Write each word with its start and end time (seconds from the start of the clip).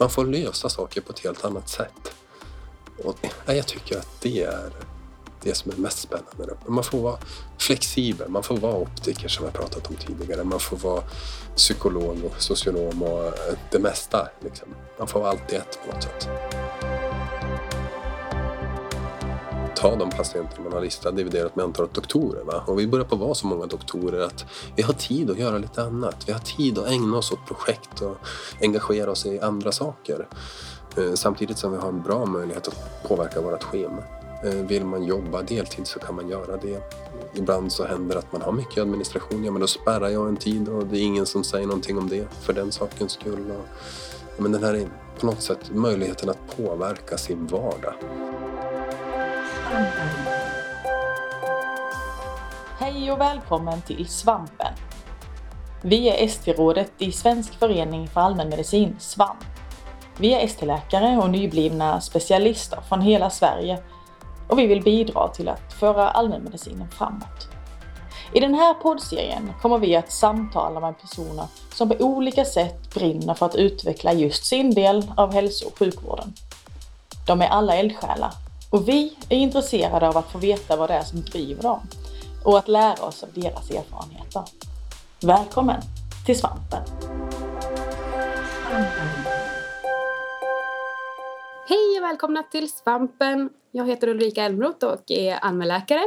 Man 0.00 0.10
får 0.10 0.24
lösa 0.24 0.68
saker 0.68 1.00
på 1.00 1.12
ett 1.12 1.18
helt 1.18 1.44
annat 1.44 1.68
sätt. 1.68 2.14
Och 3.04 3.16
jag 3.46 3.66
tycker 3.66 3.98
att 3.98 4.20
det 4.20 4.42
är 4.42 4.70
det 5.42 5.54
som 5.54 5.72
är 5.72 5.76
mest 5.76 5.98
spännande. 5.98 6.56
Man 6.66 6.84
får 6.84 6.98
vara 6.98 7.18
flexibel, 7.58 8.28
man 8.28 8.42
får 8.42 8.56
vara 8.56 8.76
optiker 8.76 9.28
som 9.28 9.44
jag 9.44 9.54
pratat 9.54 9.90
om 9.90 9.96
tidigare. 9.96 10.44
Man 10.44 10.60
får 10.60 10.76
vara 10.76 11.02
psykolog 11.56 12.24
och 12.24 12.42
socionom 12.42 13.02
och 13.02 13.32
det 13.70 13.78
mesta. 13.78 14.28
Liksom. 14.40 14.68
Man 14.98 15.08
får 15.08 15.20
vara 15.20 15.30
allt 15.30 15.52
i 15.52 15.56
ett 15.56 15.78
på 15.86 15.94
något 15.94 16.02
sätt. 16.02 16.28
Ta 19.80 19.96
de 19.96 20.10
patienter 20.10 20.62
man 20.62 20.72
har 20.72 20.80
listat 20.80 21.16
dividerat 21.16 21.56
med 21.56 21.64
antalet 21.64 21.94
doktorer. 21.94 22.44
Va? 22.44 22.62
Och 22.66 22.78
vi 22.78 22.86
börjar 22.86 23.04
på 23.04 23.14
att 23.14 23.20
vara 23.20 23.34
så 23.34 23.46
många 23.46 23.66
doktorer 23.66 24.20
att 24.20 24.44
vi 24.76 24.82
har 24.82 24.92
tid 24.92 25.30
att 25.30 25.38
göra 25.38 25.58
lite 25.58 25.82
annat. 25.82 26.28
Vi 26.28 26.32
har 26.32 26.40
tid 26.40 26.78
att 26.78 26.90
ägna 26.90 27.16
oss 27.16 27.32
åt 27.32 27.46
projekt 27.46 28.00
och 28.00 28.16
engagera 28.60 29.10
oss 29.10 29.26
i 29.26 29.40
andra 29.40 29.72
saker. 29.72 30.26
Eh, 30.96 31.14
samtidigt 31.14 31.58
som 31.58 31.72
vi 31.72 31.78
har 31.78 31.88
en 31.88 32.02
bra 32.02 32.26
möjlighet 32.26 32.68
att 32.68 33.02
påverka 33.08 33.40
vårt 33.40 33.62
schema. 33.62 34.02
Eh, 34.44 34.54
vill 34.54 34.84
man 34.84 35.04
jobba 35.04 35.42
deltid 35.42 35.86
så 35.86 35.98
kan 35.98 36.14
man 36.14 36.28
göra 36.28 36.56
det. 36.56 36.82
Ibland 37.34 37.72
så 37.72 37.84
händer 37.84 38.14
det 38.14 38.18
att 38.18 38.32
man 38.32 38.42
har 38.42 38.52
mycket 38.52 38.82
administration. 38.82 39.44
Ja, 39.44 39.50
men 39.52 39.60
då 39.60 39.66
spärrar 39.66 40.08
jag 40.08 40.28
en 40.28 40.36
tid 40.36 40.68
och 40.68 40.86
det 40.86 40.98
är 40.98 41.02
ingen 41.02 41.26
som 41.26 41.44
säger 41.44 41.66
någonting 41.66 41.98
om 41.98 42.08
det 42.08 42.28
för 42.40 42.52
den 42.52 42.72
sakens 42.72 43.12
skull. 43.12 43.44
Ja, 43.48 43.62
men 44.36 44.52
den 44.52 44.64
här 44.64 44.74
är 44.74 44.88
på 45.20 45.26
något 45.26 45.42
sätt 45.42 45.70
möjligheten 45.74 46.28
att 46.28 46.56
påverka 46.56 47.18
sin 47.18 47.46
vardag. 47.46 47.94
Hej 52.78 53.12
och 53.12 53.20
välkommen 53.20 53.82
till 53.82 54.08
Svampen. 54.08 54.74
Vi 55.82 56.08
är 56.08 56.24
ST-rådet 56.26 56.92
i 56.98 57.12
Svensk 57.12 57.54
förening 57.58 58.08
för 58.08 58.20
allmänmedicin, 58.20 58.96
SVAMP. 58.98 59.44
Vi 60.18 60.34
är 60.34 60.44
ST-läkare 60.44 61.18
och 61.18 61.30
nyblivna 61.30 62.00
specialister 62.00 62.80
från 62.88 63.00
hela 63.00 63.30
Sverige 63.30 63.82
och 64.48 64.58
vi 64.58 64.66
vill 64.66 64.82
bidra 64.82 65.28
till 65.28 65.48
att 65.48 65.72
föra 65.72 66.10
allmänmedicinen 66.10 66.90
framåt. 66.90 67.48
I 68.32 68.40
den 68.40 68.54
här 68.54 68.74
poddserien 68.74 69.52
kommer 69.62 69.78
vi 69.78 69.96
att 69.96 70.12
samtala 70.12 70.80
med 70.80 71.00
personer 71.00 71.46
som 71.74 71.88
på 71.88 71.94
olika 72.04 72.44
sätt 72.44 72.94
brinner 72.94 73.34
för 73.34 73.46
att 73.46 73.56
utveckla 73.56 74.12
just 74.12 74.44
sin 74.44 74.74
del 74.74 75.12
av 75.16 75.32
hälso 75.32 75.66
och 75.66 75.78
sjukvården. 75.78 76.32
De 77.26 77.42
är 77.42 77.48
alla 77.48 77.76
eldsjälar 77.76 78.30
och 78.70 78.88
vi 78.88 79.16
är 79.28 79.36
intresserade 79.36 80.08
av 80.08 80.16
att 80.16 80.32
få 80.32 80.38
veta 80.38 80.76
vad 80.76 80.90
det 80.90 80.94
är 80.94 81.02
som 81.02 81.20
driver 81.20 81.62
dem 81.62 81.80
och 82.44 82.58
att 82.58 82.68
lära 82.68 83.04
oss 83.04 83.22
av 83.22 83.28
deras 83.34 83.70
erfarenheter. 83.70 84.42
Välkommen 85.20 85.82
till 86.26 86.38
Svampen! 86.38 86.82
Hej 91.68 91.98
och 91.98 92.02
välkomna 92.02 92.42
till 92.42 92.70
Svampen! 92.70 93.50
Jag 93.70 93.88
heter 93.88 94.08
Ulrika 94.08 94.44
Elmroth 94.44 94.86
och 94.86 95.10
är 95.10 95.34
allmänläkare. 95.34 96.02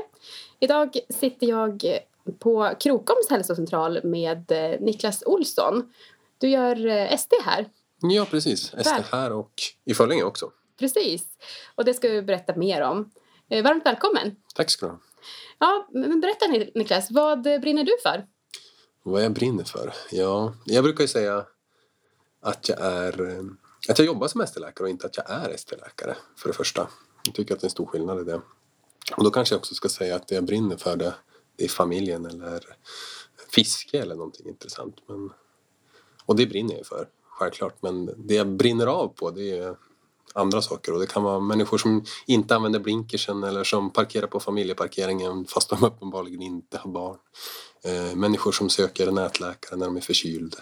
Idag 0.59 0.97
sitter 1.09 1.47
jag 1.47 1.99
på 2.39 2.73
Krokoms 2.79 3.29
hälsocentral 3.29 3.99
med 4.03 4.51
eh, 4.51 4.79
Niklas 4.79 5.23
Olsson. 5.25 5.93
Du 6.37 6.49
gör 6.49 6.87
eh, 6.87 7.17
SD 7.17 7.33
här. 7.45 7.69
Ja, 8.01 8.25
precis. 8.25 8.61
SD 8.61 9.03
här 9.11 9.31
och 9.31 9.53
i 9.85 9.93
Föllinge 9.93 10.23
också. 10.23 10.51
Precis. 10.79 11.23
Och 11.75 11.85
det 11.85 11.93
ska 11.93 12.09
vi 12.09 12.21
berätta 12.21 12.55
mer 12.55 12.81
om. 12.81 13.11
Eh, 13.49 13.63
varmt 13.63 13.85
välkommen! 13.85 14.35
Tack 14.55 14.69
ska 14.69 14.85
du 14.85 14.91
ha. 14.91 14.99
Ja, 15.59 15.87
men 15.91 16.21
berätta 16.21 16.47
Niklas, 16.75 17.11
vad 17.11 17.41
brinner 17.41 17.83
du 17.83 17.91
för? 18.03 18.25
Vad 19.03 19.23
jag 19.23 19.31
brinner 19.31 19.63
för? 19.63 19.93
Ja, 20.11 20.53
jag 20.65 20.83
brukar 20.83 21.03
ju 21.03 21.07
säga 21.07 21.45
att 22.41 22.69
jag 22.69 22.79
är 22.81 23.39
att 23.89 23.99
jag 23.99 24.05
jobbar 24.05 24.27
som 24.27 24.41
ST-läkare 24.41 24.83
och 24.83 24.89
inte 24.89 25.07
att 25.07 25.17
jag 25.17 25.29
är 25.29 25.49
ST-läkare 25.49 26.15
för 26.37 26.49
det 26.49 26.53
första. 26.53 26.87
Jag 27.25 27.35
tycker 27.35 27.53
att 27.53 27.59
det 27.59 27.63
är 27.63 27.67
en 27.67 27.71
stor 27.71 27.85
skillnad 27.85 28.21
i 28.21 28.23
det. 28.23 28.41
Och 29.17 29.23
då 29.23 29.31
kanske 29.31 29.55
jag 29.55 29.59
också 29.59 29.75
ska 29.75 29.89
säga 29.89 30.15
att 30.15 30.27
det 30.27 30.35
jag 30.35 30.43
brinner 30.43 30.77
för 30.77 30.95
det, 30.95 31.13
det 31.55 31.63
är 31.63 31.69
familjen 31.69 32.25
eller 32.25 32.59
fiske 33.51 33.99
eller 33.99 34.15
någonting 34.15 34.47
intressant. 34.47 34.95
Men, 35.07 35.29
och 36.25 36.35
det 36.35 36.45
brinner 36.45 36.75
jag 36.75 36.85
för, 36.85 37.07
självklart. 37.23 37.81
Men 37.81 38.27
det 38.27 38.33
jag 38.33 38.47
brinner 38.47 38.87
av 38.87 39.07
på 39.07 39.31
det 39.31 39.57
är 39.57 39.75
andra 40.33 40.61
saker 40.61 40.93
och 40.93 40.99
det 40.99 41.07
kan 41.07 41.23
vara 41.23 41.39
människor 41.39 41.77
som 41.77 42.05
inte 42.25 42.55
använder 42.55 42.79
blinkersen 42.79 43.43
eller 43.43 43.63
som 43.63 43.89
parkerar 43.89 44.27
på 44.27 44.39
familjeparkeringen 44.39 45.45
fast 45.45 45.69
de 45.69 45.83
uppenbarligen 45.83 46.41
inte 46.41 46.77
har 46.77 46.91
barn. 46.91 47.17
Eh, 47.83 48.15
människor 48.15 48.51
som 48.51 48.69
söker 48.69 49.11
nätläkare 49.11 49.77
när 49.77 49.85
de 49.85 49.97
är 49.97 50.01
förkylda. 50.01 50.57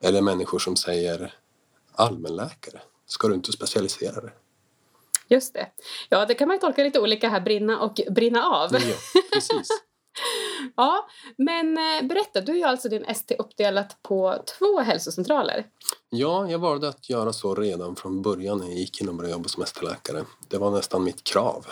Eller 0.00 0.22
människor 0.22 0.58
som 0.58 0.76
säger 0.76 1.34
allmänläkare. 1.92 2.80
Ska 3.06 3.28
du 3.28 3.34
inte 3.34 3.52
specialisera 3.52 4.20
dig? 4.20 4.30
Just 5.28 5.54
det. 5.54 5.66
Ja, 6.08 6.26
det 6.26 6.34
kan 6.34 6.48
man 6.48 6.58
tolka 6.58 6.82
lite 6.82 7.00
olika 7.00 7.28
här, 7.28 7.40
brinna 7.40 7.80
och 7.80 8.00
brinna 8.10 8.44
av. 8.44 8.72
Ja, 8.72 8.80
precis. 9.32 9.68
ja, 10.76 11.08
men 11.36 11.78
eh, 11.78 12.08
berätta, 12.08 12.40
du 12.40 12.60
är 12.60 12.66
alltså 12.66 12.88
din 12.88 13.04
ST 13.04 13.34
uppdelat 13.34 14.02
på 14.02 14.42
två 14.58 14.80
hälsocentraler. 14.80 15.66
Ja, 16.10 16.50
jag 16.50 16.58
valde 16.58 16.88
att 16.88 17.10
göra 17.10 17.32
så 17.32 17.54
redan 17.54 17.96
från 17.96 18.22
början 18.22 18.58
när 18.58 18.66
jag 18.66 18.76
gick 18.78 19.00
in 19.00 19.08
och 19.08 19.14
började 19.14 19.32
jobba 19.32 19.48
som 19.48 19.62
ST-läkare. 19.62 20.24
Det 20.48 20.58
var 20.58 20.70
nästan 20.70 21.04
mitt 21.04 21.24
krav 21.24 21.66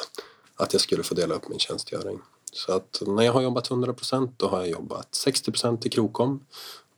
att 0.56 0.72
jag 0.72 0.82
skulle 0.82 1.02
få 1.02 1.14
dela 1.14 1.34
upp 1.34 1.48
min 1.48 1.58
tjänstgöring. 1.58 2.18
Så 2.52 2.72
att 2.72 3.02
när 3.06 3.22
jag 3.22 3.32
har 3.32 3.42
jobbat 3.42 3.70
100% 3.70 4.32
då 4.36 4.48
har 4.48 4.58
jag 4.58 4.68
jobbat 4.68 5.10
60% 5.10 5.86
i 5.86 5.90
Krokom 5.90 6.46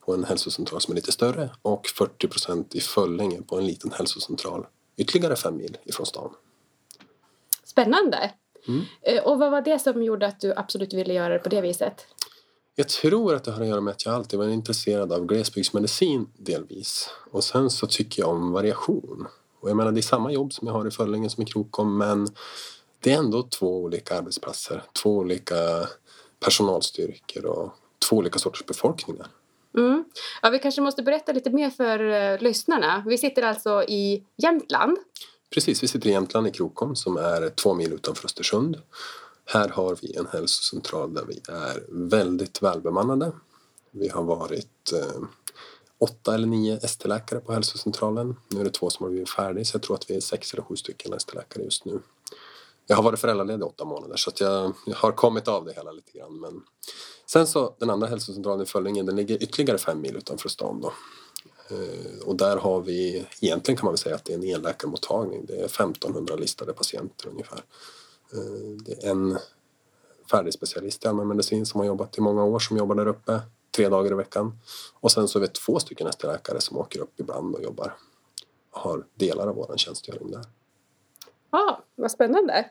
på 0.04 0.15
en 0.15 0.25
hälsocentral 0.25 0.81
som 0.81 0.93
är 0.93 0.97
lite 0.97 1.12
större 1.12 1.50
och 1.62 1.87
40 1.87 2.28
procent 2.28 2.75
i 2.75 2.81
Föllinge 2.81 3.43
på 3.43 3.59
en 3.59 3.66
liten 3.66 3.93
hälsocentral 3.93 4.66
ytterligare 4.97 5.37
fem 5.37 5.56
mil 5.56 5.77
ifrån 5.84 6.06
stan. 6.06 6.34
Spännande! 7.65 8.31
Mm. 8.69 8.84
Eh, 9.03 9.23
och 9.23 9.39
vad 9.39 9.51
var 9.51 9.61
det 9.62 9.79
som 9.79 10.03
gjorde 10.03 10.27
att 10.27 10.41
du 10.41 10.55
absolut 10.56 10.93
ville 10.93 11.15
göra 11.15 11.33
det 11.33 11.39
på 11.39 11.49
det 11.49 11.61
viset? 11.61 12.06
Jag 12.75 12.89
tror 12.89 13.34
att 13.34 13.45
det 13.45 13.51
har 13.51 13.61
att 13.61 13.69
göra 13.69 13.81
med 13.81 13.93
att 13.93 14.05
jag 14.05 14.15
alltid 14.15 14.39
varit 14.39 14.53
intresserad 14.53 15.12
av 15.12 15.27
glesbygdsmedicin 15.27 16.27
delvis. 16.37 17.11
Och 17.31 17.45
sen 17.45 17.71
så 17.71 17.87
tycker 17.87 18.23
jag 18.23 18.31
om 18.31 18.53
variation. 18.53 19.27
Och 19.61 19.71
jag 19.71 19.77
menar 19.77 19.93
det 19.93 20.01
är 20.01 20.03
samma 20.03 20.33
jobb 20.33 20.53
som 20.53 20.69
jag 20.69 20.75
har 20.75 20.87
i 20.87 20.91
Föllinge 20.91 21.31
som 21.31 21.43
i 21.43 21.47
Krokom 21.47 21.99
men 21.99 22.28
det 23.01 23.12
är 23.12 23.19
ändå 23.19 23.43
två 23.43 23.77
olika 23.77 24.19
arbetsplatser, 24.19 24.83
två 25.03 25.17
olika 25.17 25.55
personalstyrkor 26.41 27.47
och 27.47 27.73
två 28.09 28.17
olika 28.17 28.39
sorters 28.39 28.67
befolkningar. 28.67 29.27
Mm. 29.77 30.05
Ja, 30.43 30.51
vi 30.51 30.59
kanske 30.59 30.81
måste 30.81 31.03
berätta 31.03 31.33
lite 31.33 31.51
mer 31.51 31.71
för 31.71 32.01
uh, 32.01 32.43
lyssnarna. 32.43 33.05
Vi 33.07 33.19
sitter 33.19 33.43
alltså 33.43 33.83
i 33.83 34.25
Jämtland. 34.37 34.99
Precis, 35.54 35.82
vi 35.82 35.88
sitter 35.88 36.09
i 36.09 36.12
Jämtland 36.12 36.47
i 36.47 36.50
Krokom 36.50 36.97
som 36.97 37.16
är 37.16 37.50
två 37.50 37.75
mil 37.75 37.92
utanför 37.92 38.25
Östersund. 38.25 38.82
Här 39.44 39.69
har 39.69 39.98
vi 40.03 40.16
en 40.16 40.26
hälsocentral 40.26 41.14
där 41.14 41.25
vi 41.25 41.41
är 41.48 41.84
väldigt 41.88 42.62
välbemannade. 42.62 43.32
Vi 43.91 44.09
har 44.09 44.22
varit 44.22 44.92
eh, 44.92 45.22
åtta 45.98 46.34
eller 46.34 46.47
nio 46.47 46.76
ST-läkare 46.82 47.41
på 47.41 47.53
hälsocentralen. 47.53 48.36
Nu 48.48 48.60
är 48.60 48.64
det 48.64 48.70
två 48.70 48.91
som 48.91 49.04
har 49.04 49.10
blivit 49.10 49.31
färdiga 49.31 49.64
så 49.64 49.75
jag 49.75 49.82
tror 49.82 49.97
att 49.97 50.10
vi 50.10 50.16
är 50.16 50.20
sex 50.20 50.53
eller 50.53 50.62
sju 50.62 50.76
stycken 50.76 51.12
ST-läkare 51.12 51.65
just 51.65 51.84
nu. 51.84 52.00
Jag 52.86 52.97
har 52.97 53.03
varit 53.03 53.20
föräldraledig 53.20 53.66
åtta 53.66 53.84
månader 53.84 54.16
så 54.16 54.30
att 54.30 54.41
jag, 54.41 54.72
jag 54.86 54.97
har 54.97 55.12
kommit 55.12 55.48
av 55.48 55.65
det 55.65 55.72
hela 55.72 55.92
lite 55.92 56.19
grann. 56.19 56.41
Men 56.41 56.62
Sen 57.26 57.47
så 57.47 57.75
den 57.78 57.91
andra 57.91 58.06
hälsocentralen 58.06 58.62
i 58.62 58.66
Föllinge 58.66 59.03
den 59.03 59.16
ligger 59.16 59.42
ytterligare 59.42 59.78
fem 59.78 60.00
mil 60.00 60.16
utanför 60.16 60.48
stan 60.48 60.80
då. 60.80 60.92
Eh, 61.71 62.27
och 62.27 62.37
där 62.37 62.56
har 62.56 62.81
vi, 62.81 63.27
egentligen 63.41 63.79
kan 63.79 63.84
man 63.84 63.93
väl 63.93 63.99
säga 63.99 64.15
att 64.15 64.25
det 64.25 64.33
är 64.33 64.39
en 64.39 64.45
enläkarmottagning. 64.45 65.47
Det 65.47 65.61
är 65.61 65.65
1500 65.65 66.37
listade 66.37 66.73
patienter 66.73 67.29
ungefär. 67.29 67.62
Eh, 68.33 68.83
det 68.84 69.05
är 69.05 69.11
en 69.11 69.39
färdig 70.31 70.55
specialist 70.55 71.05
i 71.05 71.09
allmänmedicin 71.09 71.67
som 71.67 71.81
har 71.81 71.87
jobbat 71.87 72.19
i 72.19 72.21
många 72.21 72.45
år 72.45 72.59
som 72.59 72.77
jobbar 72.77 72.95
där 72.95 73.07
uppe 73.07 73.41
tre 73.77 73.89
dagar 73.89 74.12
i 74.12 74.15
veckan. 74.15 74.59
Och 75.01 75.13
sen 75.13 75.28
så 75.28 75.39
är 75.39 75.41
vi 75.41 75.48
två 75.48 75.78
stycken 75.78 76.07
ST-läkare 76.07 76.60
som 76.60 76.78
åker 76.78 77.01
upp 77.01 77.21
ibland 77.21 77.54
och 77.54 77.63
jobbar 77.63 77.97
och 78.71 78.81
har 78.81 79.07
delar 79.15 79.47
av 79.47 79.54
vår 79.54 79.77
tjänstgöring 79.77 80.31
där. 80.31 80.45
Ja, 81.51 81.59
ah, 81.59 81.84
vad 81.95 82.10
spännande. 82.10 82.71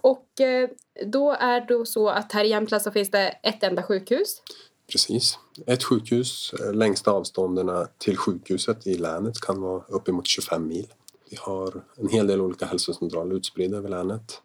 Och 0.00 0.40
eh, 0.40 0.70
då 1.06 1.32
är 1.32 1.60
det 1.60 1.86
så 1.86 2.08
att 2.08 2.32
här 2.32 2.44
i 2.44 2.48
Jämtland 2.48 2.82
så 2.82 2.90
finns 2.90 3.10
det 3.10 3.28
ett 3.28 3.62
enda 3.62 3.82
sjukhus. 3.82 4.42
Precis. 4.92 5.38
Ett 5.66 5.84
sjukhus. 5.84 6.54
Eh, 6.60 6.72
längsta 6.72 7.10
avstånden 7.10 7.86
till 7.98 8.16
sjukhuset 8.16 8.86
i 8.86 8.94
länet 8.94 9.40
kan 9.40 9.60
vara 9.60 9.82
uppemot 9.88 10.26
25 10.26 10.66
mil. 10.66 10.86
Vi 11.30 11.36
har 11.40 11.84
en 11.96 12.08
hel 12.08 12.26
del 12.26 12.40
olika 12.40 12.66
hälsocentraler 12.66 13.34
utspridda 13.34 13.76
över 13.76 13.88
länet. 13.88 14.40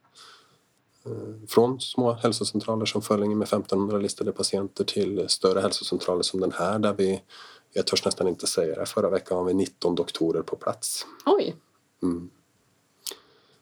Eh, 1.06 1.47
från 1.47 1.80
små 1.80 2.13
hälsocentraler 2.13 2.86
som 2.86 3.01
Föllinge 3.01 3.36
med 3.36 3.47
1500 3.47 3.97
listade 3.97 4.31
patienter 4.31 4.83
till 4.83 5.30
större 5.30 5.59
hälsocentraler 5.59 6.21
som 6.21 6.39
den 6.39 6.51
här 6.51 6.80
där 6.80 6.94
vi, 6.94 7.21
jag 7.74 7.88
törs 7.88 8.06
nästan 8.06 8.27
inte 8.27 8.47
säga 8.47 8.80
det, 8.80 8.85
förra 8.85 9.09
veckan 9.09 9.38
har 9.38 9.45
vi 9.45 9.53
19 9.53 9.95
doktorer 9.95 10.42
på 10.42 10.56
plats. 10.56 11.06
Oj! 11.25 11.56
Mm. 12.03 12.30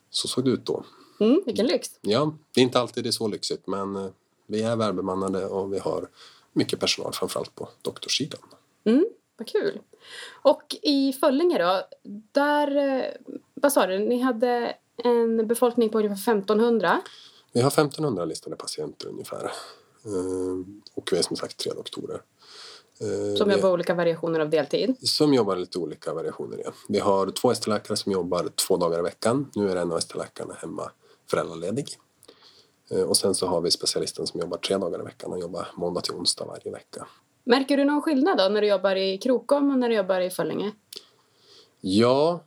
Så 0.09 0.27
såg 0.27 0.45
det 0.45 0.51
ut 0.51 0.65
då. 0.65 0.83
Mm, 1.19 1.41
vilken 1.45 1.65
lyx! 1.65 1.87
Ja, 2.01 2.37
det 2.53 2.61
är 2.61 2.63
inte 2.63 2.79
alltid 2.79 3.03
det 3.03 3.09
är 3.09 3.11
så 3.11 3.27
lyxigt 3.27 3.67
men 3.67 3.95
eh, 3.95 4.09
vi 4.47 4.61
är 4.61 4.75
välbemannade 4.75 5.45
och 5.45 5.73
vi 5.73 5.79
har 5.79 6.09
mycket 6.57 6.79
personal 6.79 7.13
framförallt 7.13 7.55
på 7.55 7.69
doktorssidan. 7.81 8.41
Mm. 8.85 9.05
Vad 9.37 9.47
kul. 9.47 9.79
Och 10.41 10.75
i 10.81 11.13
Föllinge 11.13 11.57
då, 11.57 11.81
där, 12.31 12.75
eh, 12.77 13.35
vad 13.53 13.73
sa 13.73 13.87
du, 13.87 13.99
ni 13.99 14.19
hade 14.21 14.75
en 15.03 15.47
befolkning 15.47 15.89
på 15.89 15.97
ungefär 15.97 16.31
1500. 16.31 17.01
Vi 17.53 17.61
har 17.61 17.67
1500 17.67 18.25
listade 18.25 18.55
patienter 18.55 19.07
ungefär. 19.07 19.51
Eh, 20.05 20.65
och 20.93 21.09
vi 21.11 21.17
är 21.17 21.21
som 21.21 21.35
sagt 21.35 21.57
tre 21.57 21.71
doktorer. 21.73 22.21
Eh, 23.01 23.35
som 23.35 23.51
jobbar 23.51 23.71
olika 23.71 23.93
variationer 23.93 24.39
av 24.39 24.49
deltid? 24.49 24.95
Som 25.01 25.33
jobbar 25.33 25.55
lite 25.55 25.79
olika 25.79 26.13
variationer, 26.13 26.61
ja. 26.65 26.71
Vi 26.87 26.99
har 26.99 27.31
två 27.31 27.51
ST-läkare 27.51 27.97
som 27.97 28.11
jobbar 28.11 28.49
två 28.67 28.77
dagar 28.77 28.99
i 28.99 29.01
veckan. 29.01 29.51
Nu 29.55 29.69
är 29.69 29.75
en 29.75 29.91
av 29.91 29.97
ST-läkarna 29.97 30.53
hemma 30.53 30.91
föräldraledig. 31.29 31.87
Eh, 32.91 33.01
och 33.01 33.17
sen 33.17 33.35
så 33.35 33.47
har 33.47 33.61
vi 33.61 33.71
specialisten 33.71 34.27
som 34.27 34.39
jobbar 34.39 34.57
tre 34.57 34.77
dagar 34.77 34.99
i 34.99 35.03
veckan 35.03 35.31
och 35.31 35.39
jobbar 35.39 35.67
måndag 35.75 36.01
till 36.01 36.13
onsdag 36.13 36.45
varje 36.45 36.71
vecka. 36.71 37.07
Märker 37.43 37.77
du 37.77 37.85
någon 37.85 38.01
skillnad 38.01 38.37
då 38.37 38.49
när 38.49 38.61
du 38.61 38.67
jobbar 38.67 38.95
i 38.95 39.17
Krokom 39.17 39.71
och 39.71 39.77
när 39.77 39.89
du 39.89 39.95
jobbar 39.95 40.21
i 40.21 40.29
Föllinge? 40.29 40.71
Ja, 41.81 42.43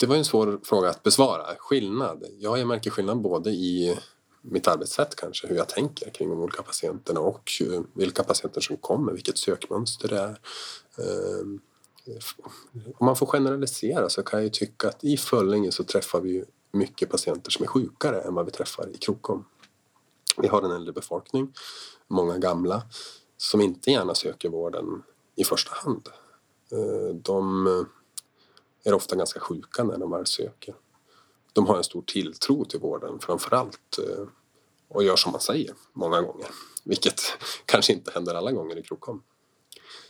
det 0.00 0.06
var 0.06 0.16
en 0.16 0.24
svår 0.24 0.60
fråga 0.64 0.88
att 0.88 1.02
besvara. 1.02 1.42
Skillnad? 1.58 2.24
Ja, 2.38 2.58
jag 2.58 2.68
märker 2.68 2.90
skillnad 2.90 3.20
både 3.20 3.50
i 3.50 3.98
mitt 4.42 4.68
arbetssätt 4.68 5.16
kanske, 5.16 5.46
hur 5.46 5.56
jag 5.56 5.68
tänker 5.68 6.10
kring 6.10 6.28
de 6.28 6.40
olika 6.40 6.62
patienterna 6.62 7.20
och 7.20 7.50
vilka 7.92 8.24
patienter 8.24 8.60
som 8.60 8.76
kommer, 8.76 9.12
vilket 9.12 9.38
sökmönster 9.38 10.08
det 10.08 10.18
är. 10.18 10.38
Ehm, 10.98 11.60
om 12.98 13.06
man 13.06 13.16
får 13.16 13.26
generalisera 13.26 14.08
så 14.08 14.22
kan 14.22 14.38
jag 14.38 14.44
ju 14.44 14.50
tycka 14.50 14.88
att 14.88 15.04
i 15.04 15.16
Föllinge 15.16 15.72
så 15.72 15.84
träffar 15.84 16.20
vi 16.20 16.44
mycket 16.72 17.10
patienter 17.10 17.50
som 17.50 17.62
är 17.62 17.68
sjukare 17.68 18.20
än 18.20 18.34
vad 18.34 18.44
vi 18.44 18.50
träffar 18.50 18.88
i 18.94 18.98
Krokom. 18.98 19.44
Vi 20.36 20.48
har 20.48 20.62
en 20.62 20.70
äldre 20.70 20.92
befolkning, 20.92 21.52
många 22.08 22.38
gamla, 22.38 22.82
som 23.36 23.60
inte 23.60 23.90
gärna 23.90 24.14
söker 24.14 24.48
vården 24.48 25.02
i 25.36 25.44
första 25.44 25.74
hand. 25.74 26.08
Eh, 26.72 27.14
de 27.14 27.66
eh, 27.66 27.82
är 28.84 28.94
ofta 28.94 29.16
ganska 29.16 29.40
sjuka 29.40 29.84
när 29.84 29.98
de 29.98 30.10
väl 30.10 30.26
söker 30.26 30.74
de 31.54 31.66
har 31.66 31.76
en 31.76 31.84
stor 31.84 32.02
tilltro 32.02 32.64
till 32.64 32.80
vården 32.80 33.18
framför 33.20 33.56
allt 33.56 33.98
eh, 33.98 34.26
och 34.88 35.04
gör 35.04 35.16
som 35.16 35.32
man 35.32 35.40
säger 35.40 35.74
många 35.92 36.22
gånger. 36.22 36.48
Vilket 36.84 37.20
kanske 37.66 37.92
inte 37.92 38.10
händer 38.10 38.34
alla 38.34 38.52
gånger 38.52 38.78
i 38.78 38.82
Krokom. 38.82 39.22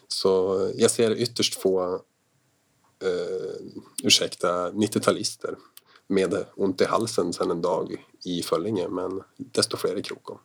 Så 0.08 0.70
jag 0.74 0.90
ser 0.90 1.10
ytterst 1.10 1.54
få, 1.54 1.94
eh, 3.02 3.66
ursäkta, 4.02 4.70
90-talister 4.70 5.56
med 6.06 6.44
ont 6.56 6.80
i 6.80 6.84
halsen 6.84 7.32
sedan 7.32 7.50
en 7.50 7.62
dag 7.62 8.06
i 8.24 8.42
Föllinge 8.42 8.88
men 8.88 9.22
desto 9.36 9.76
fler 9.76 9.98
i 9.98 10.02
Krokom. 10.02 10.38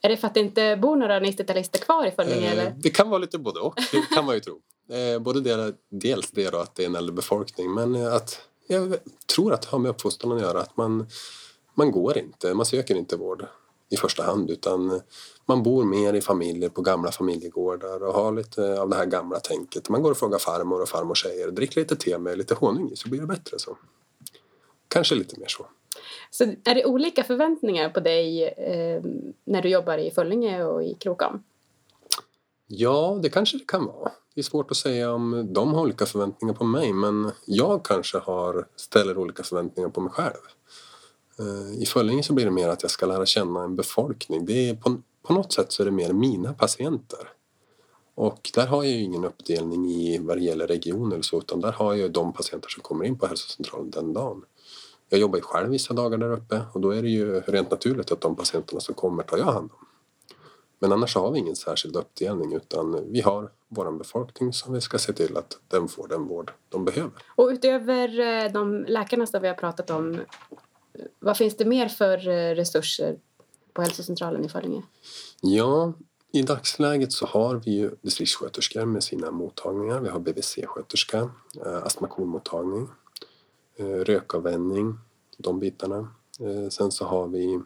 Är 0.00 0.08
det 0.08 0.16
för 0.16 0.26
att 0.26 0.34
det 0.34 0.40
inte 0.40 0.76
bor 0.76 0.96
några 0.96 1.20
90-talister 1.20 1.78
kvar 1.78 2.06
i 2.06 2.10
Föllinge? 2.10 2.46
Eh, 2.46 2.52
eller? 2.52 2.74
Det 2.76 2.90
kan 2.90 3.10
vara 3.10 3.18
lite 3.18 3.38
både 3.38 3.60
och, 3.60 3.74
det 3.92 4.14
kan 4.14 4.26
man 4.26 4.34
ju 4.34 4.40
tro. 4.40 4.60
Eh, 4.90 5.18
både 5.18 5.40
det, 5.40 5.74
dels 5.88 6.30
det 6.30 6.50
då 6.50 6.58
att 6.58 6.74
det 6.74 6.82
är 6.82 6.86
en 6.86 6.96
äldre 6.96 7.12
befolkning 7.12 7.74
men 7.74 8.06
att 8.06 8.40
jag 8.66 8.96
tror 9.34 9.52
att 9.52 9.62
det 9.62 9.68
har 9.68 9.78
med 9.78 9.90
uppfostran 9.90 10.32
att 10.32 10.40
göra. 10.40 10.60
Att 10.60 10.76
man, 10.76 11.06
man 11.74 11.90
går 11.90 12.18
inte, 12.18 12.54
man 12.54 12.66
söker 12.66 12.94
inte 12.94 13.16
vård 13.16 13.46
i 13.90 13.96
första 13.96 14.22
hand 14.22 14.50
utan 14.50 15.00
man 15.46 15.62
bor 15.62 15.84
mer 15.84 16.14
i 16.14 16.20
familjer 16.20 16.68
på 16.68 16.82
gamla 16.82 17.12
familjegårdar 17.12 18.02
och 18.02 18.14
har 18.14 18.32
lite 18.32 18.80
av 18.80 18.88
det 18.88 18.96
här 18.96 19.06
gamla 19.06 19.40
tänket. 19.40 19.88
Man 19.88 20.02
går 20.02 20.10
och 20.10 20.16
frågar 20.16 20.38
farmor 20.38 20.82
och 20.82 20.88
farmor 20.88 21.14
säger 21.14 21.50
drick 21.50 21.76
lite 21.76 21.96
te 21.96 22.18
med 22.18 22.38
lite 22.38 22.54
honung 22.54 22.90
i 22.92 22.96
så 22.96 23.08
blir 23.08 23.20
det 23.20 23.26
bättre 23.26 23.58
så. 23.58 23.76
Kanske 24.88 25.14
lite 25.14 25.40
mer 25.40 25.48
så. 25.48 25.66
Så 26.30 26.44
är 26.44 26.74
det 26.74 26.84
olika 26.84 27.24
förväntningar 27.24 27.88
på 27.88 28.00
dig 28.00 28.44
eh, 28.44 29.02
när 29.44 29.62
du 29.62 29.68
jobbar 29.68 29.98
i 29.98 30.10
Föllinge 30.10 30.64
och 30.64 30.82
i 30.82 30.94
Krokom? 30.94 31.42
Ja, 32.66 33.18
det 33.22 33.28
kanske 33.28 33.58
det 33.58 33.64
kan 33.66 33.86
vara. 33.86 34.12
Det 34.34 34.40
är 34.40 34.44
svårt 34.44 34.70
att 34.70 34.76
säga 34.76 35.12
om 35.12 35.48
de 35.52 35.74
har 35.74 35.82
olika 35.82 36.06
förväntningar 36.06 36.54
på 36.54 36.64
mig 36.64 36.92
men 36.92 37.30
jag 37.44 37.84
kanske 37.84 38.18
har, 38.18 38.66
ställer 38.76 39.18
olika 39.18 39.42
förväntningar 39.42 39.88
på 39.88 40.00
mig 40.00 40.12
själv. 40.12 40.40
Eh, 41.38 41.82
I 41.82 41.86
Föllinge 41.86 42.22
så 42.22 42.32
blir 42.32 42.44
det 42.44 42.50
mer 42.50 42.68
att 42.68 42.82
jag 42.82 42.90
ska 42.90 43.06
lära 43.06 43.26
känna 43.26 43.64
en 43.64 43.76
befolkning. 43.76 44.46
Det 44.46 44.68
är 44.68 44.74
på, 44.74 44.96
på 45.22 45.32
något 45.32 45.52
sätt 45.52 45.72
så 45.72 45.82
är 45.82 45.84
det 45.84 45.90
mer 45.90 46.12
mina 46.12 46.54
patienter. 46.54 47.28
Och 48.14 48.50
där 48.54 48.66
har 48.66 48.84
jag 48.84 48.92
ju 48.92 49.02
ingen 49.02 49.24
uppdelning 49.24 49.90
i 49.90 50.18
vad 50.18 50.36
det 50.36 50.42
gäller 50.42 50.66
regioner 50.66 51.14
eller 51.14 51.22
så 51.22 51.38
utan 51.38 51.60
där 51.60 51.72
har 51.72 51.94
jag 51.94 52.12
de 52.12 52.32
patienter 52.32 52.68
som 52.68 52.82
kommer 52.82 53.04
in 53.04 53.18
på 53.18 53.26
hälsocentralen 53.26 53.90
den 53.90 54.12
dagen. 54.12 54.44
Jag 55.08 55.20
jobbar 55.20 55.38
ju 55.38 55.42
själv 55.42 55.70
vissa 55.70 55.94
dagar 55.94 56.18
där 56.18 56.32
uppe 56.32 56.62
och 56.72 56.80
då 56.80 56.90
är 56.90 57.02
det 57.02 57.08
ju 57.08 57.40
rent 57.40 57.70
naturligt 57.70 58.12
att 58.12 58.20
de 58.20 58.36
patienterna 58.36 58.80
som 58.80 58.94
kommer 58.94 59.22
tar 59.22 59.38
jag 59.38 59.44
hand 59.44 59.70
om. 59.72 59.86
Men 60.78 60.92
annars 60.92 61.14
har 61.14 61.30
vi 61.30 61.38
ingen 61.38 61.56
särskild 61.56 61.96
uppdelning 61.96 62.52
utan 62.52 63.12
vi 63.12 63.20
har 63.20 63.50
vår 63.68 63.98
befolkning 63.98 64.52
som 64.52 64.72
vi 64.74 64.80
ska 64.80 64.98
se 64.98 65.12
till 65.12 65.36
att 65.36 65.58
den 65.68 65.88
får 65.88 66.08
den 66.08 66.26
vård 66.26 66.52
de 66.68 66.84
behöver. 66.84 67.10
Och 67.36 67.48
utöver 67.48 68.20
eh, 68.20 68.52
de 68.52 68.84
läkarna 68.88 69.26
som 69.26 69.42
vi 69.42 69.48
har 69.48 69.54
pratat 69.54 69.90
om, 69.90 70.20
vad 71.18 71.36
finns 71.36 71.56
det 71.56 71.64
mer 71.64 71.88
för 71.88 72.28
eh, 72.28 72.54
resurser 72.54 73.18
på 73.72 73.82
hälsocentralen 73.82 74.44
i 74.44 74.48
Föllinge? 74.48 74.82
Ja, 75.40 75.92
i 76.32 76.42
dagsläget 76.42 77.12
så 77.12 77.26
har 77.26 77.54
vi 77.54 77.70
ju 77.70 77.90
distriktssköterskor 78.02 78.84
med 78.84 79.04
sina 79.04 79.30
mottagningar. 79.30 80.00
Vi 80.00 80.08
har 80.08 80.20
BVC-sköterska, 80.20 81.30
eh, 81.66 81.82
astmakonmottagning, 81.82 82.88
rökavvänjning, 83.78 84.98
de 85.38 85.60
bitarna. 85.60 86.14
Sen 86.70 86.90
så 86.90 87.04
har 87.04 87.28
vi 87.28 87.60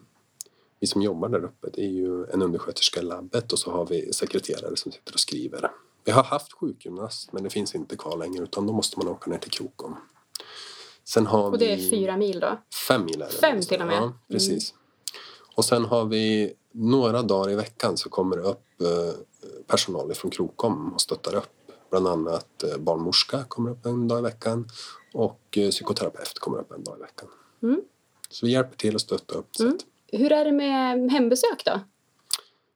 vi 0.83 0.87
som 0.87 1.01
jobbar 1.01 1.29
där 1.29 1.43
uppe, 1.43 1.69
det 1.73 1.81
är 1.81 1.89
ju 1.89 2.25
en 2.25 2.41
undersköterska 2.41 2.99
i 2.99 3.03
labbet 3.03 3.53
och 3.53 3.59
så 3.59 3.71
har 3.71 3.85
vi 3.85 4.13
sekreterare 4.13 4.75
som 4.75 4.91
sitter 4.91 5.13
och 5.13 5.19
skriver. 5.19 5.71
Vi 6.03 6.11
har 6.11 6.23
haft 6.23 6.53
sjukgymnast 6.53 7.33
men 7.33 7.43
det 7.43 7.49
finns 7.49 7.75
inte 7.75 7.95
kvar 7.95 8.17
längre 8.17 8.43
utan 8.43 8.67
då 8.67 8.73
måste 8.73 8.99
man 8.99 9.07
åka 9.07 9.31
ner 9.31 9.37
till 9.37 9.51
Krokom. 9.51 9.95
Sen 11.03 11.25
har 11.25 11.51
och 11.51 11.57
det 11.57 11.73
är 11.73 11.89
fyra 11.89 12.17
mil 12.17 12.39
då? 12.39 12.57
Fem 12.87 13.05
mil 13.05 13.21
är 13.21 13.25
det. 13.25 13.31
Fem 13.31 13.61
till 13.61 13.81
och 13.81 13.87
med? 13.87 13.95
Ja, 13.95 14.13
precis. 14.27 14.71
Mm. 14.71 14.81
Och 15.55 15.65
sen 15.65 15.85
har 15.85 16.05
vi 16.05 16.53
några 16.71 17.21
dagar 17.21 17.51
i 17.51 17.55
veckan 17.55 17.97
så 17.97 18.09
kommer 18.09 18.37
det 18.37 18.43
upp 18.43 18.81
eh, 18.81 19.15
personal 19.67 20.13
från 20.13 20.31
Krokom 20.31 20.93
och 20.93 21.01
stöttar 21.01 21.35
upp. 21.35 21.71
Bland 21.89 22.07
annat 22.07 22.63
eh, 22.63 22.77
barnmorska 22.77 23.43
kommer 23.43 23.71
upp 23.71 23.85
en 23.85 24.07
dag 24.07 24.19
i 24.19 24.21
veckan 24.21 24.67
och 25.13 25.57
eh, 25.57 25.69
psykoterapeut 25.69 26.39
kommer 26.39 26.57
upp 26.57 26.71
en 26.71 26.83
dag 26.83 26.97
i 26.97 27.01
veckan. 27.01 27.29
Mm. 27.63 27.81
Så 28.29 28.45
vi 28.45 28.51
hjälper 28.51 28.77
till 28.77 28.95
att 28.95 29.01
stötta 29.01 29.35
upp. 29.35 29.59
Mm. 29.59 29.77
Hur 30.11 30.31
är 30.31 30.45
det 30.45 30.51
med 30.51 31.11
hembesök 31.11 31.65
då? 31.65 31.79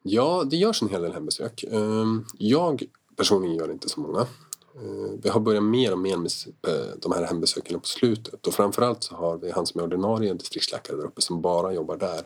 Ja, 0.03 0.43
det 0.43 0.57
görs 0.57 0.81
en 0.81 0.89
hel 0.89 1.01
del 1.01 1.13
hembesök. 1.13 1.63
Ehm, 1.63 2.25
jag 2.37 2.83
personligen 3.15 3.55
gör 3.55 3.71
inte 3.71 3.89
så 3.89 3.99
många. 3.99 4.27
Ehm, 4.75 5.21
vi 5.21 5.29
har 5.29 5.39
börjat 5.39 5.63
mer 5.63 5.91
och 5.91 5.99
mer 5.99 6.17
med 6.17 6.31
eh, 6.67 6.95
de 7.01 7.11
här 7.11 7.25
hembesöken 7.25 7.79
på 7.79 7.87
slutet 7.87 8.47
och 8.47 8.53
framförallt 8.53 9.03
så 9.03 9.15
har 9.15 9.37
vi 9.37 9.51
han 9.51 9.65
som 9.65 9.79
är 9.79 9.83
ordinarie 9.83 10.33
distriktsläkare 10.33 10.97
där 10.97 11.05
uppe 11.05 11.21
som 11.21 11.41
bara 11.41 11.73
jobbar 11.73 11.97
där. 11.97 12.21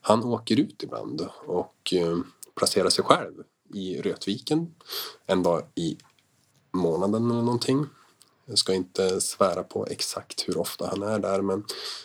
Han 0.00 0.24
åker 0.24 0.60
ut 0.60 0.82
ibland 0.82 1.28
och 1.46 1.92
ehm, 1.92 2.24
placerar 2.54 2.88
sig 2.88 3.04
själv 3.04 3.34
i 3.74 4.00
Rötviken 4.02 4.74
en 5.26 5.42
dag 5.42 5.62
i 5.74 5.96
månaden 6.72 7.30
eller 7.30 7.42
någonting. 7.42 7.86
Jag 8.46 8.58
ska 8.58 8.74
inte 8.74 9.20
svära 9.20 9.62
på 9.62 9.86
exakt 9.86 10.48
hur 10.48 10.58
ofta 10.58 10.86
han 10.86 11.02
är 11.02 11.18
där 11.18 11.42
men 11.42 11.64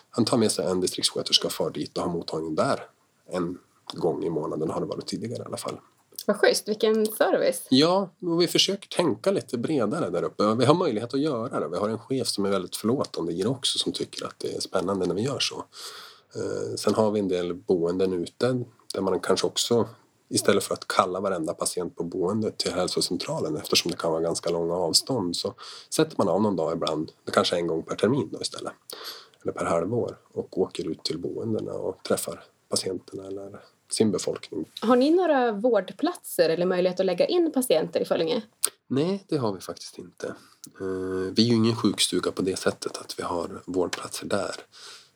han 0.10 0.26
tar 0.26 0.38
med 0.38 0.52
sig 0.52 0.66
en 0.66 0.82
distriktssköterska 0.82 1.50
far 1.50 1.70
dit 1.70 1.98
och 1.98 2.04
har 2.04 2.12
mottagning 2.12 2.56
där 2.56 2.86
en 3.32 3.58
gång 3.94 4.24
i 4.24 4.30
månaden 4.30 4.70
har 4.70 4.82
det 4.82 4.88
varit 4.88 5.08
tidigare 5.08 5.44
i 5.44 5.46
alla 5.46 5.58
fall. 5.58 5.80
Vad 6.28 6.38
schysst, 6.38 6.68
vilken 6.68 7.06
service! 7.06 7.68
Ja, 7.70 8.10
och 8.22 8.42
vi 8.42 8.48
försöker 8.48 8.90
tänka 8.90 9.32
lite 9.32 9.58
bredare 9.58 10.10
där 10.10 10.24
uppe. 10.24 10.56
Vi 10.56 10.66
har 10.66 10.74
möjlighet 10.74 11.14
att 11.14 11.20
göra 11.20 11.60
det. 11.60 11.68
Vi 11.68 11.78
har 11.78 11.90
en 11.90 12.00
chef 12.00 12.28
som 12.28 12.46
är 12.46 12.50
väldigt 12.50 12.76
förlåtande 12.76 13.34
i 13.34 13.46
också 13.46 13.80
som 13.80 13.92
tycker 13.92 14.26
att 14.26 14.40
det 14.40 14.56
är 14.56 14.60
spännande 14.60 15.06
när 15.06 15.16
vi 15.16 15.22
gör 15.22 15.40
så. 15.40 15.64
Eh, 16.36 16.76
sen 16.76 16.94
har 16.94 17.12
vi 17.12 17.20
en 17.20 17.28
del 17.28 17.54
boenden 17.54 18.14
ute 18.14 18.64
där 18.94 19.02
man 19.02 19.20
kanske 19.20 19.48
också 19.48 19.90
istället 20.30 20.64
för 20.64 20.74
att 20.74 20.88
kalla 20.88 21.20
varenda 21.20 21.54
patient 21.54 21.96
på 21.96 22.04
boendet 22.04 22.58
till 22.58 22.74
hälsocentralen 22.74 23.58
eftersom 23.58 23.92
det 23.92 23.98
kan 23.98 24.12
vara 24.12 24.22
ganska 24.22 24.50
långa 24.50 24.74
avstånd 24.74 25.36
så 25.36 25.54
sätter 25.90 26.16
man 26.18 26.28
av 26.28 26.42
någon 26.42 26.56
dag 26.56 26.74
ibland, 26.74 27.12
kanske 27.32 27.56
en 27.56 27.68
gång 27.68 27.84
per 27.84 27.96
termin 27.96 28.30
då 28.32 28.42
istället 28.42 28.74
eller 29.44 29.52
per 29.52 29.66
halvår 29.66 30.18
och 30.34 30.58
åker 30.58 30.90
ut 30.90 31.04
till 31.04 31.20
boendena 31.20 31.74
och 31.74 32.04
träffar 32.04 32.44
patienterna 32.70 33.28
eller 33.28 33.60
sin 33.92 34.12
befolkning. 34.12 34.66
Har 34.82 34.96
ni 34.96 35.12
några 35.12 35.52
vårdplatser 35.52 36.50
eller 36.50 36.66
möjlighet 36.66 37.00
att 37.00 37.06
lägga 37.06 37.26
in 37.26 37.52
patienter 37.52 38.00
i 38.00 38.06
Föllinge? 38.06 38.42
Nej, 38.88 39.24
det 39.28 39.38
har 39.38 39.54
vi 39.54 39.60
faktiskt 39.60 39.98
inte. 39.98 40.28
Eh, 40.80 41.34
vi 41.36 41.44
är 41.44 41.50
ju 41.50 41.56
ingen 41.56 41.76
sjukstuga 41.76 42.32
på 42.32 42.42
det 42.42 42.60
sättet 42.60 42.98
att 42.98 43.20
vi 43.20 43.24
har 43.24 43.62
vårdplatser 43.66 44.26
där. 44.26 44.56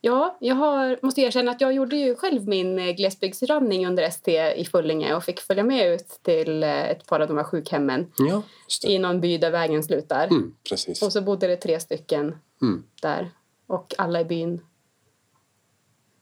Ja, 0.06 0.36
jag 0.40 0.54
har, 0.54 0.98
måste 1.02 1.20
erkänna 1.20 1.50
att 1.50 1.60
jag 1.60 1.72
gjorde 1.72 1.96
ju 1.96 2.14
själv 2.14 2.48
min 2.48 2.78
eh, 2.78 2.90
glesbygdsrandning 2.90 3.86
under 3.86 4.02
ST 4.02 4.54
i 4.56 4.64
Fullinge 4.64 5.14
och 5.14 5.24
fick 5.24 5.40
följa 5.40 5.64
med 5.64 5.94
ut 5.94 6.08
till 6.22 6.62
eh, 6.62 6.90
ett 6.90 7.06
par 7.06 7.20
av 7.20 7.28
de 7.28 7.36
här 7.36 7.44
sjukhemmen 7.44 8.12
ja, 8.18 8.42
i 8.86 8.98
någon 8.98 9.20
by 9.20 9.38
där 9.38 9.50
vägen 9.50 9.82
slutar. 9.82 10.26
Mm. 10.26 10.54
Och 11.02 11.12
så 11.12 11.22
bodde 11.22 11.46
det 11.46 11.56
tre 11.56 11.80
stycken 11.80 12.38
mm. 12.62 12.84
där 13.02 13.30
och 13.66 13.94
alla 13.98 14.20
i 14.20 14.24
byn 14.24 14.60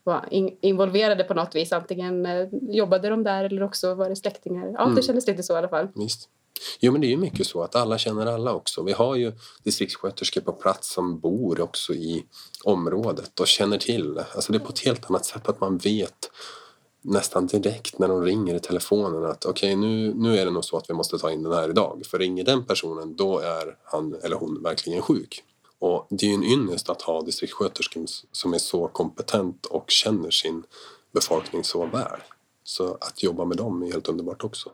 var 0.05 0.29
in 0.31 0.57
involverade 0.61 1.25
på 1.25 1.35
något 1.35 1.55
vis. 1.55 1.73
Antingen 1.73 2.27
eh, 2.27 2.49
jobbade 2.53 3.09
de 3.09 3.25
där 3.25 3.45
eller 3.45 3.63
också 3.63 3.95
var 3.95 4.09
det 4.09 4.17
släktingar. 4.17 4.73
Ja, 4.75 4.83
mm. 4.83 4.95
det 4.95 5.03
kändes 5.03 5.27
lite 5.27 5.43
så 5.43 5.55
i 5.55 5.57
alla 5.57 5.69
fall. 5.69 5.89
Visst. 5.95 6.29
Jo 6.81 6.93
men 6.93 7.01
det 7.01 7.07
är 7.07 7.11
ju 7.11 7.17
mycket 7.17 7.47
så 7.47 7.63
att 7.63 7.77
alla 7.77 7.99
känner 7.99 8.27
alla 8.27 8.55
också. 8.55 8.83
Vi 8.83 8.93
har 8.93 9.17
ju 9.17 9.33
distriktssköterskor 9.63 10.41
på 10.41 10.53
plats 10.53 10.93
som 10.93 11.21
bor 11.21 11.61
också 11.61 11.95
i 11.95 12.25
området 12.65 13.41
och 13.41 13.47
känner 13.47 13.79
till. 13.79 14.19
Alltså 14.35 14.53
det 14.53 14.59
är 14.59 14.65
på 14.65 14.73
ett 14.73 14.85
helt 14.85 15.11
annat 15.11 15.27
sätt 15.27 15.49
att 15.49 15.61
man 15.61 15.79
vet 15.79 16.31
nästan 17.03 17.47
direkt 17.47 17.99
när 17.99 18.09
de 18.09 18.25
ringer 18.25 18.55
i 18.55 18.61
telefonen 18.61 19.25
att 19.25 19.45
okej 19.45 19.77
okay, 19.77 19.77
nu, 19.77 20.15
nu 20.15 20.39
är 20.39 20.45
det 20.45 20.51
nog 20.51 20.65
så 20.65 20.77
att 20.77 20.91
vi 20.91 20.95
måste 20.95 21.19
ta 21.19 21.31
in 21.31 21.43
den 21.43 21.53
här 21.53 21.71
idag. 21.71 22.03
För 22.07 22.19
ringer 22.19 22.45
den 22.45 22.65
personen 22.65 23.17
då 23.17 23.39
är 23.39 23.77
han 23.85 24.15
eller 24.23 24.37
hon 24.37 24.63
verkligen 24.63 25.03
sjuk. 25.03 25.45
Och 25.79 26.07
det 26.11 26.27
är 26.27 26.29
ju 26.29 26.35
en 26.35 26.45
ynnest 26.45 26.89
att 26.91 27.03
ha 27.03 27.23
distriktssköterskor 27.23 28.05
som 28.33 28.55
är 28.55 28.59
så 28.59 28.89
kompetent 28.89 29.67
och 29.67 29.91
känner 29.91 30.31
sin 30.31 30.63
befolkning 31.13 31.65
så 31.65 31.87
väl. 31.87 32.21
Så 32.65 32.95
att 33.01 33.23
jobba 33.23 33.45
med 33.45 33.57
dem 33.57 33.83
är 33.83 33.87
helt 33.87 34.09
underbart 34.09 34.45
också. 34.45 34.71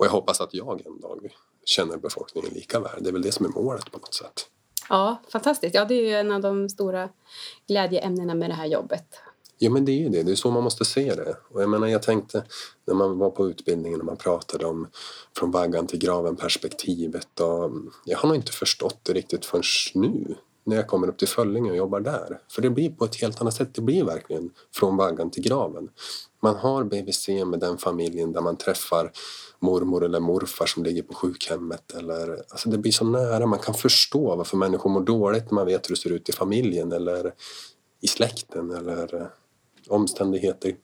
Och 0.00 0.06
jag 0.06 0.10
hoppas 0.10 0.40
att 0.40 0.54
jag 0.54 0.86
en 0.86 1.00
dag 1.00 1.34
känner 1.64 1.96
befolkningen 1.96 2.50
lika 2.54 2.80
väl. 2.80 3.02
Det 3.02 3.08
är 3.08 3.12
väl 3.12 3.22
det 3.22 3.32
som 3.32 3.46
är 3.46 3.50
målet 3.50 3.92
på 3.92 3.98
något 3.98 4.14
sätt. 4.14 4.46
Ja, 4.88 5.22
fantastiskt. 5.28 5.74
Ja, 5.74 5.84
det 5.84 5.94
är 5.94 6.02
ju 6.02 6.14
en 6.14 6.32
av 6.32 6.40
de 6.40 6.68
stora 6.68 7.08
glädjeämnena 7.66 8.34
med 8.34 8.50
det 8.50 8.54
här 8.54 8.66
jobbet. 8.66 9.04
Ja, 9.58 9.70
men 9.70 9.84
det 9.84 9.92
är 9.92 9.96
ju 9.96 10.08
det. 10.08 10.22
Det 10.22 10.30
är 10.30 10.36
så 10.36 10.50
man 10.50 10.62
måste 10.62 10.84
se 10.84 11.14
det. 11.14 11.36
Och 11.50 11.62
jag 11.62 11.68
menar, 11.68 11.86
jag 11.86 12.02
tänkte 12.02 12.44
när 12.86 12.94
man 12.94 13.18
var 13.18 13.30
på 13.30 13.48
utbildningen 13.48 13.98
när 13.98 14.06
man 14.06 14.16
pratade 14.16 14.66
om 14.66 14.88
från 15.36 15.50
vaggan 15.50 15.86
till 15.86 15.98
graven 15.98 16.36
perspektivet 16.36 17.40
och 17.40 17.70
jag 18.04 18.18
har 18.18 18.28
nog 18.28 18.36
inte 18.36 18.52
förstått 18.52 18.98
det 19.02 19.12
riktigt 19.12 19.44
förrän 19.44 19.62
nu 19.94 20.36
när 20.64 20.76
jag 20.76 20.86
kommer 20.86 21.08
upp 21.08 21.18
till 21.18 21.28
Föllinge 21.28 21.70
och 21.70 21.76
jobbar 21.76 22.00
där. 22.00 22.40
För 22.50 22.62
det 22.62 22.70
blir 22.70 22.90
på 22.90 23.04
ett 23.04 23.20
helt 23.20 23.40
annat 23.40 23.54
sätt. 23.54 23.74
Det 23.74 23.82
blir 23.82 24.04
verkligen 24.04 24.50
från 24.74 24.96
vaggan 24.96 25.30
till 25.30 25.42
graven. 25.42 25.88
Man 26.42 26.56
har 26.56 26.84
BVC 26.84 27.28
med 27.28 27.60
den 27.60 27.78
familjen 27.78 28.32
där 28.32 28.40
man 28.40 28.56
träffar 28.56 29.12
mormor 29.60 30.04
eller 30.04 30.20
morfar 30.20 30.66
som 30.66 30.84
ligger 30.84 31.02
på 31.02 31.14
sjukhemmet. 31.14 31.94
Eller, 31.94 32.30
alltså 32.30 32.70
det 32.70 32.78
blir 32.78 32.92
så 32.92 33.04
nära. 33.04 33.46
Man 33.46 33.58
kan 33.58 33.74
förstå 33.74 34.36
varför 34.36 34.56
människor 34.56 34.90
mår 34.90 35.00
dåligt 35.00 35.44
när 35.44 35.54
man 35.54 35.66
vet 35.66 35.90
hur 35.90 35.94
det 35.94 36.00
ser 36.00 36.12
ut 36.12 36.28
i 36.28 36.32
familjen 36.32 36.92
eller 36.92 37.32
i 38.00 38.06
släkten 38.06 38.70
eller 38.70 39.14
eh, 39.14 39.26
omständigheter 39.88 40.74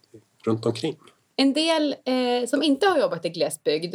runt 0.44 0.66
omkring. 0.66 0.96
En 1.36 1.52
del 1.52 1.96
eh, 2.04 2.48
som 2.48 2.62
inte 2.62 2.86
har 2.86 2.98
jobbat 2.98 3.24
i 3.24 3.28
glesbygd 3.28 3.94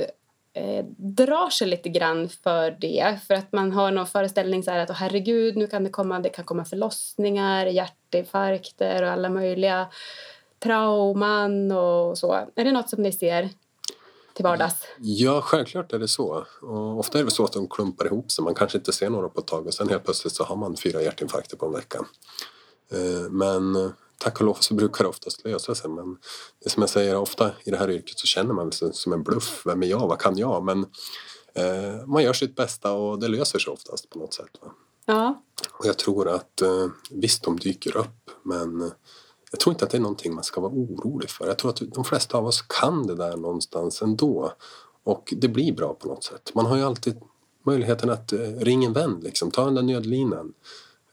eh, 0.53 0.85
drar 0.97 1.49
sig 1.49 1.67
lite 1.67 1.89
grann 1.89 2.29
för 2.29 2.71
det. 2.71 3.19
För 3.27 3.33
att 3.33 3.51
man 3.51 3.71
har 3.71 3.91
någon 3.91 4.07
föreställning 4.07 4.63
så 4.63 4.71
här 4.71 4.79
att 4.79 4.89
oh, 4.89 4.95
herregud, 4.95 5.57
nu 5.57 5.67
kan 5.67 5.83
det 5.83 5.89
komma, 5.89 6.19
det 6.19 6.29
kan 6.29 6.45
komma 6.45 6.65
förlossningar, 6.65 7.65
hjärtinfarkter 7.65 9.03
och 9.03 9.09
alla 9.09 9.29
möjliga 9.29 9.87
trauman 10.59 11.71
och 11.71 12.17
så. 12.17 12.33
Är 12.55 12.63
det 12.65 12.71
något 12.71 12.89
som 12.89 13.03
ni 13.03 13.11
ser 13.11 13.49
till 14.33 14.43
vardags? 14.43 14.75
Ja, 14.99 15.41
självklart 15.41 15.93
är 15.93 15.99
det 15.99 16.07
så. 16.07 16.45
Och 16.61 16.99
ofta 16.99 17.19
är 17.19 17.23
det 17.23 17.31
så 17.31 17.43
att 17.43 17.53
de 17.53 17.67
klumpar 17.69 18.05
ihop 18.05 18.31
sig. 18.31 18.43
Man 18.43 18.55
kanske 18.55 18.77
inte 18.77 18.93
ser 18.93 19.09
några 19.09 19.29
på 19.29 19.39
ett 19.39 19.47
tag 19.47 19.67
och 19.67 19.73
sen 19.73 19.89
helt 19.89 20.03
plötsligt 20.03 20.33
så 20.33 20.43
har 20.43 20.55
man 20.55 20.77
fyra 20.77 21.01
hjärtinfarkter 21.01 21.57
på 21.57 21.65
en 21.65 21.73
vecka. 21.73 22.05
Eh, 22.91 23.31
men 23.31 23.93
tack 24.17 24.39
och 24.39 24.45
lov 24.45 24.57
så 24.59 24.73
brukar 24.73 25.03
det 25.03 25.09
oftast 25.09 25.45
lösa 25.45 25.75
sig. 25.75 25.89
Men 25.89 26.17
det 26.63 26.69
som 26.69 26.81
jag 26.81 26.89
säger 26.89 27.17
ofta 27.17 27.51
i 27.63 27.71
det 27.71 27.77
här 27.77 27.89
yrket 27.89 28.19
så 28.19 28.27
känner 28.27 28.53
man 28.53 28.71
sig 28.71 28.93
som 28.93 29.13
en 29.13 29.23
bluff. 29.23 29.61
Vem 29.65 29.83
är 29.83 29.87
jag? 29.87 30.07
Vad 30.07 30.19
kan 30.19 30.37
jag? 30.37 30.63
Men 30.63 30.85
eh, 31.53 32.05
man 32.07 32.23
gör 32.23 32.33
sitt 32.33 32.55
bästa 32.55 32.91
och 32.91 33.19
det 33.19 33.27
löser 33.27 33.59
sig 33.59 33.73
oftast 33.73 34.09
på 34.09 34.19
något 34.19 34.33
sätt. 34.33 34.49
Va? 34.61 34.71
Ja. 35.05 35.43
Och 35.71 35.85
jag 35.85 35.97
tror 35.97 36.29
att 36.29 36.61
eh, 36.61 36.87
visst, 37.11 37.43
de 37.43 37.57
dyker 37.57 37.97
upp 37.97 38.29
men 38.43 38.91
jag 39.51 39.59
tror 39.59 39.73
inte 39.73 39.85
att 39.85 39.91
det 39.91 39.97
är 39.97 40.01
någonting 40.01 40.33
man 40.33 40.43
ska 40.43 40.61
vara 40.61 40.71
orolig 40.71 41.29
för. 41.29 41.47
Jag 41.47 41.57
tror 41.57 41.71
att 41.71 41.81
de 41.93 42.03
flesta 42.03 42.37
av 42.37 42.45
oss 42.45 42.61
kan 42.61 43.07
det 43.07 43.15
där 43.15 43.37
någonstans 43.37 44.01
ändå. 44.01 44.53
Och 45.03 45.33
det 45.37 45.47
blir 45.47 45.73
bra 45.73 45.93
på 45.93 46.07
något 46.07 46.23
sätt. 46.23 46.51
Man 46.55 46.65
har 46.65 46.77
ju 46.77 46.83
alltid 46.83 47.21
möjligheten 47.63 48.09
att 48.09 48.33
eh, 48.33 48.39
ringa 48.39 48.87
en 48.87 48.93
vän, 48.93 49.19
liksom. 49.23 49.51
ta 49.51 49.65
den 49.65 49.75
där 49.75 49.81
nödlinan. 49.81 50.53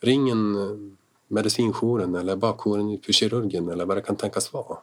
Ring 0.00 0.30
en 0.30 0.56
eh, 0.56 0.96
medicinjouren 1.28 2.14
eller 2.14 2.36
bakjouren 2.36 3.00
för 3.02 3.12
kirurgen 3.12 3.68
eller 3.68 3.86
vad 3.86 3.96
det 3.96 4.02
kan 4.02 4.16
tänkas 4.16 4.52
vara. 4.52 4.78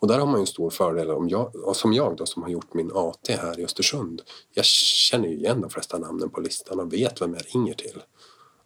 Och 0.00 0.08
där 0.08 0.18
har 0.18 0.26
man 0.26 0.34
ju 0.34 0.40
en 0.40 0.46
stor 0.46 0.70
fördel, 0.70 1.10
om 1.10 1.28
jag, 1.28 1.76
som 1.76 1.92
jag 1.92 2.16
då 2.16 2.26
som 2.26 2.42
har 2.42 2.50
gjort 2.50 2.74
min 2.74 2.90
AT 2.94 3.28
här 3.28 3.60
i 3.60 3.64
Östersund. 3.64 4.22
Jag 4.54 4.64
känner 4.64 5.28
ju 5.28 5.34
igen 5.34 5.60
de 5.60 5.70
flesta 5.70 5.98
namnen 5.98 6.30
på 6.30 6.40
listan 6.40 6.80
och 6.80 6.92
vet 6.92 7.22
vem 7.22 7.34
jag 7.34 7.54
ringer 7.54 7.74
till. 7.74 8.02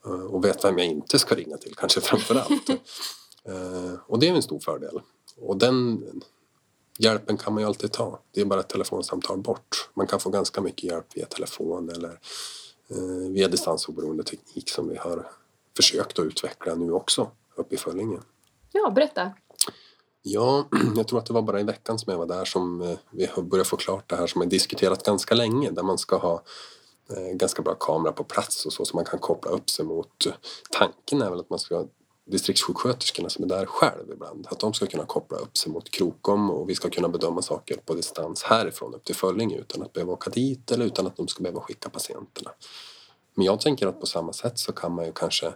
Eh, 0.07 0.11
och 0.13 0.45
vet 0.45 0.65
vem 0.65 0.79
jag 0.79 0.87
inte 0.87 1.19
ska 1.19 1.35
ringa 1.35 1.57
till 1.57 1.75
kanske 1.75 2.01
framför 2.01 2.35
allt. 2.35 2.71
Eh, 3.49 3.95
och 4.07 4.19
det 4.19 4.29
är 4.29 4.35
en 4.35 4.43
stor 4.43 4.59
fördel. 4.59 5.01
Och 5.37 5.57
den 5.57 6.05
hjälpen 6.99 7.37
kan 7.37 7.53
man 7.53 7.63
ju 7.63 7.67
alltid 7.67 7.93
ta. 7.93 8.19
Det 8.31 8.41
är 8.41 8.45
bara 8.45 8.61
ett 8.61 8.69
telefonsamtal 8.69 9.39
bort. 9.39 9.91
Man 9.95 10.07
kan 10.07 10.21
få 10.21 10.31
ganska 10.31 10.61
mycket 10.61 10.85
hjälp 10.85 11.07
via 11.15 11.27
telefon 11.27 11.89
eller 11.89 12.19
eh, 12.89 13.31
via 13.31 13.49
distansoberoende 13.49 14.25
teknik 14.25 14.71
som 14.71 14.89
vi 14.89 14.97
har 14.97 15.31
försökt 15.77 16.19
att 16.19 16.25
utveckla 16.25 16.75
nu 16.75 16.93
också 16.93 17.31
uppe 17.57 17.75
i 17.75 17.79
Föllinge. 17.79 18.19
Ja, 18.73 18.91
berätta. 18.91 19.33
Ja, 20.23 20.69
jag 20.97 21.09
tror 21.09 21.19
att 21.19 21.27
det 21.27 21.33
var 21.33 21.43
bara 21.43 21.61
i 21.61 21.65
veckan 21.65 21.99
som 21.99 22.11
jag 22.11 22.19
var 22.19 22.27
där 22.27 22.45
som 22.45 22.83
eh, 22.83 22.99
vi 23.11 23.29
började 23.43 23.69
få 23.69 23.77
klart 23.77 24.11
det 24.11 24.17
här 24.17 24.27
som 24.27 24.43
är 24.43 24.47
diskuterat 24.47 25.05
ganska 25.05 25.35
länge 25.35 25.71
där 25.71 25.83
man 25.83 25.99
ska 25.99 26.17
ha 26.17 26.43
ganska 27.33 27.63
bra 27.63 27.75
kamera 27.75 28.13
på 28.13 28.25
plats 28.25 28.67
och 28.67 28.73
så 28.73 28.85
som 28.85 28.97
man 28.97 29.05
kan 29.05 29.19
koppla 29.19 29.51
upp 29.51 29.71
sig 29.71 29.85
mot. 29.85 30.09
Tanken 30.71 31.23
är 31.23 31.31
väl 31.31 31.41
att 31.41 31.51
man 31.51 31.59
ska 31.59 31.87
distriktssjuksköterskorna 32.25 33.29
som 33.29 33.45
är 33.45 33.49
där 33.49 33.67
själv 33.67 34.11
ibland. 34.13 34.47
Att 34.51 34.61
de 34.61 34.75
ska 34.75 34.87
kunna 34.87 35.05
koppla 35.05 35.39
upp 35.39 35.57
sig 35.57 35.73
mot 35.73 35.91
Krokom 35.91 36.51
och 36.51 36.71
vi 36.71 36.75
ska 36.75 36.91
kunna 36.91 37.09
bedöma 37.09 37.43
saker 37.43 37.77
på 37.77 37.95
distans 37.95 38.43
härifrån 38.43 38.95
upp 38.95 39.05
till 39.05 39.15
Föllinge 39.15 39.59
utan 39.59 39.83
att 39.83 39.93
behöva 39.93 40.13
åka 40.13 40.31
dit 40.31 40.71
eller 40.71 40.85
utan 40.85 41.07
att 41.07 41.17
de 41.17 41.29
ska 41.29 41.43
behöva 41.43 41.61
skicka 41.61 41.89
patienterna. 41.89 42.51
Men 43.35 43.47
jag 43.47 43.61
tänker 43.61 43.87
att 43.87 44.01
på 44.01 44.07
samma 44.07 44.33
sätt 44.33 44.59
så 44.59 44.73
kan 44.73 44.93
man 44.93 45.05
ju 45.05 45.13
kanske 45.13 45.53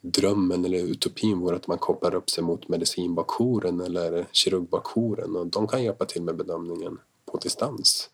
drömmen 0.00 0.64
eller 0.64 0.78
utopin 0.78 1.38
vore 1.38 1.56
att 1.56 1.66
man 1.66 1.78
kopplar 1.78 2.14
upp 2.14 2.30
sig 2.30 2.44
mot 2.44 2.68
medicinbakjouren 2.68 3.80
eller 3.80 4.26
kirurgbakjouren 4.32 5.36
och 5.36 5.46
de 5.46 5.68
kan 5.68 5.82
hjälpa 5.82 6.04
till 6.04 6.22
med 6.22 6.36
bedömningen 6.36 6.98
på 7.26 7.38
distans 7.38 8.10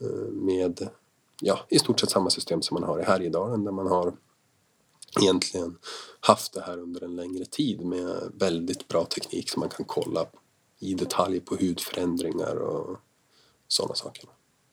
eh, 0.00 0.32
med 0.32 0.88
ja, 1.40 1.58
i 1.68 1.78
stort 1.78 2.00
sett 2.00 2.10
samma 2.10 2.30
system 2.30 2.62
som 2.62 2.74
man 2.74 2.88
har 2.88 3.00
i 3.00 3.04
Härjedalen 3.04 3.64
där 3.64 3.72
man 3.72 3.86
har 3.86 4.12
egentligen 5.20 5.78
haft 6.20 6.52
det 6.52 6.60
här 6.60 6.78
under 6.78 7.04
en 7.04 7.16
längre 7.16 7.44
tid 7.44 7.80
med 7.80 8.32
väldigt 8.34 8.88
bra 8.88 9.04
teknik 9.04 9.50
som 9.50 9.60
man 9.60 9.68
kan 9.68 9.84
kolla 9.86 10.26
i 10.78 10.94
detalj 10.94 11.40
på 11.40 11.56
hudförändringar 11.56 12.56
och 12.56 12.98
sådana 13.68 13.94
saker. 13.94 14.24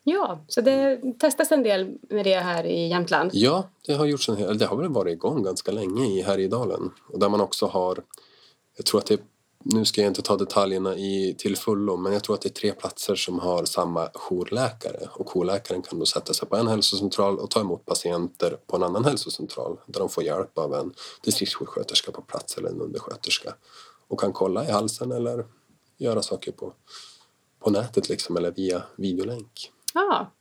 Ja, 0.03 0.45
så 0.47 0.61
det 0.61 1.01
testas 1.19 1.51
en 1.51 1.63
del 1.63 1.97
med 2.09 2.25
det 2.25 2.39
här 2.39 2.63
i 2.63 2.87
Jämtland? 2.87 3.31
Ja, 3.33 3.69
det 3.85 3.93
har 3.93 4.05
gjorts 4.05 4.29
en 4.29 4.37
hel, 4.37 4.57
det 4.57 4.65
har 4.65 4.77
väl 4.77 4.89
varit 4.89 5.13
igång 5.13 5.43
ganska 5.43 5.71
länge 5.71 6.05
i 6.05 6.21
Härjedalen 6.21 6.91
och 7.07 7.19
där 7.19 7.29
man 7.29 7.41
också 7.41 7.65
har, 7.65 8.03
jag 8.77 8.85
tror 8.85 8.99
att 8.99 9.05
det 9.05 9.13
är 9.13 9.19
nu 9.63 9.85
ska 9.85 10.01
jag 10.01 10.09
inte 10.09 10.21
ta 10.21 10.37
detaljerna 10.37 10.95
i, 10.95 11.35
till 11.37 11.57
fullo 11.57 11.97
men 11.97 12.13
jag 12.13 12.23
tror 12.23 12.35
att 12.35 12.41
det 12.41 12.49
är 12.49 12.53
tre 12.53 12.71
platser 12.71 13.15
som 13.15 13.39
har 13.39 13.65
samma 13.65 14.09
jourläkare 14.13 15.07
och 15.11 15.29
jourläkaren 15.29 15.81
kan 15.81 15.99
då 15.99 16.05
sätta 16.05 16.33
sig 16.33 16.47
på 16.47 16.55
en 16.55 16.67
hälsocentral 16.67 17.39
och 17.39 17.49
ta 17.49 17.59
emot 17.59 17.85
patienter 17.85 18.57
på 18.67 18.75
en 18.75 18.83
annan 18.83 19.05
hälsocentral 19.05 19.77
där 19.85 19.99
de 19.99 20.09
får 20.09 20.23
hjälp 20.23 20.57
av 20.57 20.73
en 20.73 20.93
distriktssjuksköterska 21.23 22.11
på 22.11 22.21
plats 22.21 22.57
eller 22.57 22.69
en 22.69 22.81
undersköterska 22.81 23.53
och 24.07 24.19
kan 24.19 24.33
kolla 24.33 24.67
i 24.67 24.71
halsen 24.71 25.11
eller 25.11 25.45
göra 25.97 26.21
saker 26.21 26.51
på, 26.51 26.73
på 27.59 27.69
nätet 27.69 28.09
liksom 28.09 28.37
eller 28.37 28.51
via 28.51 28.83
videolänk. 28.95 29.71
Ja, 29.93 30.31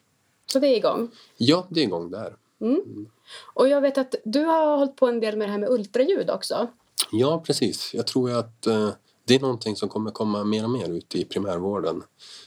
så 0.47 0.59
det 0.59 0.69
är 0.69 0.77
igång? 0.77 1.11
Ja, 1.37 1.67
det 1.71 1.81
är 1.81 1.85
igång 1.85 2.11
där. 2.11 2.37
Mm. 2.61 2.81
Mm. 2.81 3.07
Och 3.55 3.69
jag 3.69 3.81
vet 3.81 3.99
att 3.99 4.15
du 4.25 4.45
har 4.45 4.77
hållit 4.77 4.97
på 4.97 5.07
en 5.07 5.21
del 5.21 5.37
med 5.37 5.49
det 5.49 5.53
här 5.53 5.59
med 5.59 5.71
ultraljud 5.71 6.31
också. 6.31 6.69
Ja, 7.13 7.43
precis. 7.47 7.95
Jag 7.95 8.07
tror 8.07 8.31
att 8.31 8.67
eh, 8.67 8.91
det 9.33 9.37
är 9.37 9.41
någonting 9.41 9.77
som 9.77 9.89
kommer 9.89 10.11
komma 10.11 10.45
mer 10.45 10.65
och 10.65 10.71
mer 10.71 10.89
ut 10.89 11.15
i 11.15 11.25
primärvården. 11.25 12.03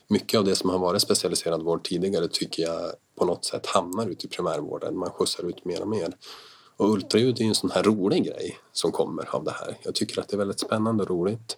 Mycket 0.08 0.38
av 0.38 0.46
det 0.46 0.56
som 0.56 0.70
har 0.70 0.80
varit 0.80 1.02
specialiserad 1.02 1.64
vård 1.64 1.84
tidigare 1.84 2.28
tycker 2.28 2.64
jag 2.64 2.92
på 3.16 3.26
något 3.26 3.46
sätt 3.46 3.66
hamnar 3.66 4.08
ute 4.08 4.26
i 4.26 4.30
primärvården. 4.30 4.98
Man 4.98 5.10
skjutsar 5.10 5.44
ut 5.44 5.66
mer 5.66 5.82
och 5.82 5.88
mer. 5.88 6.16
Och 6.78 6.90
ultraljud 6.90 7.40
är 7.40 7.42
ju 7.42 7.48
en 7.48 7.56
sån 7.56 7.72
här 7.72 7.84
rolig 7.84 8.26
grej 8.26 8.58
som 8.72 8.92
kommer 8.92 9.36
av 9.36 9.44
det 9.44 9.52
här. 9.52 9.78
Jag 9.84 9.96
tycker 9.96 10.22
att 10.22 10.28
det 10.28 10.36
är 10.36 10.38
väldigt 10.38 10.60
spännande 10.60 11.04
och 11.04 11.10
roligt 11.10 11.58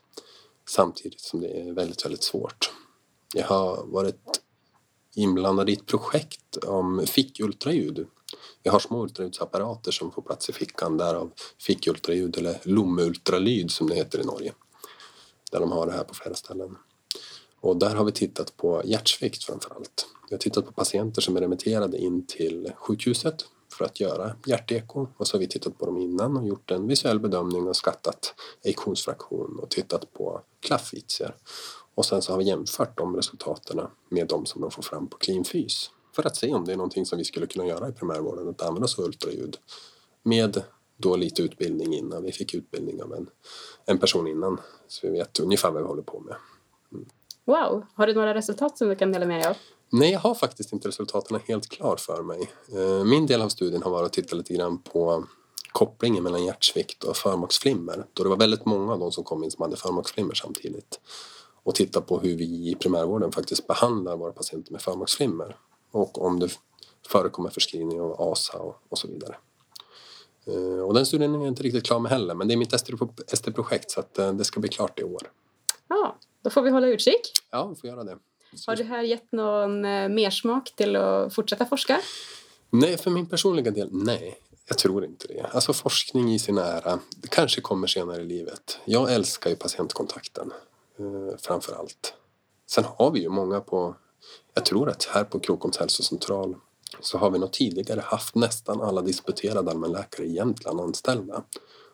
samtidigt 0.70 1.22
som 1.22 1.42
det 1.42 1.48
är 1.48 1.74
väldigt, 1.74 2.06
väldigt 2.06 2.24
svårt. 2.24 2.72
Jag 3.34 3.48
har 3.48 3.86
varit 3.86 4.42
inblandad 5.16 5.70
i 5.70 5.74
ett 5.74 5.86
projekt 5.86 6.58
om 6.58 7.06
fickultraljud. 7.08 8.08
Jag 8.64 8.72
har 8.72 8.80
små 8.80 9.04
ultraljudsapparater 9.04 9.92
som 9.92 10.12
får 10.12 10.22
plats 10.22 10.50
i 10.50 10.54
fickan 10.54 10.98
därav 10.98 11.32
fickultraljud 11.62 12.38
eller 12.38 12.60
lomultralyd 12.64 13.72
som 13.72 13.90
det 13.90 13.96
heter 13.96 14.20
i 14.20 14.24
Norge 14.24 14.54
där 15.52 15.60
de 15.60 15.72
har 15.72 15.86
det 15.86 15.92
här 15.92 16.04
på 16.04 16.14
flera 16.14 16.36
ställen. 16.36 16.78
Och 17.60 17.78
där 17.78 17.96
har 17.96 18.06
vi 18.06 18.12
tittat 18.12 18.58
på 18.58 18.82
hjärtsvikt 18.86 19.44
framför 19.44 19.76
allt. 19.76 20.08
Vi 20.30 20.34
har 20.36 20.40
tittat 20.40 20.66
på 20.66 20.72
patienter 20.72 21.22
som 21.22 21.38
är 21.38 21.42
remitterade 21.42 21.98
in 21.98 22.26
till 22.26 22.72
sjukhuset 22.76 23.46
för 23.74 23.86
att 23.86 24.00
göra 24.00 24.36
hjärteko 24.46 25.08
och 25.18 25.28
så 25.28 25.38
har 25.38 25.40
vi 25.40 25.48
tittat 25.48 25.78
på 25.78 25.86
dem 25.86 25.98
innan 25.98 26.38
och 26.38 26.48
gjort 26.48 26.72
en 26.72 26.88
visuell 26.88 27.20
bedömning 27.20 27.68
och 27.68 27.76
skattat 27.76 28.34
ejektionsfraktion 28.64 29.60
och 29.60 29.70
tittat 29.70 30.14
på 30.14 30.42
klaffvitsar. 30.60 31.36
Och 31.96 32.06
sen 32.06 32.22
så 32.22 32.34
har 32.34 32.40
vi 32.40 32.46
jämfört 32.46 32.98
de 32.98 33.16
resultaten 33.16 33.82
med 34.10 34.28
de 34.28 34.46
som 34.46 34.62
de 34.62 34.72
får 34.72 34.84
fram 34.84 35.08
på 35.08 35.18
cleanfys 35.18 35.92
för 36.16 36.28
att 36.28 36.36
se 36.36 36.54
om 36.54 36.66
det 36.66 36.72
är 36.72 36.78
någonting 36.78 37.06
som 37.06 37.18
vi 37.18 37.24
skulle 37.24 37.48
kunna 37.48 37.66
göra 37.66 37.90
i 37.90 37.92
primärvården, 37.92 38.50
att 38.50 38.62
använda 38.62 38.86
oss 38.86 39.00
av 39.00 39.06
ultraljud 39.06 39.58
med 40.24 40.64
då 40.98 41.16
lite 41.16 41.42
utbildning 41.42 41.94
innan. 41.94 42.24
Vi 42.24 42.32
fick 42.32 42.54
utbildning 42.54 43.04
av 43.04 43.14
en, 43.14 43.30
en 43.86 43.98
person 43.98 44.28
innan 44.28 44.60
så 44.88 45.08
vi 45.08 45.14
vet 45.14 45.40
ungefär 45.40 45.72
vad 45.72 45.82
vi 45.82 45.88
håller 45.88 46.02
på 46.02 46.20
med. 46.20 46.36
Wow, 47.46 47.86
har 47.94 48.08
du 48.08 48.14
några 48.14 48.34
resultat 48.34 48.78
som 48.78 48.88
du 48.88 48.96
kan 48.96 49.12
dela 49.12 49.26
med 49.26 49.40
dig 49.40 49.50
av? 49.50 49.58
Nej, 49.90 50.12
jag 50.12 50.20
har 50.20 50.36
faktiskt 50.36 50.74
inte 50.74 50.88
resultaten 50.88 51.40
helt 51.48 51.70
klar 51.70 51.96
för 51.96 52.24
mig. 52.24 52.50
Eh, 52.74 53.06
min 53.06 53.26
del 53.26 53.42
av 53.42 53.50
studien 53.50 53.84
har 53.84 53.92
varit 53.92 54.06
att 54.06 54.14
titta 54.14 54.36
lite 54.36 54.54
grann 54.54 54.78
på 54.78 55.26
kopplingen 55.72 56.24
mellan 56.24 56.46
hjärtsvikt 56.46 57.04
och 57.04 57.18
förmaksflimmer. 57.18 58.06
Då 58.14 58.24
det 58.24 58.30
var 58.30 58.38
väldigt 58.38 58.66
många 58.66 58.94
av 58.94 59.00
de 59.00 59.12
som 59.12 59.24
kom 59.24 59.44
in 59.44 59.52
som 59.52 59.62
hade 59.62 59.76
förmaksflimmer 59.76 60.34
samtidigt. 60.34 61.00
Och 61.64 61.76
titta 61.76 62.02
på 62.02 62.20
hur 62.20 62.36
vi 62.38 62.70
i 62.72 62.76
primärvården 62.76 63.32
faktiskt 63.32 63.68
behandlar 63.68 64.18
våra 64.18 64.32
patienter 64.32 64.72
med 64.72 64.82
förmaksflimmer. 64.82 65.58
Och 65.92 66.22
om 66.22 66.40
det 66.40 66.50
förekommer 67.08 67.50
förskrivning 67.50 68.02
av 68.02 68.22
ASA 68.22 68.58
och, 68.58 68.76
och 68.90 68.98
så 68.98 69.08
vidare. 69.08 69.36
Eh, 70.48 70.82
och 70.82 70.94
den 70.94 71.06
studien 71.06 71.36
är 71.36 71.40
jag 71.40 71.48
inte 71.48 71.64
riktigt 71.64 71.86
klar 71.86 72.00
med 72.00 72.12
heller, 72.12 72.36
men 72.36 72.48
det 72.48 72.54
är 72.54 72.58
mitt 72.58 72.74
ST-projekt 73.34 73.92
så 73.92 74.00
att 74.00 74.18
eh, 74.18 74.34
det 74.34 74.44
ska 74.44 74.60
bli 74.60 74.70
klart 74.70 75.00
i 75.00 75.04
år. 75.04 75.22
Ja, 75.88 76.18
då 76.44 76.50
får 76.50 76.62
vi 76.62 76.70
hålla 76.70 76.88
utkik. 76.88 77.32
Ja, 77.52 77.68
vi 77.68 77.76
får 77.76 77.90
göra 77.90 78.04
det. 78.04 78.18
Har 78.68 78.76
det 78.76 78.84
här 78.84 79.04
gett 79.04 79.32
någon 79.32 79.86
eh, 79.86 80.10
mersmak 80.10 80.74
till 80.76 80.96
att 80.96 81.34
fortsätta 81.36 81.66
forska? 81.66 82.00
Nej, 82.70 82.98
för 82.98 83.12
min 83.12 83.26
personliga 83.26 83.72
del, 83.72 83.90
nej. 83.92 84.38
Jag 84.70 84.78
tror 84.78 85.06
inte 85.06 85.28
det. 85.28 85.50
Alltså 85.52 85.74
forskning 85.74 86.34
i 86.34 86.40
sin 86.40 86.58
ära, 86.58 87.00
det 87.18 87.28
kanske 87.28 87.62
kommer 87.62 87.88
senare 87.88 88.22
i 88.22 88.26
livet. 88.26 88.80
Jag 88.86 89.14
älskar 89.14 89.50
ju 89.50 89.56
patientkontakten 89.56 90.54
framför 91.38 91.74
allt. 91.74 92.14
Sen 92.70 92.84
har 92.98 93.12
vi 93.12 93.20
ju 93.20 93.30
många 93.30 93.60
på, 93.60 93.96
jag 94.54 94.66
tror 94.66 94.90
att 94.90 95.04
här 95.04 95.24
på 95.24 95.40
Krokoms 95.40 95.78
hälsocentral 95.78 96.56
så 97.00 97.18
har 97.18 97.30
vi 97.30 97.40
nog 97.40 97.52
tidigare 97.52 98.02
haft 98.02 98.36
nästan 98.36 98.82
alla 98.82 99.02
disputerade 99.02 99.72
allmänläkare 99.72 100.26
i 100.26 100.36
Jämtland 100.36 100.82
anställda 100.82 101.44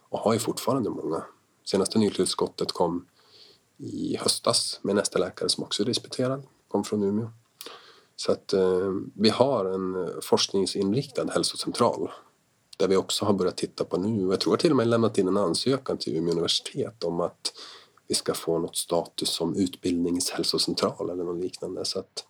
och 0.09 0.19
har 0.19 0.33
ju 0.33 0.39
fortfarande 0.39 0.89
många. 0.89 1.23
Senaste 1.65 2.00
nytillskottet 2.00 2.71
kom 2.71 3.05
i 3.77 4.17
höstas 4.17 4.79
med 4.81 4.95
nästa 4.95 5.19
läkare 5.19 5.50
som 5.50 5.63
också 5.63 5.83
är 5.83 5.85
disputerad, 5.85 6.43
kom 6.67 6.83
från 6.83 7.03
Umeå. 7.03 7.29
Så 8.15 8.31
att 8.31 8.53
eh, 8.53 8.91
vi 9.15 9.29
har 9.29 9.65
en 9.65 10.12
forskningsinriktad 10.21 11.31
hälsocentral 11.31 12.12
där 12.77 12.88
vi 12.88 12.95
också 12.95 13.25
har 13.25 13.33
börjat 13.33 13.57
titta 13.57 13.83
på 13.83 13.97
nu, 13.97 14.29
jag 14.29 14.39
tror 14.39 14.57
till 14.57 14.71
och 14.71 14.77
med 14.77 14.88
lämnat 14.88 15.17
in 15.17 15.27
en 15.27 15.38
ansökan 15.38 15.97
till 15.97 16.15
Umeå 16.15 16.31
universitet 16.31 17.03
om 17.03 17.21
att 17.21 17.53
vi 18.07 18.15
ska 18.15 18.33
få 18.33 18.59
något 18.59 18.77
status 18.77 19.29
som 19.29 19.55
utbildningshälsocentral 19.55 21.09
eller 21.09 21.23
något 21.23 21.43
liknande. 21.43 21.85
Så 21.85 22.00
att 22.00 22.25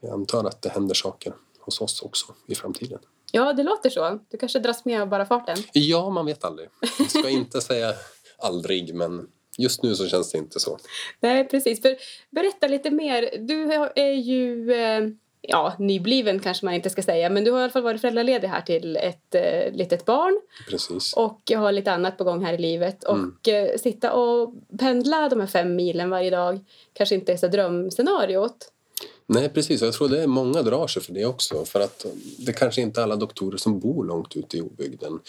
jag 0.00 0.12
antar 0.12 0.44
att 0.44 0.62
det 0.62 0.68
händer 0.68 0.94
saker 0.94 1.34
hos 1.60 1.80
oss 1.80 2.02
också 2.02 2.26
i 2.46 2.54
framtiden. 2.54 2.98
Ja, 3.32 3.52
det 3.52 3.62
låter 3.62 3.90
så. 3.90 4.20
Du 4.28 4.38
kanske 4.38 4.58
dras 4.58 4.84
med 4.84 5.02
av 5.02 5.08
bara 5.08 5.26
farten? 5.26 5.56
Ja, 5.72 6.10
man 6.10 6.26
vet 6.26 6.44
aldrig. 6.44 6.68
Jag 6.98 7.10
ska 7.10 7.28
inte 7.28 7.60
säga 7.60 7.94
aldrig, 8.38 8.94
men 8.94 9.28
just 9.58 9.82
nu 9.82 9.94
så 9.94 10.06
känns 10.06 10.32
det 10.32 10.38
inte 10.38 10.60
så. 10.60 10.78
Nej, 11.20 11.48
precis. 11.48 11.82
För, 11.82 11.96
berätta 12.30 12.68
lite 12.68 12.90
mer. 12.90 13.30
Du 13.38 13.72
är 13.94 14.12
ju 14.12 14.72
eh, 14.72 15.08
ja, 15.40 15.74
nybliven 15.78 16.40
kanske 16.40 16.64
man 16.64 16.74
inte 16.74 16.90
ska 16.90 17.02
säga, 17.02 17.30
men 17.30 17.44
du 17.44 17.50
har 17.50 17.60
i 17.60 17.62
alla 17.62 17.72
fall 17.72 17.82
varit 17.82 18.00
föräldraledig 18.00 18.48
här 18.48 18.60
till 18.60 18.96
ett 18.96 19.34
eh, 19.34 19.72
litet 19.72 20.04
barn. 20.04 20.40
Precis. 20.68 21.12
Och 21.12 21.52
har 21.56 21.72
lite 21.72 21.92
annat 21.92 22.18
på 22.18 22.24
gång 22.24 22.44
här 22.44 22.52
i 22.52 22.58
livet. 22.58 23.04
Mm. 23.04 23.36
Och 23.40 23.48
eh, 23.48 23.76
sitta 23.76 24.12
och 24.12 24.54
pendla 24.78 25.28
de 25.28 25.40
här 25.40 25.46
fem 25.46 25.76
milen 25.76 26.10
varje 26.10 26.30
dag 26.30 26.60
kanske 26.92 27.14
inte 27.14 27.32
är 27.32 27.36
så 27.36 27.46
drömscenariot. 27.46 28.72
Nej, 29.32 29.48
precis. 29.48 29.82
Jag 29.82 29.92
tror 29.92 30.08
det 30.08 30.22
är 30.22 30.26
många 30.26 30.62
drar 30.62 30.86
sig 30.86 31.02
för 31.02 31.12
det 31.12 31.26
också. 31.26 31.64
För 31.64 31.80
att 31.80 32.06
det 32.38 32.52
kanske 32.52 32.80
inte 32.80 33.00
är 33.00 33.02
alla 33.02 33.16
doktorer 33.16 33.56
som 33.56 33.80
bor 33.80 34.04
långt 34.04 34.36
ute 34.36 34.56
i 34.56 34.60
obygden. 34.60 35.20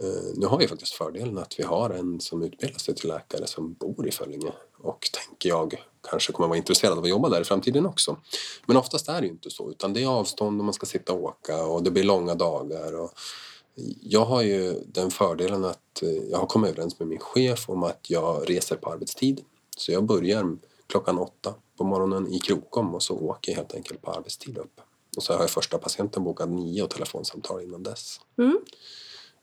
Eh, 0.00 0.32
nu 0.34 0.46
har 0.46 0.58
vi 0.58 0.68
faktiskt 0.68 0.92
fördelen 0.92 1.38
att 1.38 1.58
vi 1.58 1.62
har 1.62 1.90
en 1.90 2.20
som 2.20 2.42
utbildar 2.42 2.78
sig 2.78 2.94
till 2.94 3.08
läkare 3.08 3.46
som 3.46 3.72
bor 3.72 4.08
i 4.08 4.10
Föllinge 4.10 4.52
och 4.78 5.10
tänker 5.12 5.48
jag 5.48 5.84
kanske 6.10 6.32
kommer 6.32 6.48
vara 6.48 6.58
intresserad 6.58 6.98
av 6.98 7.04
att 7.04 7.10
jobba 7.10 7.28
där 7.28 7.40
i 7.40 7.44
framtiden 7.44 7.86
också. 7.86 8.16
Men 8.66 8.76
oftast 8.76 9.08
är 9.08 9.20
det 9.20 9.26
ju 9.26 9.32
inte 9.32 9.50
så 9.50 9.70
utan 9.70 9.92
det 9.92 10.02
är 10.02 10.06
avstånd 10.06 10.60
och 10.60 10.64
man 10.64 10.74
ska 10.74 10.86
sitta 10.86 11.12
och 11.12 11.22
åka 11.22 11.64
och 11.64 11.82
det 11.82 11.90
blir 11.90 12.04
långa 12.04 12.34
dagar. 12.34 13.00
Och 13.00 13.12
jag 14.00 14.24
har 14.24 14.42
ju 14.42 14.74
den 14.86 15.10
fördelen 15.10 15.64
att 15.64 16.02
eh, 16.02 16.08
jag 16.30 16.38
har 16.38 16.46
kommit 16.46 16.70
överens 16.70 16.98
med 16.98 17.08
min 17.08 17.18
chef 17.18 17.68
om 17.68 17.82
att 17.82 18.10
jag 18.10 18.50
reser 18.50 18.76
på 18.76 18.92
arbetstid. 18.92 19.40
Så 19.76 19.92
jag 19.92 20.04
börjar 20.04 20.56
klockan 20.88 21.18
åtta 21.18 21.54
på 21.76 21.84
morgonen 21.84 22.32
i 22.32 22.38
Krokom 22.38 22.94
och 22.94 23.02
så 23.02 23.18
åker 23.18 23.52
jag 23.52 23.56
helt 23.56 23.74
enkelt 23.74 24.02
på 24.02 24.10
arbetstid 24.10 24.58
upp. 24.58 24.80
Och 25.16 25.22
så 25.22 25.32
har 25.32 25.40
jag 25.40 25.50
första 25.50 25.78
patienten 25.78 26.24
bokad 26.24 26.50
nio 26.50 26.82
och 26.82 26.90
telefonsamtal 26.90 27.62
innan 27.62 27.82
dess. 27.82 28.20
Mm. 28.38 28.58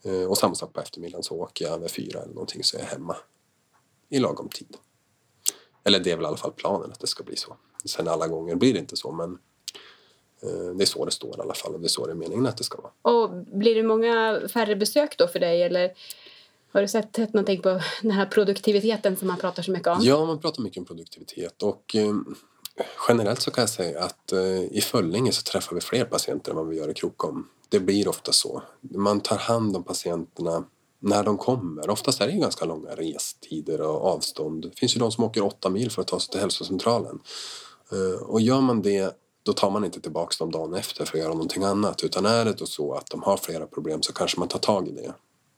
Eh, 0.03 0.29
och 0.29 0.37
samma 0.37 0.55
sak 0.55 0.73
på 0.73 0.81
eftermiddagen 0.81 1.23
så 1.23 1.35
åker 1.35 1.65
jag 1.65 1.79
vid 1.79 1.91
fyra 1.91 2.21
eller 2.21 2.33
någonting 2.33 2.63
så 2.63 2.77
är 2.77 2.81
jag 2.81 2.87
hemma 2.87 3.15
i 4.09 4.19
lagom 4.19 4.49
tid. 4.49 4.77
Eller 5.83 5.99
det 5.99 6.11
är 6.11 6.15
väl 6.15 6.23
i 6.23 6.27
alla 6.27 6.37
fall 6.37 6.51
planen 6.51 6.91
att 6.91 6.99
det 6.99 7.07
ska 7.07 7.23
bli 7.23 7.35
så. 7.35 7.57
Sen 7.85 8.07
alla 8.07 8.27
gånger 8.27 8.55
blir 8.55 8.73
det 8.73 8.79
inte 8.79 8.95
så 8.95 9.11
men 9.11 9.37
eh, 10.41 10.75
det 10.75 10.83
är 10.83 10.85
så 10.85 11.05
det 11.05 11.11
står 11.11 11.37
i 11.37 11.41
alla 11.41 11.53
fall 11.53 11.73
och 11.73 11.79
det 11.79 11.87
är 11.87 11.89
så 11.89 12.05
det 12.05 12.11
är 12.11 12.15
meningen 12.15 12.45
att 12.45 12.57
det 12.57 12.63
ska 12.63 12.81
vara. 12.81 13.15
Och 13.15 13.29
blir 13.31 13.75
det 13.75 13.83
många 13.83 14.41
färre 14.53 14.75
besök 14.75 15.17
då 15.17 15.27
för 15.27 15.39
dig 15.39 15.63
eller 15.63 15.93
har 16.75 16.81
du 16.81 16.87
sett, 16.87 17.15
sett 17.15 17.33
någonting 17.33 17.61
på 17.61 17.81
den 18.01 18.11
här 18.11 18.25
produktiviteten 18.25 19.17
som 19.17 19.27
man 19.27 19.37
pratar 19.37 19.63
så 19.63 19.71
mycket 19.71 19.87
om? 19.87 19.97
Ja, 20.01 20.25
man 20.25 20.39
pratar 20.39 20.63
mycket 20.63 20.77
om 20.77 20.85
produktivitet 20.85 21.63
och 21.63 21.95
eh, 21.95 22.15
generellt 23.07 23.41
så 23.41 23.51
kan 23.51 23.61
jag 23.61 23.69
säga 23.69 24.03
att 24.03 24.31
eh, 24.31 24.63
i 24.63 24.81
Föllinge 24.81 25.31
så 25.31 25.41
träffar 25.41 25.75
vi 25.75 25.81
fler 25.81 26.05
patienter 26.05 26.51
än 26.51 26.57
vad 26.57 26.67
vi 26.67 26.77
gör 26.77 26.89
i 26.89 26.93
Krokom. 26.93 27.47
Det 27.69 27.79
blir 27.79 28.07
ofta 28.07 28.31
så. 28.31 28.61
Man 28.81 29.21
tar 29.21 29.37
hand 29.37 29.75
om 29.75 29.83
patienterna 29.83 30.63
när 30.99 31.23
de 31.23 31.37
kommer. 31.37 31.89
Oftast 31.89 32.21
är 32.21 32.27
det 32.27 32.33
ju 32.33 32.39
ganska 32.39 32.65
långa 32.65 32.89
restider 32.89 33.81
och 33.81 34.05
avstånd. 34.05 34.61
Det 34.61 34.79
finns 34.79 34.95
ju 34.95 34.99
de 34.99 35.11
som 35.11 35.23
åker 35.23 35.43
åtta 35.43 35.69
mil 35.69 35.91
för 35.91 36.01
att 36.01 36.07
ta 36.07 36.19
sig 36.19 36.31
till 36.31 36.39
hälsocentralen. 36.39 37.19
Eh, 37.91 38.21
och 38.21 38.41
gör 38.41 38.61
man 38.61 38.81
det 38.81 39.17
då 39.43 39.53
tar 39.53 39.71
man 39.71 39.85
inte 39.85 40.01
tillbaka 40.01 40.35
dem 40.39 40.51
dagen 40.51 40.73
efter 40.73 41.05
för 41.05 41.17
att 41.17 41.23
göra 41.23 41.33
någonting 41.33 41.63
annat. 41.63 42.03
Utan 42.03 42.25
är 42.25 42.45
det 42.45 42.53
då 42.53 42.65
så 42.65 42.93
att 42.93 43.05
de 43.05 43.23
har 43.23 43.37
flera 43.37 43.67
problem 43.67 44.01
så 44.01 44.13
kanske 44.13 44.39
man 44.39 44.47
tar 44.47 44.59
tag 44.59 44.87
i 44.87 44.91
det. 44.91 45.13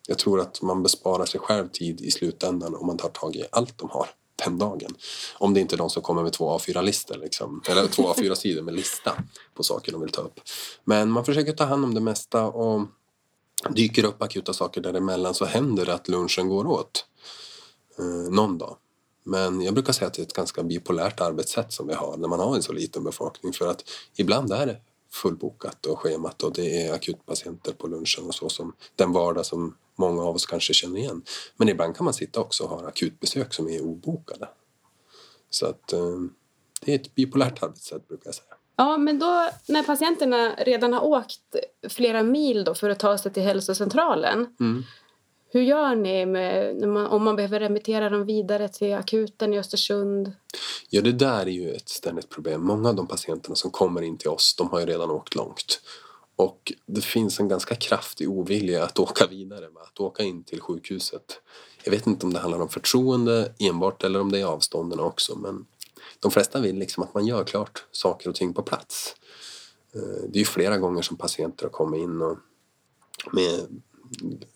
Jag 0.09 0.17
tror 0.17 0.39
att 0.39 0.61
man 0.61 0.83
besparar 0.83 1.25
sig 1.25 1.39
själv 1.39 1.67
tid 1.67 2.01
i 2.01 2.11
slutändan 2.11 2.75
om 2.75 2.87
man 2.87 2.97
tar 2.97 3.09
tag 3.09 3.35
i 3.35 3.45
allt 3.51 3.77
de 3.77 3.89
har 3.89 4.09
den 4.45 4.57
dagen. 4.57 4.95
Om 5.37 5.53
det 5.53 5.59
inte 5.59 5.75
är 5.75 5.77
de 5.77 5.89
som 5.89 6.01
kommer 6.01 6.23
med 6.23 6.33
två 6.33 6.57
A4-listor, 6.57 7.17
liksom, 7.17 7.61
eller 7.67 7.87
två 7.87 8.03
A4-sidor 8.13 8.61
med 8.61 8.73
lista 8.73 9.23
på 9.53 9.63
saker 9.63 9.91
de 9.91 10.01
vill 10.01 10.11
ta 10.11 10.21
upp. 10.21 10.39
Men 10.83 11.09
man 11.09 11.25
försöker 11.25 11.53
ta 11.53 11.63
hand 11.63 11.83
om 11.83 11.93
det 11.93 12.01
mesta 12.01 12.45
och 12.45 12.87
dyker 13.69 14.03
upp 14.03 14.21
akuta 14.21 14.53
saker 14.53 14.81
däremellan 14.81 15.33
så 15.33 15.45
händer 15.45 15.85
det 15.85 15.93
att 15.93 16.07
lunchen 16.07 16.49
går 16.49 16.67
åt 16.67 17.05
eh, 17.99 18.31
någon 18.31 18.57
dag. 18.57 18.77
Men 19.23 19.61
jag 19.61 19.73
brukar 19.73 19.93
säga 19.93 20.07
att 20.07 20.13
det 20.13 20.21
är 20.21 20.25
ett 20.25 20.33
ganska 20.33 20.63
bipolärt 20.63 21.21
arbetssätt 21.21 21.73
som 21.73 21.87
vi 21.87 21.93
har 21.93 22.17
när 22.17 22.27
man 22.27 22.39
har 22.39 22.55
en 22.55 22.63
så 22.63 22.73
liten 22.73 23.03
befolkning 23.03 23.53
för 23.53 23.67
att 23.67 23.83
ibland 24.15 24.51
är 24.51 24.65
det 24.65 24.81
fullbokat 25.11 25.85
och 25.85 25.99
schemat 25.99 26.43
och 26.43 26.53
det 26.53 26.83
är 26.83 26.93
akutpatienter 26.93 27.71
på 27.71 27.87
lunchen 27.87 28.25
och 28.27 28.35
så 28.35 28.49
som 28.49 28.73
den 28.95 29.11
vardag 29.11 29.45
som 29.45 29.75
många 29.95 30.23
av 30.23 30.35
oss 30.35 30.45
kanske 30.45 30.73
känner 30.73 30.97
igen. 30.99 31.21
Men 31.57 31.69
ibland 31.69 31.95
kan 31.95 32.05
man 32.05 32.13
sitta 32.13 32.39
också 32.39 32.63
och 32.63 32.69
ha 32.69 32.87
akutbesök 32.87 33.53
som 33.53 33.69
är 33.69 33.81
obokade. 33.81 34.49
Så 35.49 35.65
att 35.65 35.93
eh, 35.93 36.19
det 36.81 36.91
är 36.91 36.95
ett 36.95 37.15
bipolärt 37.15 37.63
arbetssätt 37.63 38.07
brukar 38.07 38.27
jag 38.27 38.35
säga. 38.35 38.53
Ja, 38.75 38.97
men 38.97 39.19
då 39.19 39.49
när 39.67 39.83
patienterna 39.83 40.55
redan 40.55 40.93
har 40.93 41.03
åkt 41.03 41.55
flera 41.89 42.23
mil 42.23 42.63
då 42.63 42.75
för 42.75 42.89
att 42.89 42.99
ta 42.99 43.17
sig 43.17 43.33
till 43.33 43.43
hälsocentralen. 43.43 44.55
Mm. 44.59 44.83
Hur 45.49 45.61
gör 45.61 45.95
ni 45.95 46.25
med, 46.25 46.87
man, 46.87 47.05
om 47.05 47.23
man 47.23 47.35
behöver 47.35 47.59
remittera 47.59 48.09
dem 48.09 48.25
vidare 48.25 48.69
till 48.69 48.93
akuten 48.93 49.53
i 49.53 49.59
Östersund? 49.59 50.31
Ja, 50.89 51.01
det 51.01 51.11
där 51.11 51.41
är 51.41 51.51
ju 51.51 51.71
ett 51.71 51.89
ständigt 51.89 52.29
problem. 52.29 52.65
Många 52.65 52.89
av 52.89 52.95
de 52.95 53.07
patienterna 53.07 53.55
som 53.55 53.71
kommer 53.71 54.01
in 54.01 54.17
till 54.17 54.29
oss, 54.29 54.55
de 54.55 54.69
har 54.69 54.79
ju 54.79 54.85
redan 54.85 55.11
åkt 55.11 55.35
långt. 55.35 55.81
Och 56.35 56.73
det 56.85 57.01
finns 57.01 57.39
en 57.39 57.47
ganska 57.47 57.75
kraftig 57.75 58.29
ovilja 58.29 58.83
att 58.83 58.99
åka 58.99 59.27
vidare, 59.27 59.65
att 59.65 59.99
åka 59.99 60.23
in 60.23 60.43
till 60.43 60.61
sjukhuset. 60.61 61.41
Jag 61.83 61.91
vet 61.91 62.07
inte 62.07 62.25
om 62.25 62.33
det 62.33 62.39
handlar 62.39 62.61
om 62.61 62.69
förtroende 62.69 63.53
enbart 63.59 64.03
eller 64.03 64.21
om 64.21 64.31
det 64.31 64.39
är 64.39 64.45
avstånden 64.45 64.99
också, 64.99 65.35
men 65.35 65.65
de 66.19 66.31
flesta 66.31 66.59
vill 66.59 66.77
liksom 66.77 67.03
att 67.03 67.13
man 67.13 67.25
gör 67.25 67.43
klart 67.43 67.85
saker 67.91 68.29
och 68.29 68.35
ting 68.35 68.53
på 68.53 68.61
plats. 68.61 69.15
Eh, 69.95 70.29
det 70.29 70.37
är 70.37 70.39
ju 70.39 70.45
flera 70.45 70.77
gånger 70.77 71.01
som 71.01 71.17
patienter 71.17 71.65
har 71.65 71.71
kommit 71.71 72.01
in 72.01 72.21
och 72.21 72.37
med 73.31 73.81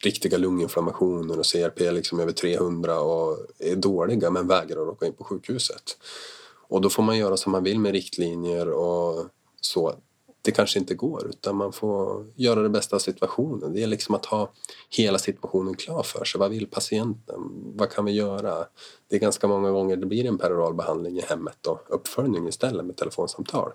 riktiga 0.03 0.37
lunginflammationer 0.37 1.39
och 1.39 1.45
CRP 1.45 1.91
liksom 1.91 2.19
över 2.19 2.31
300 2.31 3.01
och 3.01 3.37
är 3.59 3.75
dåliga 3.75 4.31
men 4.31 4.47
vägrar 4.47 4.81
att 4.81 4.89
åka 4.89 5.05
in 5.05 5.13
på 5.13 5.23
sjukhuset. 5.23 5.97
Och 6.67 6.81
då 6.81 6.89
får 6.89 7.03
man 7.03 7.17
göra 7.17 7.37
som 7.37 7.51
man 7.51 7.63
vill 7.63 7.79
med 7.79 7.91
riktlinjer 7.91 8.69
och 8.69 9.25
så. 9.61 9.95
Det 10.43 10.51
kanske 10.51 10.79
inte 10.79 10.95
går 10.95 11.27
utan 11.29 11.55
man 11.55 11.73
får 11.73 12.25
göra 12.35 12.61
det 12.61 12.69
bästa 12.69 12.95
av 12.95 12.99
situationen. 12.99 13.73
Det 13.73 13.83
är 13.83 13.87
liksom 13.87 14.15
att 14.15 14.25
ha 14.25 14.51
hela 14.89 15.19
situationen 15.19 15.75
klar 15.75 16.03
för 16.03 16.25
sig. 16.25 16.39
Vad 16.39 16.51
vill 16.51 16.67
patienten? 16.67 17.41
Vad 17.75 17.91
kan 17.91 18.05
vi 18.05 18.11
göra? 18.11 18.65
Det 19.07 19.15
är 19.15 19.19
ganska 19.19 19.47
många 19.47 19.71
gånger 19.71 19.95
det 19.95 20.05
blir 20.05 20.25
en 20.25 20.37
peroral 20.37 20.73
behandling 20.73 21.17
i 21.17 21.21
hemmet 21.21 21.67
och 21.67 21.79
uppföljning 21.87 22.47
istället 22.47 22.85
med 22.85 22.97
telefonsamtal. 22.97 23.71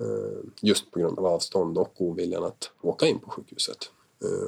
Eh, 0.00 0.38
just 0.60 0.90
på 0.90 0.98
grund 0.98 1.18
av 1.18 1.26
avstånd 1.26 1.78
och 1.78 1.92
oviljan 1.96 2.44
att 2.44 2.70
åka 2.80 3.06
in 3.06 3.18
på 3.18 3.30
sjukhuset. 3.30 3.90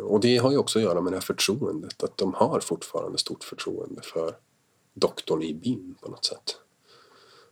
Och 0.02 0.20
det 0.20 0.36
har 0.36 0.50
ju 0.50 0.58
också 0.58 0.78
att 0.78 0.82
göra 0.82 1.00
med 1.00 1.12
det 1.12 1.16
här 1.16 1.22
förtroendet, 1.22 2.02
att 2.02 2.16
de 2.16 2.34
har 2.34 2.60
fortfarande 2.60 3.18
stort 3.18 3.44
förtroende 3.44 4.02
för 4.02 4.36
doktorn 4.94 5.42
i 5.42 5.54
BIM 5.54 5.94
på 6.00 6.10
något 6.10 6.24
sätt. 6.24 6.56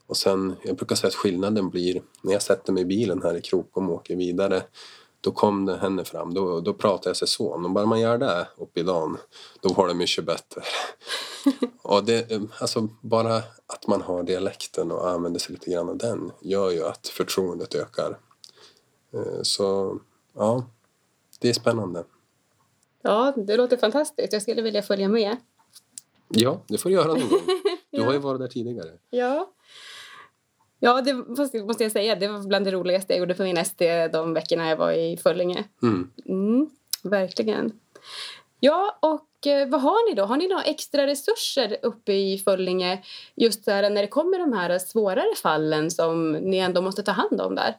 Och 0.07 0.17
sen, 0.17 0.57
jag 0.63 0.77
brukar 0.77 0.97
säga 0.97 1.09
att 1.09 1.15
skillnaden 1.15 1.71
blir 1.71 2.03
när 2.23 2.33
jag 2.33 2.43
sätter 2.43 2.73
mig 2.73 2.83
i 2.83 2.87
bilen 2.87 3.23
här 3.23 3.37
i 3.37 3.43
Krokom 3.43 3.89
och 3.89 3.95
åker 3.95 4.17
vidare 4.17 4.63
då 5.25 5.33
kom 5.33 5.67
det 5.67 5.77
henne 5.77 6.05
fram, 6.05 6.35
då, 6.35 6.61
då 6.61 6.75
pratade 6.75 7.09
jag 7.09 7.17
sig 7.17 7.29
så. 7.29 7.55
Om 7.55 7.75
bara 7.75 7.87
man 7.87 8.01
gör 8.01 8.19
det 8.19 8.49
upp 8.57 8.79
i 8.79 8.83
dagen, 8.83 9.19
då 9.61 9.69
var 9.69 9.89
det 9.89 9.95
mycket 9.95 10.25
bättre. 10.25 10.63
och 11.83 12.05
det, 12.05 12.43
alltså 12.59 12.89
bara 13.01 13.37
att 13.67 13.87
man 13.87 14.03
har 14.03 14.23
dialekten 14.23 14.93
och 14.93 15.11
använder 15.11 15.41
sig 15.41 15.53
lite 15.53 15.71
grann 15.71 15.89
av 15.89 15.99
den 15.99 16.33
gör 16.41 16.71
ju 16.71 16.85
att 16.85 17.09
förtroendet 17.09 17.75
ökar. 17.75 18.19
Eh, 19.13 19.43
så 19.43 19.99
ja, 20.35 20.67
det 21.41 21.49
är 21.49 21.53
spännande. 21.53 22.05
Ja, 23.07 23.33
det 23.37 23.57
låter 23.57 23.77
fantastiskt. 23.77 24.33
Jag 24.33 24.43
skulle 24.43 24.63
vilja 24.63 24.83
följa 24.83 25.09
med. 25.09 25.37
Ja, 26.29 26.61
det 26.67 26.79
får 26.79 26.89
du 26.89 26.95
göra 26.95 27.09
någon 27.09 27.29
gång. 27.29 27.41
Du 27.91 28.03
har 28.03 28.13
ju 28.13 28.19
varit 28.19 28.41
där 28.41 28.49
tidigare. 28.49 28.91
Ja. 29.11 29.51
Ja, 30.79 31.03
det 31.03 31.15
måste 31.65 31.83
jag 31.83 31.93
säga. 31.93 32.15
Det 32.15 32.29
var 32.29 32.49
bland 32.49 32.65
det 32.65 32.71
roligaste 32.71 33.13
jag 33.13 33.21
gjorde 33.21 33.35
för 33.35 33.45
min 33.45 33.57
ST 33.57 34.09
de 34.09 34.35
veckorna 34.35 34.69
jag 34.69 34.77
var 34.77 34.93
i 34.93 35.17
Föllinge. 35.17 35.65
Mm. 35.83 36.11
Mm, 36.27 36.71
verkligen. 37.03 37.73
Ja, 38.61 38.99
och 39.01 39.47
eh, 39.47 39.69
vad 39.69 39.81
har 39.81 40.11
ni 40.11 40.15
då? 40.15 40.25
Har 40.25 40.37
ni 40.37 40.49
några 40.49 40.63
extra 40.63 41.07
resurser 41.07 41.77
uppe 41.83 42.13
i 42.13 42.39
Föllinge 42.39 43.03
just 43.35 43.65
där 43.65 43.91
när 43.91 44.03
det 44.03 44.09
kommer 44.09 44.39
de 44.39 44.53
här 44.53 44.79
svårare 44.79 45.35
fallen 45.43 45.91
som 45.91 46.33
ni 46.33 46.59
ändå 46.59 46.83
måste 46.83 47.03
ta 47.03 47.13
hand 47.13 47.41
om 47.41 47.55
där? 47.55 47.77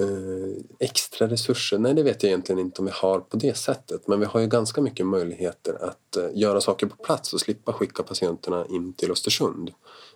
Eh, 0.00 0.62
extra 0.78 1.28
resurser? 1.28 1.78
Nej, 1.78 1.94
det 1.94 2.02
vet 2.02 2.22
jag 2.22 2.28
egentligen 2.28 2.58
inte 2.58 2.80
om 2.80 2.86
vi 2.86 2.92
har 2.94 3.20
på 3.20 3.36
det 3.36 3.56
sättet. 3.56 4.08
Men 4.08 4.20
vi 4.20 4.26
har 4.26 4.40
ju 4.40 4.46
ganska 4.46 4.80
mycket 4.80 5.06
möjligheter 5.06 5.84
att 5.84 6.16
eh, 6.16 6.28
göra 6.34 6.60
saker 6.60 6.86
på 6.86 6.96
plats 6.96 7.32
och 7.32 7.40
slippa 7.40 7.72
skicka 7.72 8.02
patienterna 8.02 8.66
in 8.70 8.92
till 8.92 9.10
Östersund. 9.10 9.72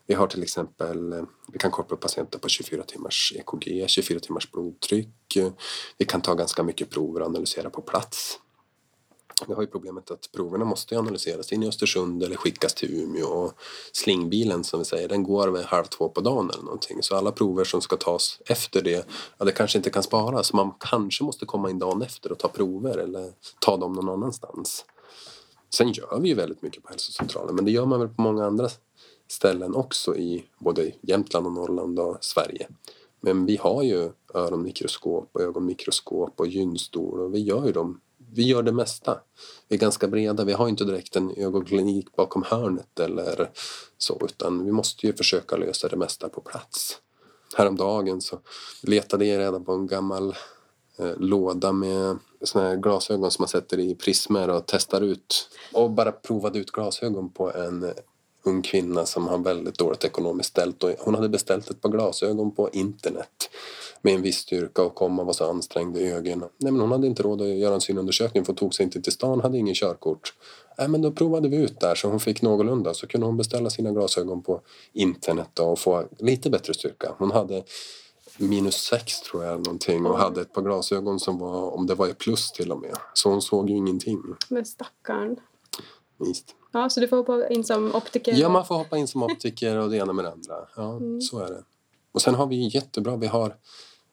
Vi 0.06 0.14
har 0.14 0.26
till 0.26 0.42
exempel, 0.42 1.12
eh, 1.12 1.22
vi 1.52 1.58
kan 1.58 1.70
koppla 1.70 1.96
patienter 1.96 2.38
på 2.38 2.48
24 2.48 2.82
timmars 2.82 3.32
EKG, 3.36 3.84
24 3.88 4.20
timmars 4.20 4.50
blodtryck. 4.50 5.38
Vi 5.98 6.04
kan 6.04 6.20
ta 6.20 6.34
ganska 6.34 6.62
mycket 6.62 6.90
prover 6.90 7.20
och 7.20 7.26
analysera 7.26 7.70
på 7.70 7.82
plats. 7.82 8.38
Alltså, 9.42 9.52
vi 9.52 9.55
har 9.55 9.62
ju 9.62 9.66
problemet 9.66 10.11
att 10.11 10.33
proverna 10.33 10.64
måste 10.64 10.98
analyseras 10.98 11.52
in 11.52 11.62
i 11.62 11.68
Östersund 11.68 12.22
eller 12.22 12.37
skickas 12.37 12.74
till 12.74 12.94
Umeå 12.94 13.26
och 13.26 13.52
slingbilen 13.92 14.64
som 14.64 14.78
vi 14.78 14.85
säger 14.85 15.09
den 15.09 15.22
går 15.22 15.48
vid 15.48 15.62
halv 15.62 15.85
två 15.85 16.09
på 16.09 16.20
dagen 16.20 16.50
eller 16.50 16.62
någonting 16.62 17.02
så 17.02 17.16
alla 17.16 17.33
prover 17.33 17.64
som 17.64 17.81
ska 17.81 17.96
tas 17.96 18.38
efter 18.46 18.83
det 18.83 19.07
ja 19.38 19.44
det 19.44 19.52
kanske 19.52 19.78
inte 19.78 19.90
kan 19.90 20.02
sparas 20.02 20.52
man 20.52 20.74
kanske 20.81 21.24
måste 21.24 21.46
komma 21.46 21.70
in 21.70 21.78
dagen 21.78 22.02
efter 22.02 22.33
och 22.33 22.38
ta 22.38 22.48
prover 22.48 22.98
eller 22.98 23.33
ta 23.61 23.76
dem 23.76 23.92
någon 23.92 24.09
annanstans. 24.09 24.85
Sen 25.74 25.92
gör 25.92 26.20
vi 26.20 26.28
ju 26.28 26.35
väldigt 26.35 26.62
mycket 26.62 26.83
på 26.83 26.88
hälsocentralen 26.88 27.55
men 27.55 27.64
det 27.64 27.70
gör 27.70 27.87
man 27.87 28.00
väl 28.00 28.09
på 28.09 28.22
många 28.22 28.44
andra 28.44 28.68
ställen 29.28 29.74
också 29.74 30.16
i 30.16 30.44
både 30.59 30.92
Jämtland 31.00 31.46
och 31.46 31.52
Norrland 31.52 31.98
och 31.98 32.16
Sverige. 32.20 32.68
Men 33.20 33.46
vi 33.46 33.57
har 33.57 33.83
ju 33.83 34.11
öronmikroskop 34.35 35.31
och 35.33 35.40
ögonmikroskop 35.40 36.40
och 36.40 36.46
gynstol 36.46 37.20
och 37.20 37.35
vi 37.35 37.38
gör 37.38 37.66
ju 37.66 37.72
dem 37.72 38.00
vi 38.34 38.42
gör 38.42 38.62
det 38.62 38.72
mesta. 38.72 39.20
Vi 39.68 39.76
är 39.76 39.80
ganska 39.80 40.08
breda. 40.08 40.44
Vi 40.44 40.52
har 40.52 40.68
inte 40.68 40.84
direkt 40.84 41.16
en 41.16 41.34
ögonklinik 41.36 42.16
bakom 42.16 42.42
hörnet 42.42 43.00
eller 43.00 43.50
så 43.98 44.18
utan 44.24 44.64
vi 44.64 44.72
måste 44.72 45.06
ju 45.06 45.12
försöka 45.12 45.56
lösa 45.56 45.88
det 45.88 45.96
mesta 45.96 46.28
på 46.28 46.40
plats. 46.40 46.98
Häromdagen 47.56 48.20
så 48.20 48.38
letade 48.82 49.24
jag 49.24 49.38
reda 49.38 49.60
på 49.60 49.72
en 49.72 49.86
gammal 49.86 50.34
eh, 50.98 51.16
låda 51.16 51.72
med 51.72 52.18
såna 52.42 52.68
här 52.68 52.76
glasögon 52.76 53.30
som 53.30 53.42
man 53.42 53.48
sätter 53.48 53.78
i 53.78 53.94
prismer 53.94 54.50
och 54.50 54.64
testar 54.66 55.00
ut. 55.00 55.48
Och 55.72 55.90
bara 55.90 56.12
provade 56.12 56.58
ut 56.58 56.70
glasögon 56.70 57.30
på 57.30 57.52
en 57.52 57.92
ung 58.44 58.62
kvinna 58.62 59.07
som 59.07 59.26
har 59.26 59.38
väldigt 59.38 59.78
dåligt 59.78 60.05
ekonomiskt 60.05 60.48
ställt 60.50 60.85
och 60.85 60.90
hon 60.98 61.14
hade 61.14 61.28
beställt 61.28 61.70
ett 61.70 61.81
par 61.81 61.88
glasögon 61.88 62.50
på 62.55 62.70
internet 62.72 63.50
med 64.02 64.14
en 64.14 64.22
viss 64.22 64.37
styrka 64.37 64.83
och 64.83 64.94
komma 64.94 65.24
var 65.24 65.33
så 65.33 65.50
ansträngd 65.50 65.96
i 65.96 66.09
ögonen. 66.09 66.48
Nej 66.59 66.72
men 66.72 66.81
hon 66.81 66.92
hade 66.92 67.07
inte 67.07 67.22
råd 67.22 67.42
att 67.42 67.48
göra 67.48 67.74
en 67.74 67.81
synundersökning 67.81 68.44
för 68.44 68.52
hon 68.52 68.57
tog 68.57 68.74
sig 68.74 68.85
inte 68.85 69.00
till 69.00 69.12
stan, 69.12 69.40
hade 69.40 69.59
ingen 69.59 69.74
körkort. 69.74 70.35
Nej 70.78 70.88
men 70.88 71.02
då 71.02 71.12
provade 71.12 71.48
vi 71.48 71.57
ut 71.57 71.81
där 71.81 71.94
så 71.94 72.09
hon 72.09 72.20
fick 72.20 72.42
någorlunda 72.42 72.94
så 72.94 73.07
kunde 73.07 73.26
hon 73.26 73.37
beställa 73.37 73.70
sina 73.70 73.90
glasögon 73.90 74.42
på 74.42 74.61
internet 74.92 75.59
och 75.59 75.78
få 75.78 76.05
lite 76.18 76.50
bättre 76.50 76.74
styrka. 76.74 77.14
Hon 77.18 77.31
hade 77.31 77.62
minus 78.37 78.74
sex 78.74 79.20
tror 79.20 79.44
jag 79.44 79.66
någonting 79.66 80.07
och 80.07 80.18
hade 80.18 80.40
ett 80.40 80.52
par 80.52 80.62
glasögon 80.62 81.20
som 81.20 81.38
var, 81.38 81.70
om 81.70 81.87
det 81.87 81.94
var 81.94 82.09
plus 82.09 82.52
till 82.52 82.72
och 82.72 82.81
med. 82.81 82.96
Så 83.14 83.31
hon 83.31 83.42
såg 83.42 83.70
ju 83.70 83.76
ingenting. 83.76 84.22
Men 84.48 84.64
stackarn. 84.64 85.37
Visst. 86.18 86.55
Ja, 86.72 86.90
så 86.90 87.00
du 87.00 87.08
får 87.08 87.16
hoppa 87.16 87.48
in 87.48 87.64
som 87.64 87.94
optiker? 87.94 88.35
Ja, 88.35 88.48
man 88.48 88.66
får 88.66 88.74
hoppa 88.74 88.98
in 88.98 89.08
som 89.08 89.22
optiker 89.22 89.78
och 89.78 89.90
det 89.90 89.96
ena 89.96 90.12
med 90.12 90.24
det 90.24 90.32
andra. 90.32 90.54
Ja, 90.76 90.96
mm. 90.96 91.20
så 91.20 91.38
är 91.38 91.50
det. 91.50 91.62
Och 92.12 92.22
sen 92.22 92.35
har 92.35 92.46
vi 92.46 92.68
jättebra, 92.68 93.16
vi 93.16 93.26
har 93.26 93.56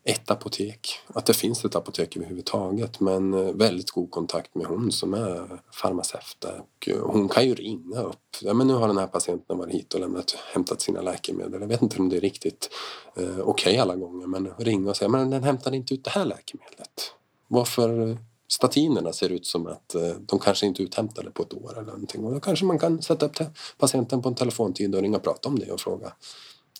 ett 0.04 0.32
apotek. 0.32 1.00
Att 1.08 1.26
det 1.26 1.34
finns 1.34 1.65
ett 1.65 1.76
apotek 1.76 2.17
överhuvudtaget 2.17 3.00
men 3.00 3.34
eh, 3.34 3.54
väldigt 3.54 3.91
god 3.91 4.12
kontakt 4.12 4.56
med 4.56 4.65
hon 4.65 4.91
som 4.91 5.13
är 5.13 5.62
farmaceut. 5.72 6.43
Och 6.43 6.89
eh, 6.89 7.02
hon 7.02 7.30
kan 7.30 7.48
ju 7.48 7.56
ringa 7.56 8.02
upp. 8.02 8.38
Ja, 8.41 8.54
men 8.54 8.67
nu 8.67 8.74
har 8.74 8.88
den 8.88 8.98
här 8.98 9.08
patienten 9.08 9.58
varit 9.58 9.74
hit 9.74 9.93
och 9.93 10.00
lämnat, 10.00 10.38
hämtat 10.54 10.82
sina 10.82 11.02
läkemedel. 11.02 11.62
Jag 11.62 11.67
vet 11.67 11.82
inte 11.82 11.98
om 11.98 12.10
det 12.10 12.17
är 12.17 12.22
riktigt 12.22 12.69
eh, 13.15 13.24
okej 13.24 13.41
okay 13.43 13.78
alla 13.78 13.95
gånger 13.95 14.28
men 14.28 14.50
ringa 14.58 14.89
och 14.89 14.98
säga 14.98 15.10
men 15.10 15.30
den 15.30 15.43
hämtar 15.43 15.76
inte 15.76 15.93
ut 15.93 16.04
det 16.04 16.10
här 16.10 16.26
läkemedlet. 16.26 17.13
Varför 17.48 18.17
statinerna 18.52 19.14
ser 19.14 19.30
ut 19.30 19.46
som 19.46 19.68
att 19.68 19.96
eh, 19.96 20.12
de 20.20 20.40
kanske 20.40 20.66
inte 20.66 20.82
är 20.82 20.86
uthämtade 20.86 21.32
på 21.32 21.44
ett 21.44 21.54
år 21.54 21.72
eller 21.72 21.92
någonting. 21.92 22.26
Och 22.26 22.34
då 22.34 22.40
kanske 22.40 22.66
man 22.66 22.80
kan 22.80 23.02
sätta 23.02 23.26
upp 23.26 23.38
patienten 23.78 24.22
på 24.22 24.30
en 24.30 24.36
telefontid 24.36 24.96
och 24.96 25.02
ringa 25.02 25.18
och 25.18 25.24
prata 25.24 25.50
om 25.50 25.60
det 25.60 25.72
och 25.72 25.82
fråga 25.82 26.14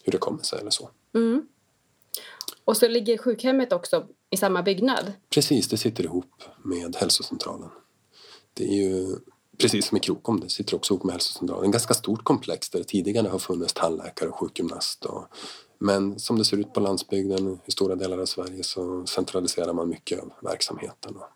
hur 0.04 0.12
det 0.12 0.18
kommer 0.18 0.44
sig 0.44 0.60
eller 0.60 0.72
så. 0.72 0.90
Mm. 1.16 1.48
Och 2.66 2.78
så 2.78 2.88
ligger 2.88 3.18
sjukhemmet 3.18 3.74
också 3.74 4.06
i 4.30 4.38
samma 4.38 4.64
byggnad? 4.64 5.14
Precis, 5.30 5.68
det 5.68 5.78
sitter 5.78 6.04
ihop 6.04 6.44
med 6.64 6.96
hälsocentralen. 6.96 7.70
Det 8.54 8.64
är 8.64 8.76
ju 8.76 9.16
precis 9.58 9.88
som 9.88 9.98
i 9.98 10.00
Krokom, 10.00 10.40
det 10.40 10.50
sitter 10.50 10.76
också 10.76 10.94
ihop 10.94 11.04
med 11.04 11.14
hälsocentralen. 11.14 11.66
En 11.66 11.72
ganska 11.72 11.94
stort 11.94 12.24
komplex 12.24 12.70
där 12.70 12.80
det 12.80 12.86
tidigare 12.86 13.28
har 13.28 13.40
funnits 13.40 13.74
tandläkare 13.74 14.30
och 14.30 14.36
sjukgymnast. 14.36 15.06
Och, 15.06 15.26
men 15.80 16.20
som 16.20 16.38
det 16.38 16.46
ser 16.46 16.58
ut 16.58 16.74
på 16.74 16.80
landsbygden 16.80 17.60
i 17.66 17.72
stora 17.72 17.96
delar 17.96 18.18
av 18.18 18.26
Sverige 18.26 18.64
så 18.64 19.06
centraliserar 19.06 19.74
man 19.74 19.90
mycket 19.90 20.20
av 20.20 20.32
verksamheten. 20.42 21.16
Och 21.16 21.28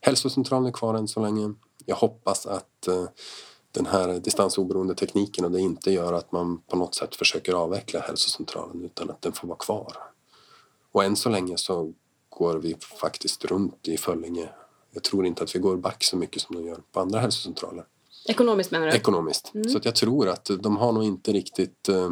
hälsocentralen 0.00 0.66
är 0.66 0.72
kvar 0.72 0.94
än 0.94 1.08
så 1.08 1.20
länge. 1.20 1.54
Jag 1.84 1.96
hoppas 1.96 2.46
att 2.46 2.88
eh, 2.88 3.04
den 3.72 3.86
här 3.86 4.20
distansoberoende 4.20 4.94
tekniken 4.94 5.44
och 5.44 5.50
det 5.50 5.60
inte 5.60 5.92
gör 5.92 6.12
att 6.12 6.32
man 6.32 6.58
på 6.58 6.76
något 6.76 6.94
sätt 6.94 7.16
försöker 7.16 7.52
avveckla 7.52 8.00
hälsocentralen 8.00 8.84
utan 8.84 9.10
att 9.10 9.22
den 9.22 9.32
får 9.32 9.48
vara 9.48 9.58
kvar. 9.58 9.92
Och 10.92 11.04
än 11.04 11.16
så 11.16 11.28
länge 11.28 11.56
så 11.56 11.92
går 12.28 12.58
vi 12.58 12.76
faktiskt 13.00 13.44
runt 13.44 13.88
i 13.88 13.96
Föllinge. 13.96 14.48
Jag 14.92 15.02
tror 15.02 15.26
inte 15.26 15.44
att 15.44 15.54
vi 15.54 15.58
går 15.58 15.76
back 15.76 16.04
så 16.04 16.16
mycket 16.16 16.42
som 16.42 16.56
de 16.56 16.66
gör 16.66 16.82
på 16.92 17.00
andra 17.00 17.18
hälsocentraler. 17.18 17.84
Ekonomiskt 18.28 18.70
menar 18.70 18.86
du? 18.86 18.92
Ekonomiskt. 18.92 19.54
Mm. 19.54 19.68
Så 19.68 19.78
att 19.78 19.84
jag 19.84 19.94
tror 19.94 20.28
att 20.28 20.50
de 20.60 20.76
har 20.76 20.92
nog 20.92 21.04
inte 21.04 21.32
riktigt 21.32 21.88
eh, 21.88 22.10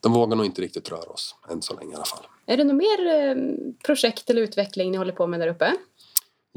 de 0.00 0.12
vågar 0.12 0.36
nog 0.36 0.46
inte 0.46 0.62
riktigt 0.62 0.90
röra 0.90 1.10
oss 1.10 1.34
än 1.50 1.62
så 1.62 1.74
länge 1.74 1.92
i 1.92 1.94
alla 1.94 2.04
fall. 2.04 2.26
Är 2.46 2.56
det 2.56 2.64
något 2.64 2.76
mer 2.76 3.06
eh, 3.06 3.36
projekt 3.86 4.30
eller 4.30 4.42
utveckling 4.42 4.90
ni 4.90 4.96
håller 4.96 5.12
på 5.12 5.26
med 5.26 5.40
där 5.40 5.48
uppe? 5.48 5.72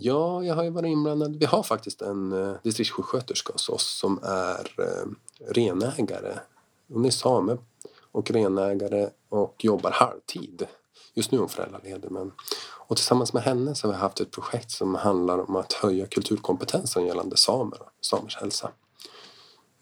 Ja, 0.02 0.44
jag 0.44 0.56
har 0.56 0.64
ju 0.64 0.70
varit 0.70 0.90
inblandad. 0.90 1.36
Vi 1.36 1.46
har 1.46 1.64
faktiskt 1.64 2.02
en 2.02 2.32
eh, 2.32 2.56
distriktssjuksköterska 2.64 3.54
hos 3.54 3.70
oss 3.70 3.98
som 4.00 4.20
är 4.24 4.76
eh, 4.78 5.08
renägare. 5.54 6.40
Hon 6.94 7.06
är 7.06 7.10
same 7.10 7.58
och 8.12 8.32
renägare 8.32 9.10
och 9.30 9.56
jobbar 9.66 9.92
halvtid. 9.92 10.68
Just 11.14 11.32
nu 11.32 11.38
är 11.38 11.40
hon 11.40 11.50
föräldraledig. 11.50 12.12
Men... 12.12 12.32
Och 12.88 12.96
tillsammans 12.96 13.34
med 13.34 13.44
henne 13.44 13.76
så 13.76 13.88
har 13.88 13.94
vi 13.94 14.00
haft 14.00 14.20
ett 14.20 14.32
projekt 14.32 14.72
som 14.72 14.96
handlar 14.96 15.50
om 15.50 15.56
att 15.56 15.74
höja 15.74 16.06
kulturkompetensen 16.06 17.06
gällande 17.06 17.38
samer 17.38 17.82
och 17.82 18.06
samers 18.06 18.38
hälsa. 18.38 18.72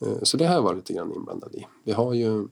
Eh, 0.01 0.23
så 0.23 0.37
det 0.37 0.45
har 0.45 0.55
jag 0.55 0.61
varit 0.61 0.77
lite 0.77 0.93
grann 0.93 1.13
inblandad 1.13 1.55
i. 1.55 1.67
Vi 1.83 1.91
har 1.91 2.13
ju 2.13 2.47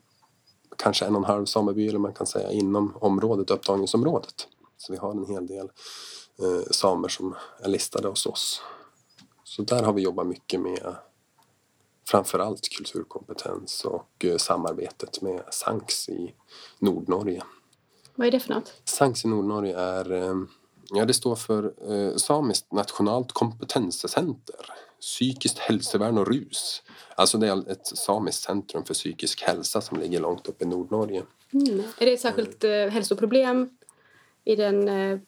kanske 0.78 1.06
en 1.06 1.16
och 1.16 1.22
en 1.22 1.26
halv 1.26 1.46
sameby 1.46 1.88
eller 1.88 2.00
man 2.00 2.14
kan 2.14 2.28
säga 2.28 2.52
inom 2.52 2.96
området, 2.96 3.52
upptagningsområdet. 3.52 4.48
Så 4.78 4.92
vi 4.92 4.98
har 4.98 5.12
en 5.12 5.26
hel 5.26 5.48
del 5.48 5.70
samer 6.72 7.08
som 7.08 7.36
är 7.60 7.70
listade 7.70 8.08
hos 8.08 8.26
oss. 8.26 8.62
Så 9.44 9.62
där 9.62 9.84
har 9.84 9.94
vi 9.94 10.02
jobbat 10.02 10.28
mycket 10.28 10.62
med 10.62 10.96
framförallt 12.08 12.70
kulturkompetens 12.70 13.86
och 13.86 14.26
eh, 14.26 14.38
samarbetet 14.38 15.22
med 15.22 15.44
Sanks 15.52 16.10
i 16.10 16.34
Nordnorge. 16.80 17.44
Vad 18.16 18.28
är 18.28 18.32
det 18.32 18.40
för 18.40 18.54
något? 18.54 18.74
SANKS 18.86 19.26
i 19.26 19.28
Nordnorge 19.28 19.78
är 19.78 20.12
eh, 20.12 20.36
Ja, 20.90 21.06
det 21.06 21.14
står 21.14 21.36
för 21.36 21.74
eh, 21.92 22.16
Samiskt 22.16 22.72
nationellt 22.72 23.32
kompetenscenter. 23.32 24.66
Psykiskt 25.02 25.60
hälsovärn 25.60 26.18
och 26.18 26.28
rus. 26.28 26.84
Alltså 27.16 27.38
det 27.38 27.48
är 27.48 27.72
ett 27.72 27.88
samiskt 27.88 28.44
centrum 28.44 28.86
för 28.86 28.94
psykisk 28.94 29.42
hälsa 29.42 29.82
som 29.82 30.00
ligger 30.00 30.20
långt 30.20 30.48
upp 30.48 30.62
i 30.62 30.66
Nordnorge. 30.66 31.24
Mm. 31.54 31.84
Är 31.98 32.06
det 32.06 32.14
ett 32.14 32.22
särskilt 32.22 32.64
eh, 32.64 32.72
hälsoproblem 32.72 33.70
i 34.44 34.56
den 34.56 34.88
eh, 34.88 35.20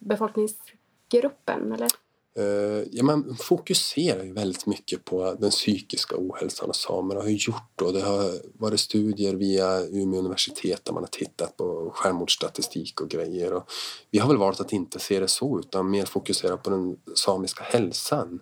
Gruppen, 1.09 1.71
Eller? 1.71 1.89
Eh, 2.37 2.87
ja, 2.91 3.03
man 3.03 3.35
fokuserar 3.39 4.23
ju 4.23 4.33
väldigt 4.33 4.65
mycket 4.65 5.05
på 5.05 5.35
den 5.39 5.49
psykiska 5.49 6.15
ohälsan 6.17 6.69
och 6.69 6.75
samerna 6.75 7.21
har 7.21 7.27
gjort 7.27 7.71
då. 7.75 7.91
Det 7.91 8.01
har 8.01 8.31
varit 8.59 8.79
studier 8.79 9.35
via 9.35 9.81
Umeå 9.81 10.19
universitet 10.19 10.85
där 10.85 10.93
man 10.93 11.03
har 11.03 11.07
tittat 11.07 11.57
på 11.57 11.91
självmordsstatistik 11.95 13.01
och 13.01 13.09
grejer. 13.09 13.53
Och 13.53 13.63
vi 14.11 14.19
har 14.19 14.27
väl 14.27 14.37
valt 14.37 14.59
att 14.59 14.73
inte 14.73 14.99
se 14.99 15.19
det 15.19 15.27
så 15.27 15.59
utan 15.59 15.89
mer 15.89 16.05
fokusera 16.05 16.57
på 16.57 16.69
den 16.69 16.97
samiska 17.15 17.63
hälsan 17.63 18.39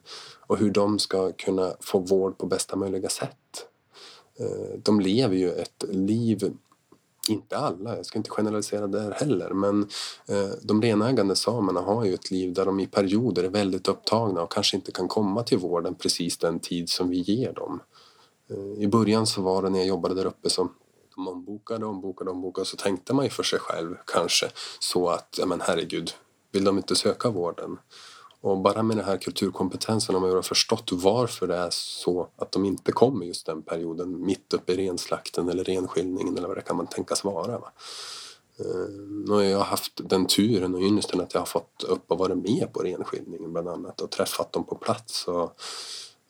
och 0.48 0.58
hur 0.58 0.72
de 0.72 1.00
ska 1.00 1.32
kunna 1.32 1.74
få 1.80 2.00
vård 2.00 2.38
på 2.38 2.46
bästa 2.46 2.76
möjliga 2.76 3.10
sätt. 3.10 3.68
Eh, 4.40 4.80
de 4.84 5.00
lever 5.00 5.36
ju 5.36 5.52
ett 5.52 5.84
liv 5.90 6.54
inte 7.30 7.58
alla, 7.58 7.96
jag 7.96 8.06
ska 8.06 8.20
inte 8.20 8.30
generalisera 8.30 8.88
där 8.88 9.12
heller, 9.12 9.50
men 9.50 9.82
eh, 10.28 10.50
de 10.62 10.82
renägande 10.82 11.36
samerna 11.36 11.82
har 11.82 12.06
ju 12.06 12.14
ett 12.14 12.32
liv 12.32 12.54
där 12.54 12.66
de 12.66 12.80
i 12.80 12.88
perioder 12.88 13.44
är 13.44 13.50
väldigt 13.50 13.88
upptagna 13.88 14.42
och 14.42 14.52
kanske 14.52 14.78
inte 14.78 14.92
kan 14.92 15.08
komma 15.08 15.44
till 15.44 15.58
vården 15.58 15.96
precis 15.96 16.38
den 16.38 16.60
tid 16.60 16.90
som 16.90 17.10
vi 17.10 17.18
ger 17.18 17.54
dem. 17.54 17.82
Eh, 18.50 18.84
I 18.84 18.88
början 18.88 19.28
så 19.28 19.42
var 19.42 19.62
det 19.62 19.70
när 19.70 19.80
jag 19.80 19.88
jobbade 19.88 20.16
där 20.16 20.26
uppe 20.26 20.50
som 20.50 20.74
de 21.16 21.28
ombokade, 21.28 21.86
ombokade, 21.86 22.32
ombokade 22.32 22.66
så 22.66 22.78
tänkte 22.78 23.14
man 23.14 23.26
ju 23.26 23.32
för 23.32 23.44
sig 23.44 23.60
själv 23.60 23.96
kanske 24.06 24.52
så 24.80 25.10
att, 25.10 25.36
ja 25.40 25.46
men 25.46 25.62
herregud, 25.62 26.12
vill 26.52 26.64
de 26.64 26.78
inte 26.78 26.96
söka 26.96 27.30
vården? 27.30 27.78
Och 28.46 28.58
bara 28.58 28.84
med 28.84 28.98
den 28.98 29.06
här 29.06 29.18
kulturkompetensen 29.18 30.16
har 30.16 30.22
man 30.22 30.32
ju 30.32 30.42
förstått 30.42 30.90
varför 30.92 31.48
det 31.48 31.56
är 31.56 31.70
så 31.70 32.28
att 32.38 32.52
de 32.52 32.66
inte 32.66 32.92
kommer 32.92 33.26
just 33.26 33.46
den 33.46 33.62
perioden 33.62 34.26
mitt 34.26 34.54
uppe 34.54 34.74
i 34.74 34.76
renslakten 34.76 35.50
eller 35.50 35.64
renskiljningen 35.64 36.38
eller 36.38 36.48
vad 36.48 36.58
det 36.58 36.62
kan 36.62 36.78
man 36.78 36.88
tänkas 36.88 37.24
vara. 37.24 37.60
Va? 37.60 37.72
Eh, 38.60 38.90
nu 39.28 39.34
har 39.34 39.42
jag 39.42 39.60
haft 39.60 40.10
den 40.10 40.26
turen 40.26 40.76
och 40.76 40.82
ynnesten 40.82 41.22
att 41.22 41.34
jag 41.34 41.42
har 41.42 41.46
fått 41.46 41.84
upp 41.84 42.12
och 42.12 42.18
vara 42.18 42.36
med 42.36 42.74
på 42.74 42.80
renskiljningen 42.80 43.54
bland 43.54 43.70
annat 43.70 44.02
och 44.02 44.12
träffat 44.12 44.54
dem 44.54 44.64
på 44.64 44.76
plats. 44.76 45.28
Och, 45.28 45.56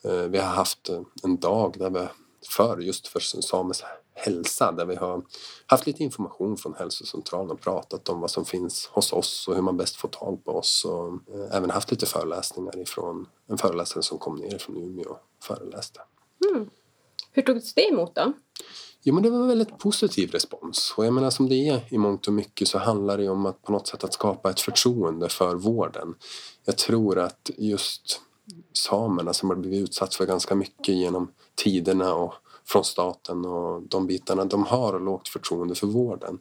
eh, 0.04 0.24
vi 0.24 0.38
har 0.38 0.56
haft 0.56 0.90
en 1.24 1.38
dag 1.38 1.76
där 1.80 1.90
vi 1.90 2.08
för 2.50 2.78
just 2.78 3.08
för 3.08 3.20
samisk 3.20 3.84
hälsa 4.16 4.72
där 4.72 4.86
vi 4.86 4.96
har 4.96 5.24
haft 5.66 5.88
lite 5.88 6.04
information 6.04 6.58
från 6.58 6.74
hälsocentralen 6.74 7.52
och 7.52 7.62
pratat 7.62 8.10
om 8.10 8.20
vad 8.20 8.32
som 8.32 8.46
finns 8.46 8.90
hos 8.92 9.14
oss 9.14 9.48
och 9.48 9.56
hur 9.56 9.62
man 9.62 9.78
bäst 9.78 9.96
får 9.96 10.10
tag 10.10 10.44
på 10.44 10.52
oss 10.52 10.86
och 10.86 11.08
eh, 11.08 11.58
även 11.58 11.70
haft 11.70 11.92
lite 11.92 12.06
föreläsningar 12.06 12.80
ifrån 12.80 13.28
en 13.48 13.58
föreläsare 13.58 14.04
som 14.04 14.18
kom 14.18 14.36
ner 14.36 14.58
från 14.58 14.78
Umeå 14.78 15.10
och 15.10 15.20
föreläste. 15.44 16.02
Mm. 16.52 16.70
Hur 17.32 17.42
togs 17.42 17.74
det 17.74 17.88
emot 17.88 18.16
då? 18.16 18.34
Jo 19.08 19.14
men 19.14 19.24
det 19.24 19.30
var 19.30 19.40
en 19.40 19.48
väldigt 19.48 19.78
positiv 19.78 20.32
respons 20.32 20.94
och 20.98 21.06
jag 21.06 21.14
menar 21.14 21.30
som 21.30 21.50
det 21.50 21.68
är 21.68 21.94
i 21.94 21.98
mångt 21.98 22.28
och 22.28 22.34
mycket 22.34 22.68
så 22.68 22.78
handlar 22.78 23.18
det 23.18 23.30
om 23.30 23.46
att 23.46 23.64
på 23.64 23.72
något 23.72 23.88
sätt 23.88 24.04
att 24.04 24.14
skapa 24.14 24.50
ett 24.50 24.60
förtroende 24.60 25.30
för 25.30 25.56
vården. 25.56 26.16
Jag 26.66 26.78
tror 26.78 27.20
att 27.20 27.52
just 27.58 28.22
samerna 28.74 29.34
som 29.34 29.50
har 29.50 29.56
blivit 29.56 29.84
utsatt 29.84 30.16
för 30.16 30.26
ganska 30.26 30.56
mycket 30.56 30.96
genom 30.96 31.32
tiderna 31.56 32.14
och 32.14 32.34
från 32.68 32.84
staten 32.84 33.46
och 33.46 33.82
de 33.82 34.08
bitarna. 34.08 34.46
De 34.46 34.64
har 34.64 35.00
lågt 35.00 35.28
förtroende 35.28 35.76
för 35.76 35.88
vården. 35.88 36.40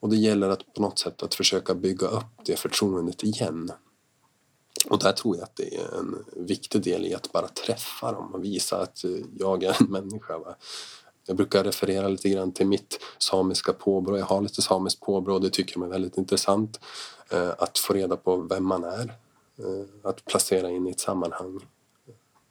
Och 0.00 0.10
det 0.10 0.16
gäller 0.16 0.48
att 0.48 0.74
på 0.74 0.82
något 0.82 0.98
sätt 0.98 1.22
att 1.22 1.34
försöka 1.34 1.74
bygga 1.74 2.06
upp 2.06 2.24
det 2.44 2.56
förtroendet 2.56 3.22
igen. 3.22 3.72
Och 4.90 4.98
där 4.98 5.12
tror 5.12 5.36
jag 5.36 5.42
att 5.42 5.56
det 5.56 5.76
är 5.76 5.98
en 5.98 6.24
viktig 6.36 6.82
del 6.82 7.06
i 7.06 7.14
att 7.14 7.32
bara 7.32 7.48
träffa 7.48 8.12
dem 8.12 8.34
och 8.34 8.44
visa 8.44 8.82
att 8.82 9.04
jag 9.38 9.62
är 9.62 9.76
en 9.80 9.86
människa. 9.86 10.38
Va? 10.38 10.56
Jag 11.26 11.36
brukar 11.36 11.64
referera 11.64 12.08
lite 12.08 12.28
grann 12.28 12.52
till 12.52 12.66
mitt 12.66 13.00
samiska 13.18 13.72
påbrå. 13.72 14.18
Jag 14.18 14.26
har 14.26 14.42
lite 14.42 14.62
samiskt 14.62 15.00
påbrå 15.00 15.34
och 15.34 15.40
det 15.40 15.50
tycker 15.50 15.78
jag 15.78 15.86
är 15.86 15.90
väldigt 15.90 16.18
intressant. 16.18 16.80
Eh, 17.30 17.50
att 17.58 17.78
få 17.78 17.92
reda 17.92 18.16
på 18.16 18.36
vem 18.36 18.64
man 18.64 18.84
är. 18.84 19.14
Eh, 19.58 20.10
att 20.10 20.24
placera 20.24 20.70
in 20.70 20.86
i 20.86 20.90
ett 20.90 21.00
sammanhang. 21.00 21.60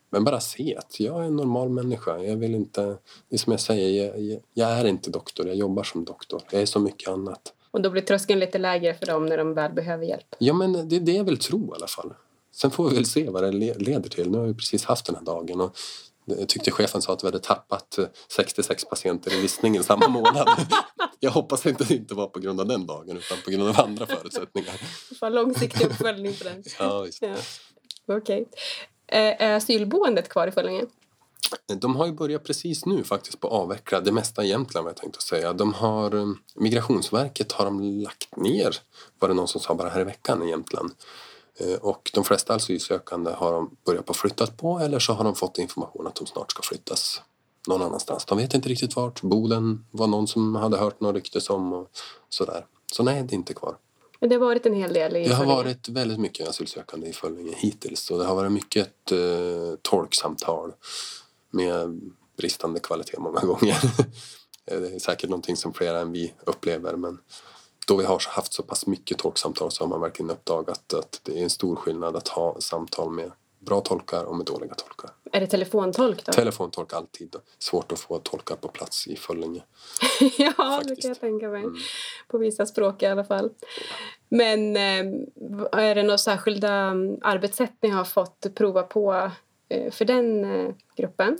Men 0.09 0.23
bara 0.23 0.39
se 0.39 0.75
att 0.75 0.99
jag 0.99 1.21
är 1.21 1.23
en 1.23 1.35
normal 1.35 1.69
människa. 1.69 2.17
Jag 2.17 2.35
vill 2.35 2.55
inte, 2.55 2.97
det 3.29 3.37
som 3.37 3.51
jag 3.51 3.59
säger, 3.59 4.15
jag, 4.17 4.39
jag, 4.53 4.71
är 4.71 4.85
inte 4.85 5.09
doktor, 5.09 5.47
jag 5.47 5.55
jobbar 5.55 5.83
som 5.83 6.05
doktor. 6.05 6.41
Jag 6.51 6.61
är 6.61 6.65
så 6.65 6.79
mycket 6.79 7.09
annat. 7.09 7.53
Och 7.71 7.81
då 7.81 7.89
blir 7.89 8.01
tröskeln 8.01 8.39
lite 8.39 8.57
lägre 8.57 8.93
för 8.93 9.05
dem 9.05 9.25
när 9.25 9.37
de 9.37 9.53
väl 9.53 9.73
behöver 9.73 10.05
hjälp? 10.05 10.35
Ja, 10.39 10.53
men 10.53 10.89
det 10.89 10.95
är 10.95 10.99
det 10.99 11.11
jag 11.11 11.23
vill 11.23 11.37
tro 11.37 11.73
i 11.73 11.75
alla 11.75 11.87
fall. 11.87 12.13
Sen 12.51 12.71
får 12.71 12.89
vi 12.89 12.95
väl 12.95 13.05
se 13.05 13.29
vad 13.29 13.43
det 13.43 13.51
leder 13.51 14.09
till. 14.09 14.31
Nu 14.31 14.37
har 14.37 14.45
vi 14.45 14.53
precis 14.53 14.85
haft 14.85 15.05
den 15.05 15.15
här 15.15 15.23
dagen 15.23 15.61
och 15.61 15.77
jag 16.25 16.49
tyckte 16.49 16.71
chefen 16.71 17.01
sa 17.01 17.13
att 17.13 17.23
vi 17.23 17.27
hade 17.27 17.39
tappat 17.39 17.99
66 18.27 18.85
patienter 18.85 19.33
i 19.33 19.41
listningen 19.41 19.83
samma 19.83 20.07
månad. 20.07 20.47
Jag 21.19 21.31
hoppas 21.31 21.65
att 21.65 21.77
det 21.77 21.91
inte 21.91 22.13
var 22.13 22.27
på 22.27 22.39
grund 22.39 22.59
av 22.59 22.67
den 22.67 22.85
dagen 22.85 23.17
utan 23.17 23.37
på 23.45 23.51
grund 23.51 23.69
av 23.69 23.81
andra 23.81 24.05
förutsättningar. 24.05 24.73
För 25.19 25.29
långsiktig 25.29 25.85
uppföljning 25.85 26.33
på 26.33 26.43
den. 26.43 26.63
Ja, 26.79 27.01
visst. 27.01 27.21
Ja. 27.21 27.35
Okej. 28.07 28.41
Okay. 28.41 28.45
Är 29.07 29.55
asylboendet 29.55 30.29
kvar 30.29 30.47
i 30.47 30.51
Föllinge? 30.51 30.85
De 31.67 31.95
har 31.95 32.05
ju 32.05 32.11
börjat 32.11 32.43
precis 32.43 32.85
nu 32.85 33.03
faktiskt 33.03 33.39
på 33.39 33.47
att 33.47 33.53
avveckla 33.53 34.01
det 34.01 34.11
mesta 34.11 34.43
i 34.43 34.49
Jämtland 34.49 34.83
vad 34.83 34.91
jag 34.91 34.97
tänkte 34.97 35.21
säga. 35.21 35.53
De 35.53 35.73
har, 35.73 36.15
eh, 36.15 36.25
Migrationsverket 36.55 37.51
har 37.51 37.65
de 37.65 37.81
lagt 37.81 38.37
ner, 38.37 38.77
var 39.19 39.29
det 39.29 39.33
någon 39.35 39.47
som 39.47 39.61
sa 39.61 39.75
bara 39.75 39.89
här 39.89 40.01
i 40.01 40.03
veckan 40.03 40.43
i 40.43 40.49
Jämtland. 40.49 40.91
Eh, 41.59 41.75
och 41.75 42.11
de 42.13 42.23
flesta 42.23 42.55
asylsökande 42.55 43.31
har 43.31 43.51
de 43.51 43.75
börjat 43.85 44.05
på 44.05 44.13
flyttat 44.13 44.57
på 44.57 44.79
eller 44.79 44.99
så 44.99 45.13
har 45.13 45.23
de 45.23 45.35
fått 45.35 45.57
information 45.57 46.07
att 46.07 46.15
de 46.15 46.25
snart 46.25 46.51
ska 46.51 46.61
flyttas 46.63 47.21
någon 47.67 47.81
annanstans. 47.81 48.25
De 48.25 48.37
vet 48.37 48.53
inte 48.53 48.69
riktigt 48.69 48.95
vart. 48.95 49.21
Boden 49.21 49.85
var 49.91 50.07
någon 50.07 50.27
som 50.27 50.55
hade 50.55 50.77
hört 50.77 50.99
något 50.99 51.15
ryktes 51.15 51.49
om 51.49 51.73
och 51.73 51.89
sådär. 52.29 52.65
Så 52.93 53.03
nej, 53.03 53.23
det 53.23 53.33
är 53.33 53.35
inte 53.35 53.53
kvar. 53.53 53.77
Men 54.25 54.29
det 54.29 54.35
har 54.35 54.45
varit 54.45 54.65
en 54.65 54.73
hel 54.73 54.93
del 54.93 55.15
i 55.15 55.27
Det 55.27 55.35
har 55.35 55.45
varit 55.45 55.89
väldigt 55.89 56.19
mycket 56.19 56.47
asylsökande 56.47 57.07
i 57.07 57.13
Föllinge 57.13 57.53
hittills 57.57 58.11
och 58.11 58.19
det 58.19 58.25
har 58.25 58.35
varit 58.35 58.51
mycket 58.51 59.11
eh, 59.11 59.17
tolksamtal 59.81 60.73
med 61.51 62.01
bristande 62.37 62.79
kvalitet 62.79 63.17
många 63.19 63.39
gånger. 63.45 63.77
det 64.65 64.95
är 64.95 64.99
säkert 64.99 65.29
någonting 65.29 65.55
som 65.55 65.73
fler 65.73 65.93
än 65.93 66.11
vi 66.11 66.33
upplever 66.45 66.95
men 66.95 67.17
då 67.87 67.95
vi 67.97 68.05
har 68.05 68.21
haft 68.29 68.53
så 68.53 68.63
pass 68.63 68.87
mycket 68.87 69.17
tolksamtal 69.17 69.71
så 69.71 69.83
har 69.83 69.89
man 69.89 70.01
verkligen 70.01 70.31
uppdagat 70.31 70.93
att 70.93 71.21
det 71.23 71.39
är 71.39 71.43
en 71.43 71.49
stor 71.49 71.75
skillnad 71.75 72.15
att 72.15 72.27
ha 72.27 72.61
samtal 72.61 73.11
med 73.11 73.31
bra 73.65 73.81
tolkar 73.81 74.23
och 74.23 74.35
med 74.35 74.45
dåliga 74.45 74.73
tolkar. 74.73 75.11
Är 75.31 75.39
det 75.39 75.47
telefontolk 75.47 76.25
då? 76.25 76.31
Telefontolk 76.31 76.93
alltid. 76.93 77.35
Svårt 77.59 77.91
att 77.91 77.99
få 77.99 78.19
tolkar 78.19 78.55
på 78.55 78.67
plats 78.67 79.07
i 79.07 79.15
Föllinge. 79.15 79.63
ja, 80.37 80.51
Faktiskt. 80.51 80.95
det 80.95 81.01
kan 81.01 81.09
jag 81.09 81.19
tänka 81.19 81.49
mig. 81.49 81.63
Mm. 81.63 81.75
På 82.27 82.37
vissa 82.37 82.65
språk 82.65 83.03
i 83.03 83.05
alla 83.05 83.23
fall. 83.23 83.49
Men 84.29 84.75
eh, 84.75 85.05
är 85.71 85.95
det 85.95 86.03
några 86.03 86.17
särskilda 86.17 86.71
mm, 86.71 87.17
arbetssätt 87.21 87.73
ni 87.81 87.89
har 87.89 88.03
fått 88.03 88.55
prova 88.55 88.83
på 88.83 89.31
eh, 89.69 89.91
för 89.91 90.05
den 90.05 90.45
eh, 90.45 90.73
gruppen? 90.95 91.37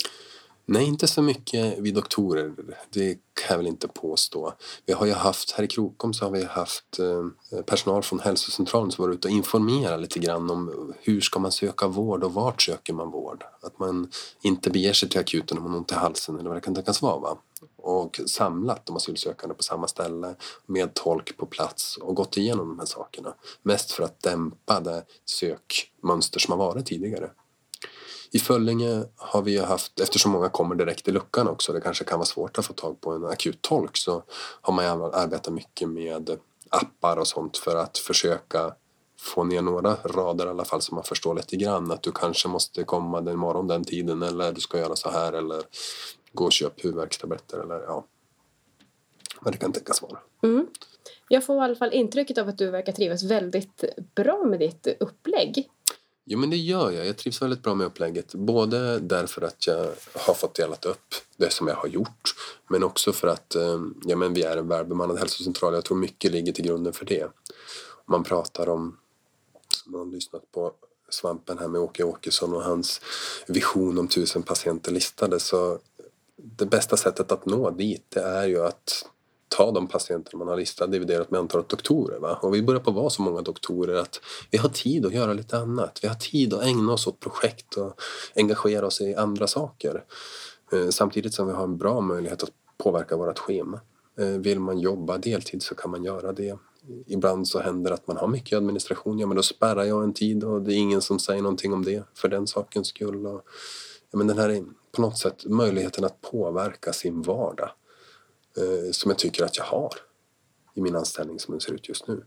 Nej, 0.68 0.86
inte 0.86 1.08
så 1.08 1.22
mycket 1.22 1.80
vi 1.80 1.92
doktorer. 1.92 2.54
Det 2.90 3.14
kan 3.14 3.48
jag 3.50 3.58
väl 3.58 3.68
inte 3.68 3.88
påstå. 3.88 4.54
Vi 4.86 4.94
har 4.94 5.06
ju 5.06 5.14
haft, 5.14 5.52
här 5.52 5.64
i 5.64 5.68
Krokom 5.68 6.14
så 6.14 6.26
har 6.26 6.32
vi 6.32 6.44
haft 6.44 7.00
eh, 7.00 7.62
personal 7.62 8.04
från 8.04 8.20
hälsocentralen 8.20 8.92
som 8.92 9.06
varit 9.06 9.16
ute 9.16 9.28
och 9.28 9.34
informerat 9.34 10.02
lite 10.02 10.20
grann 10.20 10.52
om 10.52 10.94
hur 11.02 11.22
ska 11.22 11.40
man 11.40 11.52
söka 11.52 11.88
vård 11.88 12.24
och 12.24 12.34
vart 12.34 12.62
söker 12.62 12.94
man 12.94 13.12
vård. 13.12 13.44
Att 13.62 13.80
man 13.80 14.12
inte 14.42 14.70
beger 14.70 14.94
sig 14.94 15.10
till 15.10 15.20
akuten 15.20 15.58
om 15.58 15.64
man 15.64 15.72
har 15.72 15.78
ont 15.78 15.92
i 15.92 15.96
halsen 15.96 16.36
eller 16.36 16.50
vad 16.50 16.58
det 16.58 16.62
kan 16.62 16.76
tänkas 16.76 17.02
vara. 17.02 17.20
Va? 17.20 17.38
Och 17.78 18.22
samlat 18.26 18.86
de 18.86 18.96
asylsökande 18.96 19.56
på 19.56 19.64
samma 19.64 19.88
ställe 19.88 20.36
med 20.66 20.94
tolk 20.94 21.38
på 21.38 21.46
plats 21.46 21.98
och 21.98 22.16
gått 22.16 22.38
igenom 22.38 22.68
de 22.68 22.80
här 22.80 22.86
sakerna. 22.86 23.34
Mest 23.64 23.92
för 23.92 24.04
att 24.04 24.22
dämpa 24.22 24.80
det 24.80 25.04
sökmönster 25.26 26.40
som 26.40 26.52
har 26.52 26.68
varit 26.68 26.86
tidigare. 26.86 27.30
I 28.36 28.40
Föllinge 28.40 29.04
har 29.16 29.42
vi 29.42 29.58
haft, 29.58 30.00
eftersom 30.00 30.32
många 30.32 30.50
kommer 30.50 30.76
direkt 30.76 31.08
i 31.08 31.12
luckan 31.12 31.48
också, 31.48 31.74
det 31.74 31.82
kanske 31.82 32.04
kan 32.04 32.20
vara 32.20 32.26
svårt 32.26 32.58
att 32.58 32.66
få 32.66 32.74
tag 32.74 33.02
på 33.02 33.12
en 33.12 33.26
akut 33.26 33.62
tolk, 33.62 33.98
så 33.98 34.24
har 34.62 34.74
man 34.74 35.14
arbetat 35.14 35.54
mycket 35.54 35.90
med 35.90 36.38
appar 36.70 37.18
och 37.18 37.28
sånt 37.28 37.58
för 37.58 37.76
att 37.76 37.98
försöka 37.98 38.74
få 39.20 39.44
ner 39.44 39.62
några 39.62 39.96
rader 39.96 40.46
i 40.46 40.50
alla 40.50 40.66
fall 40.66 40.82
så 40.82 40.96
man 40.96 41.04
förstår 41.04 41.36
lite 41.36 41.56
grann 41.56 41.92
att 41.92 42.04
du 42.04 42.12
kanske 42.12 42.48
måste 42.48 42.84
komma 42.84 43.22
den 43.22 43.38
morgon 43.38 43.68
den 43.68 43.84
tiden 43.84 44.22
eller 44.22 44.52
du 44.52 44.62
ska 44.62 44.80
göra 44.80 44.96
så 44.96 45.10
här 45.10 45.34
eller 45.34 45.62
gå 46.34 46.46
och 46.46 46.52
köpa 46.52 46.76
huvudvärkstabletter 46.78 47.60
eller 47.60 47.76
ja 47.76 48.06
vad 49.42 49.54
det 49.54 49.58
kan 49.58 49.72
tänkas 49.72 50.02
vara. 50.02 50.20
Mm. 50.44 50.68
Jag 51.30 51.46
får 51.46 51.56
i 51.56 51.60
alla 51.60 51.76
fall 51.76 51.94
intrycket 51.94 52.38
av 52.38 52.48
att 52.48 52.58
du 52.58 52.70
verkar 52.70 52.94
trivas 52.94 53.24
väldigt 53.24 53.84
bra 54.16 54.44
med 54.46 54.60
ditt 54.60 54.88
upplägg. 55.00 55.70
Jo 56.26 56.40
men 56.40 56.50
det 56.50 56.58
gör 56.58 56.92
jag. 56.92 57.06
Jag 57.06 57.18
trivs 57.18 57.42
väldigt 57.42 57.64
bra 57.64 57.76
med 57.76 57.88
upplägget. 57.88 58.36
Både 58.36 59.00
därför 59.00 59.42
att 59.42 59.68
jag 59.68 59.90
har 60.14 60.34
fått 60.34 60.56
delat 60.56 60.86
upp 60.86 61.16
det 61.38 61.54
som 61.54 61.68
jag 61.68 61.76
har 61.76 61.88
gjort. 61.88 62.36
Men 62.68 62.84
också 62.84 63.12
för 63.12 63.28
att 63.28 63.56
eh, 63.56 63.80
ja, 64.06 64.16
men 64.16 64.34
vi 64.34 64.44
är 64.44 64.58
en 64.58 64.68
välbemannad 64.68 65.20
hälsocentral. 65.20 65.74
Jag 65.74 65.86
tror 65.86 65.98
mycket 65.98 66.32
ligger 66.32 66.54
till 66.54 66.66
grunden 66.66 66.94
för 66.94 67.06
det. 67.06 67.28
Man 68.06 68.24
pratar 68.24 68.70
om, 68.70 68.98
man 69.86 70.00
har 70.00 70.08
lyssnat 70.08 70.52
på 70.52 70.72
Svampen 71.10 71.58
här 71.58 71.68
med 71.68 71.82
Åke 71.82 72.04
Åkesson 72.04 72.54
och 72.54 72.64
hans 72.64 73.02
vision 73.48 74.00
om 74.00 74.08
tusen 74.08 74.44
patienter 74.44 74.92
listade. 74.92 75.40
Så 75.40 75.80
det 76.36 76.66
bästa 76.66 76.98
sättet 76.98 77.32
att 77.32 77.46
nå 77.46 77.72
dit 77.72 78.06
det 78.10 78.22
är 78.22 78.48
ju 78.48 78.64
att 78.64 79.06
ta 79.58 79.72
de 79.72 79.88
patienter 79.88 80.38
man 80.38 80.48
har 80.48 80.58
listat 80.58 80.92
dividerat 80.92 81.32
med 81.32 81.40
antalet 81.40 81.70
doktorer. 81.70 82.20
Va? 82.20 82.40
Och 82.42 82.54
vi 82.54 82.62
börjar 82.62 82.82
på 82.82 82.90
att 82.90 82.96
vara 82.96 83.10
så 83.10 83.22
många 83.22 83.42
doktorer 83.42 83.96
att 83.96 84.22
vi 84.52 84.58
har 84.58 84.70
tid 84.70 85.06
att 85.06 85.14
göra 85.14 85.34
lite 85.34 85.58
annat. 85.58 86.00
Vi 86.02 86.08
har 86.08 86.16
tid 86.16 86.54
att 86.54 86.64
ägna 86.64 86.94
oss 86.94 87.08
åt 87.08 87.20
projekt 87.20 87.78
och 87.78 88.02
engagera 88.36 88.86
oss 88.86 89.02
i 89.02 89.16
andra 89.16 89.48
saker. 89.48 90.04
Eh, 90.72 90.90
samtidigt 90.90 91.34
som 91.34 91.48
vi 91.48 91.54
har 91.54 91.64
en 91.64 91.78
bra 91.78 92.02
möjlighet 92.02 92.44
att 92.44 92.50
påverka 92.78 93.18
vårt 93.18 93.40
schema. 93.40 93.80
Eh, 94.20 94.28
vill 94.28 94.60
man 94.60 94.80
jobba 94.80 95.18
deltid 95.18 95.64
så 95.64 95.76
kan 95.76 95.92
man 95.92 96.04
göra 96.04 96.32
det. 96.34 96.58
Ibland 97.08 97.48
så 97.48 97.60
händer 97.60 97.90
det 97.90 97.94
att 97.94 98.08
man 98.08 98.18
har 98.18 98.28
mycket 98.28 98.58
administration. 98.58 99.20
Ja, 99.20 99.28
men 99.28 99.36
då 99.36 99.44
spärrar 99.44 99.84
jag 99.84 100.04
en 100.04 100.14
tid 100.14 100.44
och 100.44 100.62
det 100.62 100.74
är 100.74 100.78
ingen 100.78 101.02
som 101.02 101.20
säger 101.20 101.42
någonting 101.42 101.74
om 101.74 101.86
det 101.86 102.04
för 102.14 102.28
den 102.28 102.48
sakens 102.48 102.88
skull. 102.88 103.26
Och, 103.26 103.42
ja, 104.12 104.18
men 104.18 104.28
den 104.28 104.38
här 104.38 104.64
på 104.92 105.02
något 105.02 105.18
sätt 105.18 105.46
möjligheten 105.46 106.06
att 106.06 106.22
påverka 106.22 106.94
sin 106.94 107.22
vardag 107.22 107.70
eh, 108.58 108.92
som 108.92 109.12
jag 109.12 109.18
tycker 109.18 109.44
att 109.44 109.58
jag 109.58 109.66
har 109.66 109.90
i 110.76 110.82
min 110.82 110.96
anställning 110.96 111.40
som 111.40 111.52
den 111.52 111.62
ser 111.62 111.74
ut 111.74 111.90
just 111.90 112.08
nu. 112.08 112.24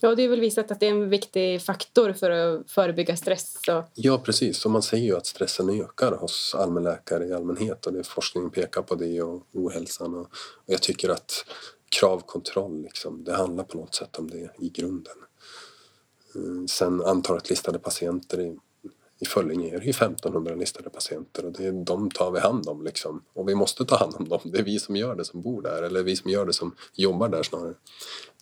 Ja, 0.00 0.14
det 0.14 0.22
är 0.22 0.28
väl 0.28 0.40
visat 0.40 0.70
att 0.70 0.80
det 0.80 0.86
är 0.86 0.90
en 0.90 1.08
viktig 1.08 1.62
faktor 1.62 2.12
för 2.12 2.30
att 2.30 2.70
förebygga 2.70 3.16
stress. 3.16 3.56
Och... 3.68 3.84
Ja, 3.94 4.18
precis. 4.18 4.64
Och 4.64 4.70
man 4.70 4.82
ser 4.82 4.96
ju 4.96 5.16
att 5.16 5.26
stressen 5.26 5.70
ökar 5.70 6.12
hos 6.12 6.54
allmänläkare 6.54 7.26
i 7.26 7.32
allmänhet 7.32 7.86
och 7.86 7.92
det 7.92 8.04
forskningen 8.04 8.50
pekar 8.50 8.82
på 8.82 8.94
det 8.94 9.22
och 9.22 9.46
ohälsan. 9.52 10.14
Och, 10.14 10.20
och 10.20 10.72
jag 10.72 10.82
tycker 10.82 11.08
att 11.08 11.44
kravkontroll, 12.00 12.82
liksom, 12.82 13.24
det 13.24 13.34
handlar 13.34 13.64
på 13.64 13.78
något 13.78 13.94
sätt 13.94 14.18
om 14.18 14.30
det 14.30 14.50
i 14.58 14.68
grunden. 14.68 15.16
Eh, 16.34 16.66
sen 16.68 17.04
antalet 17.04 17.50
listade 17.50 17.78
patienter 17.78 18.56
i 19.24 19.28
Föllinge 19.28 19.74
är 19.74 19.78
det 19.78 19.84
ju 19.84 19.90
1500 19.90 20.54
listade 20.54 20.90
patienter 20.90 21.44
och 21.44 21.52
det, 21.52 21.84
de 21.84 22.10
tar 22.10 22.30
vi 22.30 22.40
hand 22.40 22.68
om 22.68 22.84
liksom. 22.84 23.24
Och 23.32 23.48
vi 23.48 23.54
måste 23.54 23.84
ta 23.84 23.96
hand 23.96 24.14
om 24.14 24.28
dem. 24.28 24.40
Det 24.44 24.58
är 24.58 24.62
vi 24.62 24.78
som 24.78 24.96
gör 24.96 25.14
det 25.14 25.24
som 25.24 25.42
bor 25.42 25.62
där 25.62 25.82
eller 25.82 26.02
vi 26.02 26.16
som 26.16 26.30
gör 26.30 26.46
det 26.46 26.52
som 26.52 26.74
jobbar 26.92 27.28
där 27.28 27.42
snarare. 27.42 27.74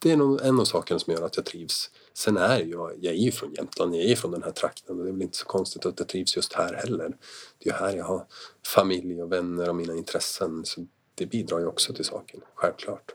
Det 0.03 0.11
är 0.11 0.16
nog 0.16 0.40
en 0.40 0.61
av 0.61 0.64
sakerna 0.64 1.01
som 1.01 1.12
gör 1.12 1.23
att 1.23 1.37
jag 1.37 1.45
trivs. 1.45 1.90
Sen 2.14 2.37
är 2.37 2.61
jag, 2.61 2.92
jag 3.01 3.14
är 3.14 3.18
ju 3.18 3.31
från 3.31 3.53
Jämtland, 3.53 3.95
jag 3.95 4.05
är 4.05 4.16
från 4.16 4.31
den 4.31 4.42
här 4.42 4.51
trakten 4.51 4.99
och 4.99 5.05
det 5.05 5.11
är 5.11 5.12
väl 5.12 5.23
inte 5.23 5.38
så 5.38 5.47
konstigt 5.47 5.87
att 5.87 5.99
jag 5.99 6.09
trivs 6.09 6.37
just 6.37 6.53
här 6.53 6.75
heller. 6.75 7.16
Det 7.59 7.71
är 7.71 7.73
ju 7.73 7.79
här 7.79 7.97
jag 7.97 8.05
har 8.05 8.27
familj 8.66 9.23
och 9.23 9.33
vänner 9.33 9.68
och 9.68 9.77
mina 9.77 9.97
intressen 9.97 10.64
så 10.64 10.87
det 11.14 11.27
bidrar 11.27 11.59
ju 11.59 11.66
också 11.66 11.95
till 11.95 12.05
saken, 12.05 12.40
självklart. 12.55 13.14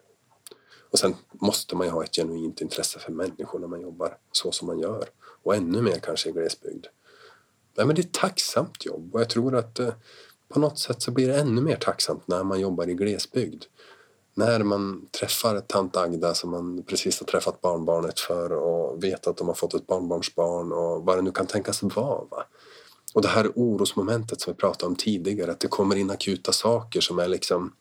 Och 0.89 0.99
sen 0.99 1.15
måste 1.32 1.75
man 1.75 1.88
ju 1.88 1.93
ha 1.93 2.03
ett 2.03 2.15
genuint 2.15 2.62
intresse 2.62 2.99
för 2.99 3.12
människor 3.12 3.60
när 3.60 3.67
man 3.67 3.82
jobbar 3.82 4.17
så 4.32 4.51
som 4.51 4.67
man 4.67 4.80
gör. 4.80 5.10
Och 5.43 5.56
ännu 5.56 5.82
mer 5.82 5.99
kanske 5.99 6.30
i 6.30 6.32
glesbygd. 6.32 6.86
Nej, 7.77 7.87
men 7.87 7.95
det 7.95 8.01
är 8.01 8.03
ett 8.03 8.13
tacksamt 8.13 8.85
jobb 8.85 9.15
och 9.15 9.21
jag 9.21 9.29
tror 9.29 9.55
att 9.55 9.79
eh, 9.79 9.93
på 10.49 10.59
något 10.59 10.79
sätt 10.79 11.01
så 11.01 11.11
blir 11.11 11.27
det 11.27 11.39
ännu 11.39 11.61
mer 11.61 11.75
tacksamt 11.75 12.27
när 12.27 12.43
man 12.43 12.59
jobbar 12.59 12.89
i 12.89 12.93
glesbygd. 12.93 13.63
När 14.33 14.63
man 14.63 15.07
träffar 15.19 15.59
tant 15.59 15.97
Agda 15.97 16.33
som 16.33 16.51
man 16.51 16.83
precis 16.83 17.19
har 17.19 17.25
träffat 17.25 17.61
barnbarnet 17.61 18.19
för 18.19 18.51
och 18.51 19.03
vet 19.03 19.27
att 19.27 19.37
de 19.37 19.47
har 19.47 19.55
fått 19.55 19.73
ett 19.73 19.87
barnbarnsbarn 19.87 20.71
och 20.71 21.05
vad 21.05 21.17
det 21.17 21.21
nu 21.21 21.31
kan 21.31 21.47
tänkas 21.47 21.83
vara. 21.83 22.25
Va? 22.31 22.45
Och 23.13 23.21
det 23.21 23.27
här 23.27 23.51
orosmomentet 23.55 24.41
som 24.41 24.53
vi 24.53 24.57
pratade 24.57 24.89
om 24.89 24.95
tidigare, 24.95 25.51
att 25.51 25.59
det 25.59 25.67
kommer 25.67 25.95
in 25.95 26.09
akuta 26.09 26.51
saker 26.51 27.01
som 27.01 27.19
är 27.19 27.27
liksom 27.27 27.73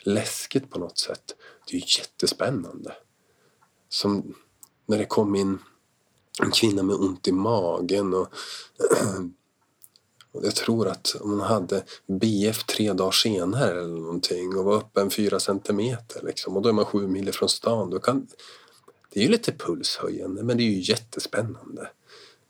läskigt 0.00 0.70
på 0.70 0.78
något 0.78 0.98
sätt. 0.98 1.34
Det 1.66 1.76
är 1.76 1.80
ju 1.80 1.86
jättespännande. 1.98 2.92
Som 3.88 4.34
när 4.86 4.98
det 4.98 5.06
kom 5.06 5.36
in 5.36 5.58
en 6.42 6.50
kvinna 6.50 6.82
med 6.82 6.96
ont 6.96 7.28
i 7.28 7.32
magen 7.32 8.14
och 8.14 8.28
Jag 10.42 10.54
tror 10.54 10.88
att 10.88 11.16
hon 11.20 11.40
hade 11.40 11.84
BF 12.06 12.64
tre 12.64 12.92
dagar 12.92 13.10
senare 13.10 13.70
eller 13.70 14.00
någonting 14.00 14.56
och 14.56 14.64
var 14.64 14.76
öppen 14.76 15.10
fyra 15.10 15.40
centimeter 15.40 16.22
liksom, 16.22 16.56
och 16.56 16.62
då 16.62 16.68
är 16.68 16.72
man 16.72 16.84
sju 16.84 17.06
mil 17.06 17.32
från 17.32 17.48
stan. 17.48 17.90
Då 17.90 17.98
kan, 17.98 18.26
det 19.12 19.20
är 19.20 19.24
ju 19.24 19.30
lite 19.30 19.52
pulshöjande 19.52 20.42
men 20.42 20.56
det 20.56 20.62
är 20.62 20.70
ju 20.70 20.80
jättespännande. 20.80 21.90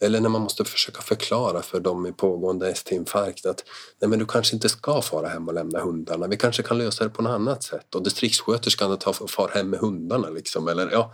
Eller 0.00 0.20
när 0.20 0.28
man 0.28 0.42
måste 0.42 0.64
försöka 0.64 1.02
förklara 1.02 1.62
för 1.62 1.80
dem 1.80 2.02
med 2.02 2.16
pågående 2.16 2.70
ST-infarkt 2.70 3.46
att 3.46 3.64
nej 4.00 4.08
men 4.08 4.18
du 4.18 4.26
kanske 4.26 4.56
inte 4.56 4.68
ska 4.68 5.02
fara 5.02 5.28
hem 5.28 5.48
och 5.48 5.54
lämna 5.54 5.80
hundarna. 5.80 6.26
Vi 6.26 6.36
kanske 6.36 6.62
kan 6.62 6.78
lösa 6.78 7.04
det 7.04 7.10
på 7.10 7.22
något 7.22 7.30
annat 7.30 7.62
sätt. 7.62 7.94
Och 7.94 8.02
distriktssköterskan 8.02 8.98
tar 8.98 9.12
far 9.12 9.48
hem 9.48 9.70
med 9.70 9.80
hundarna 9.80 10.30
liksom. 10.30 10.68
Eller 10.68 10.90
ja, 10.90 11.12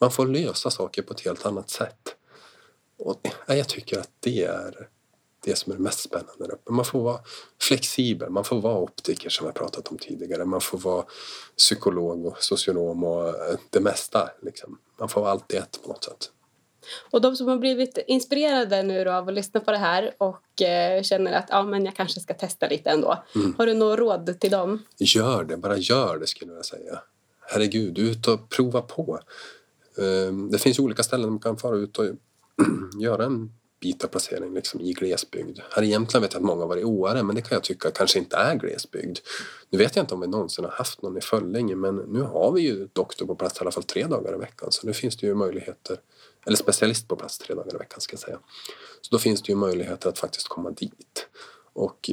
man 0.00 0.10
får 0.10 0.26
lösa 0.26 0.70
saker 0.70 1.02
på 1.02 1.12
ett 1.12 1.20
helt 1.20 1.46
annat 1.46 1.70
sätt. 1.70 2.14
Och, 2.98 3.20
ja, 3.46 3.54
jag 3.54 3.68
tycker 3.68 3.98
att 3.98 4.10
det 4.20 4.44
är 4.44 4.88
det 5.44 5.56
som 5.56 5.72
är 5.72 5.76
det 5.76 5.82
mest 5.82 6.00
spännande 6.00 6.32
där 6.38 6.52
uppe. 6.52 6.72
Man 6.72 6.84
får 6.84 7.00
vara 7.02 7.20
flexibel, 7.60 8.30
man 8.30 8.44
får 8.44 8.60
vara 8.60 8.78
optiker 8.78 9.30
som 9.30 9.46
jag 9.46 9.54
pratat 9.54 9.88
om 9.88 9.98
tidigare. 9.98 10.44
Man 10.44 10.60
får 10.60 10.78
vara 10.78 11.04
psykolog 11.56 12.26
och 12.26 12.42
socionom 12.42 13.04
och 13.04 13.28
eh, 13.28 13.58
det 13.70 13.80
mesta. 13.80 14.30
Liksom. 14.42 14.78
Man 14.98 15.08
får 15.08 15.20
vara 15.20 15.30
allt 15.30 15.52
i 15.52 15.56
ett 15.56 15.82
på 15.82 15.88
något 15.88 16.04
sätt. 16.04 16.30
Och 17.10 17.20
de 17.20 17.36
som 17.36 17.48
har 17.48 17.58
blivit 17.58 17.98
inspirerade 18.06 18.82
nu 18.82 19.10
av 19.10 19.28
att 19.28 19.34
lyssna 19.34 19.60
på 19.60 19.70
det 19.70 19.78
här 19.78 20.14
och 20.18 20.62
eh, 20.62 21.02
känner 21.02 21.32
att 21.32 21.46
ja, 21.48 21.62
men 21.62 21.84
jag 21.84 21.96
kanske 21.96 22.20
ska 22.20 22.34
testa 22.34 22.68
lite 22.68 22.90
ändå. 22.90 23.24
Mm. 23.34 23.54
Har 23.58 23.66
du 23.66 23.74
några 23.74 23.96
råd 23.96 24.40
till 24.40 24.50
dem? 24.50 24.82
Gör 24.98 25.44
det, 25.44 25.56
bara 25.56 25.76
gör 25.76 26.18
det 26.18 26.26
skulle 26.26 26.52
jag 26.52 26.64
säga. 26.64 27.02
Herregud, 27.40 27.98
ut 27.98 28.28
och 28.28 28.48
prova 28.48 28.82
på. 28.82 29.20
Eh, 29.98 30.32
det 30.50 30.58
finns 30.58 30.78
olika 30.78 31.02
ställen 31.02 31.30
man 31.30 31.38
kan 31.38 31.56
fara 31.56 31.76
ut 31.76 31.98
och 31.98 32.04
göra 33.00 33.24
en 33.24 33.52
byta 33.80 34.08
liksom, 34.54 34.80
i 34.80 34.92
glesbygd. 34.92 35.58
Här 35.70 35.82
i 35.82 35.86
Jämtland 35.86 36.22
vet 36.22 36.32
jag 36.32 36.40
att 36.40 36.46
många 36.46 36.60
har 36.60 36.68
varit 36.68 36.80
i 36.80 36.84
Åre 36.84 37.22
men 37.22 37.36
det 37.36 37.42
kan 37.42 37.56
jag 37.56 37.64
tycka 37.64 37.90
kanske 37.90 38.18
inte 38.18 38.36
är 38.36 38.54
glesbygd. 38.54 39.18
Nu 39.70 39.78
vet 39.78 39.96
jag 39.96 40.02
inte 40.02 40.14
om 40.14 40.20
vi 40.20 40.26
någonsin 40.26 40.64
har 40.64 40.72
haft 40.72 41.02
någon 41.02 41.18
i 41.18 41.20
Föllinge 41.20 41.76
men 41.76 41.96
nu 41.96 42.22
har 42.22 42.52
vi 42.52 42.60
ju 42.60 42.88
doktor 42.92 43.26
på 43.26 43.34
plats 43.34 43.58
i 43.58 43.60
alla 43.60 43.70
fall 43.70 43.82
tre 43.82 44.06
dagar 44.06 44.34
i 44.34 44.38
veckan 44.38 44.72
så 44.72 44.86
nu 44.86 44.92
finns 44.92 45.16
det 45.16 45.26
ju 45.26 45.34
möjligheter, 45.34 46.00
eller 46.46 46.56
specialist 46.56 47.08
på 47.08 47.16
plats 47.16 47.38
tre 47.38 47.54
dagar 47.54 47.74
i 47.74 47.78
veckan 47.78 48.00
ska 48.00 48.14
jag 48.14 48.20
säga. 48.20 48.38
Så 49.00 49.08
då 49.10 49.18
finns 49.18 49.42
det 49.42 49.52
ju 49.52 49.56
möjligheter 49.56 50.08
att 50.08 50.18
faktiskt 50.18 50.48
komma 50.48 50.70
dit 50.70 51.26
och 51.72 52.10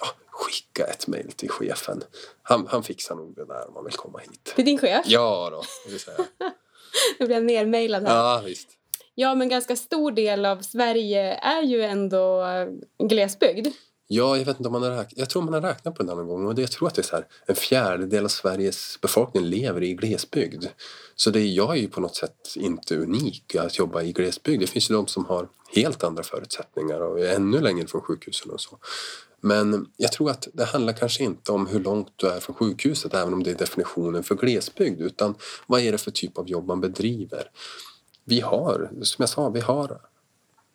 ja, 0.00 0.06
skicka 0.30 0.84
ett 0.84 1.06
mejl 1.06 1.32
till 1.32 1.50
chefen. 1.50 2.02
Han, 2.42 2.66
han 2.66 2.82
fixar 2.82 3.14
nog 3.14 3.34
det 3.34 3.44
där 3.44 3.68
om 3.68 3.74
man 3.74 3.84
vill 3.84 3.94
komma 3.94 4.18
hit. 4.18 4.52
Till 4.56 4.64
din 4.64 4.78
chef? 4.78 5.06
Ja 5.08 5.48
då, 5.50 5.62
det 5.84 5.90
vill 5.90 6.00
säga. 6.00 6.18
nu 7.18 7.26
blir 7.26 7.36
jag 7.36 7.44
nermailad 7.44 8.06
här. 8.08 8.14
Ja, 8.14 8.42
visst. 8.44 8.68
Ja, 9.14 9.34
men 9.34 9.48
ganska 9.48 9.76
stor 9.76 10.12
del 10.12 10.46
av 10.46 10.62
Sverige 10.62 11.34
är 11.34 11.62
ju 11.62 11.82
ändå 11.82 12.44
glesbygd. 13.08 13.66
Ja, 14.06 14.36
jag 14.36 14.44
vet 14.44 14.58
inte 14.58 14.68
om 14.68 14.72
man 14.72 14.82
har 14.82 14.90
räknat. 14.90 15.12
Jag 15.16 15.30
tror 15.30 15.42
man 15.42 15.54
har 15.54 15.60
räknat 15.60 15.94
på 15.94 16.02
det 16.02 16.14
någon 16.14 16.28
gång 16.28 16.46
och 16.46 16.54
det, 16.54 16.62
jag 16.62 16.70
tror 16.70 16.88
att 16.88 16.94
det 16.94 17.00
är 17.00 17.04
så 17.04 17.16
här, 17.16 17.26
en 17.46 17.54
fjärdedel 17.54 18.24
av 18.24 18.28
Sveriges 18.28 18.98
befolkning 19.00 19.44
lever 19.44 19.82
i 19.82 19.94
glesbygd. 19.94 20.64
Så 21.14 21.30
det, 21.30 21.46
jag 21.46 21.76
är 21.76 21.80
ju 21.80 21.88
på 21.88 22.00
något 22.00 22.16
sätt 22.16 22.56
inte 22.56 22.96
unik 22.96 23.54
att 23.54 23.78
jobba 23.78 24.02
i 24.02 24.12
glesbygd. 24.12 24.60
Det 24.62 24.66
finns 24.66 24.90
ju 24.90 24.94
de 24.94 25.06
som 25.06 25.24
har 25.24 25.48
helt 25.74 26.04
andra 26.04 26.22
förutsättningar 26.22 27.00
och 27.00 27.20
är 27.20 27.34
ännu 27.34 27.60
längre 27.60 27.86
från 27.86 28.00
sjukhusen 28.00 28.50
och 28.50 28.60
så. 28.60 28.78
Men 29.40 29.86
jag 29.96 30.12
tror 30.12 30.30
att 30.30 30.48
det 30.52 30.64
handlar 30.64 30.92
kanske 30.92 31.24
inte 31.24 31.52
om 31.52 31.66
hur 31.66 31.80
långt 31.80 32.12
du 32.16 32.26
är 32.26 32.40
från 32.40 32.56
sjukhuset 32.56 33.14
även 33.14 33.32
om 33.32 33.42
det 33.42 33.50
är 33.50 33.54
definitionen 33.54 34.22
för 34.22 34.34
glesbygd 34.34 35.00
utan 35.00 35.34
vad 35.66 35.80
är 35.80 35.92
det 35.92 35.98
för 35.98 36.10
typ 36.10 36.38
av 36.38 36.48
jobb 36.48 36.66
man 36.66 36.80
bedriver 36.80 37.50
vi 38.24 38.40
har, 38.40 38.90
som 39.02 39.22
jag 39.22 39.28
sa, 39.28 39.48
vi 39.48 39.60
har 39.60 40.00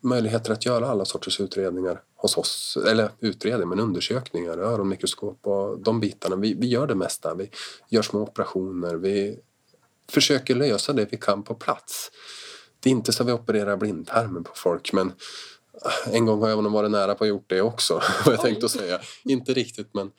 möjligheter 0.02 0.52
att 0.52 0.66
göra 0.66 0.88
alla 0.88 1.06
sorters 1.06 1.40
utredningar 1.40 2.02
hos 2.16 2.38
oss. 2.38 2.78
Eller 2.88 3.12
utredningar, 3.20 3.66
men 3.66 3.80
undersökningar, 3.80 4.58
öronmikroskop 4.58 5.48
och 5.48 5.80
de 5.80 6.00
bitarna. 6.00 6.36
Vi, 6.36 6.54
vi 6.54 6.68
gör 6.68 6.88
det 6.88 6.96
mesta. 6.96 7.36
Vi 7.36 7.50
gör 7.90 8.02
små 8.02 8.22
operationer. 8.22 8.96
Vi 8.96 9.40
försöker 10.12 10.56
lösa 10.56 10.94
det 10.94 11.08
vi 11.12 11.18
kan 11.18 11.44
på 11.44 11.56
plats. 11.56 12.12
Det 12.80 12.90
är 12.90 12.92
inte 12.92 13.14
så 13.14 13.24
att 13.24 13.30
vi 13.30 13.34
opererar 13.34 13.78
blindtarmen 13.78 14.44
på 14.44 14.52
folk 14.56 14.94
men 14.94 15.14
en 16.12 16.26
gång 16.26 16.42
har 16.42 16.50
jag 16.50 16.64
nog 16.64 16.74
varit 16.74 16.92
nära 16.92 17.16
på 17.16 17.24
att 17.24 17.28
gjort 17.28 17.50
det 17.50 17.62
också. 17.62 18.02
Vad 18.26 18.34
jag 18.34 18.42
tänkte 18.42 18.70
säga. 18.70 19.00
Inte 19.24 19.54
riktigt 19.54 19.94
men 19.94 20.12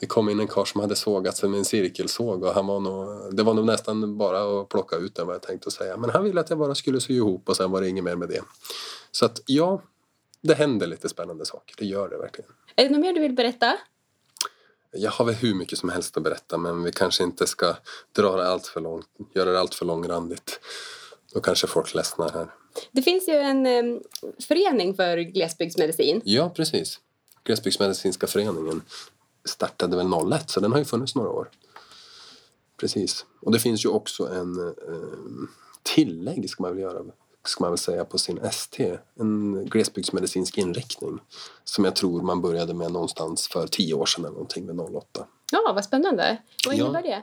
det 0.00 0.06
kom 0.06 0.28
in 0.28 0.40
en 0.40 0.46
karl 0.46 0.66
som 0.66 0.80
hade 0.80 0.96
sågat 0.96 1.36
sig 1.36 1.48
med 1.48 1.58
en 1.58 1.64
cirkelsåg 1.64 2.42
och 2.42 2.54
han 2.54 2.66
var 2.66 2.80
nog, 2.80 3.34
det 3.36 3.42
var 3.42 3.54
nog 3.54 3.66
nästan 3.66 4.18
bara 4.18 4.60
att 4.60 4.68
plocka 4.68 4.96
ut 4.96 5.14
den 5.14 5.26
vad 5.26 5.34
jag 5.34 5.42
tänkte 5.42 5.70
säga. 5.70 5.96
Men 5.96 6.10
han 6.10 6.24
ville 6.24 6.40
att 6.40 6.50
jag 6.50 6.58
bara 6.58 6.74
skulle 6.74 7.00
sy 7.00 7.14
ihop 7.14 7.48
och 7.48 7.56
sen 7.56 7.70
var 7.70 7.80
det 7.80 7.88
inget 7.88 8.04
mer 8.04 8.16
med 8.16 8.28
det. 8.28 8.42
Så 9.10 9.24
att 9.24 9.40
ja, 9.46 9.82
det 10.40 10.54
händer 10.54 10.86
lite 10.86 11.08
spännande 11.08 11.46
saker. 11.46 11.74
Det 11.78 11.84
gör 11.84 12.08
det 12.08 12.18
verkligen. 12.18 12.50
Är 12.76 12.84
det 12.84 12.90
något 12.90 13.00
mer 13.00 13.12
du 13.12 13.20
vill 13.20 13.32
berätta? 13.32 13.76
Jag 14.92 15.10
har 15.10 15.24
väl 15.24 15.34
hur 15.34 15.54
mycket 15.54 15.78
som 15.78 15.88
helst 15.88 16.16
att 16.16 16.22
berätta 16.22 16.58
men 16.58 16.82
vi 16.82 16.92
kanske 16.92 17.24
inte 17.24 17.46
ska 17.46 17.76
dra 18.16 18.36
det 18.36 18.48
allt 18.48 18.66
för 18.66 18.80
långt, 18.80 19.06
göra 19.34 19.50
det 19.52 19.60
allt 19.60 19.74
för 19.74 19.84
långrandigt. 19.86 20.60
Då 21.34 21.40
kanske 21.40 21.66
folk 21.66 21.94
ledsnar 21.94 22.30
här. 22.30 22.54
Det 22.92 23.02
finns 23.02 23.28
ju 23.28 23.34
en 23.34 23.66
eh, 23.66 24.00
förening 24.48 24.94
för 24.94 25.18
glesbygdsmedicin. 25.18 26.20
Ja, 26.24 26.50
precis. 26.50 27.00
Glesbygdsmedicinska 27.44 28.26
föreningen 28.26 28.82
startade 29.48 29.96
väl 29.96 30.32
01 30.32 30.50
så 30.50 30.60
den 30.60 30.72
har 30.72 30.78
ju 30.78 30.84
funnits 30.84 31.14
några 31.14 31.30
år. 31.30 31.50
Precis. 32.80 33.26
Och 33.40 33.52
det 33.52 33.58
finns 33.58 33.84
ju 33.84 33.88
också 33.88 34.28
en 34.28 34.68
eh, 34.68 35.48
tillägg 35.82 36.50
ska 36.50 36.62
man 36.62 36.72
väl 36.72 36.82
göra 36.82 37.02
ska 37.48 37.64
man 37.64 37.70
väl 37.70 37.78
säga 37.78 38.04
på 38.04 38.18
sin 38.18 38.38
ST. 38.38 38.98
En 39.20 39.64
glesbygdsmedicinsk 39.64 40.58
inriktning 40.58 41.18
som 41.64 41.84
jag 41.84 41.96
tror 41.96 42.22
man 42.22 42.42
började 42.42 42.74
med 42.74 42.92
någonstans 42.92 43.48
för 43.48 43.66
tio 43.66 43.94
år 43.94 44.06
sedan 44.06 44.24
eller 44.24 44.32
någonting 44.32 44.66
med 44.66 44.80
08. 44.80 45.26
Ja, 45.52 45.72
vad 45.74 45.84
spännande. 45.84 46.42
Vad 46.66 46.74
innebär 46.74 47.02
ja. 47.04 47.22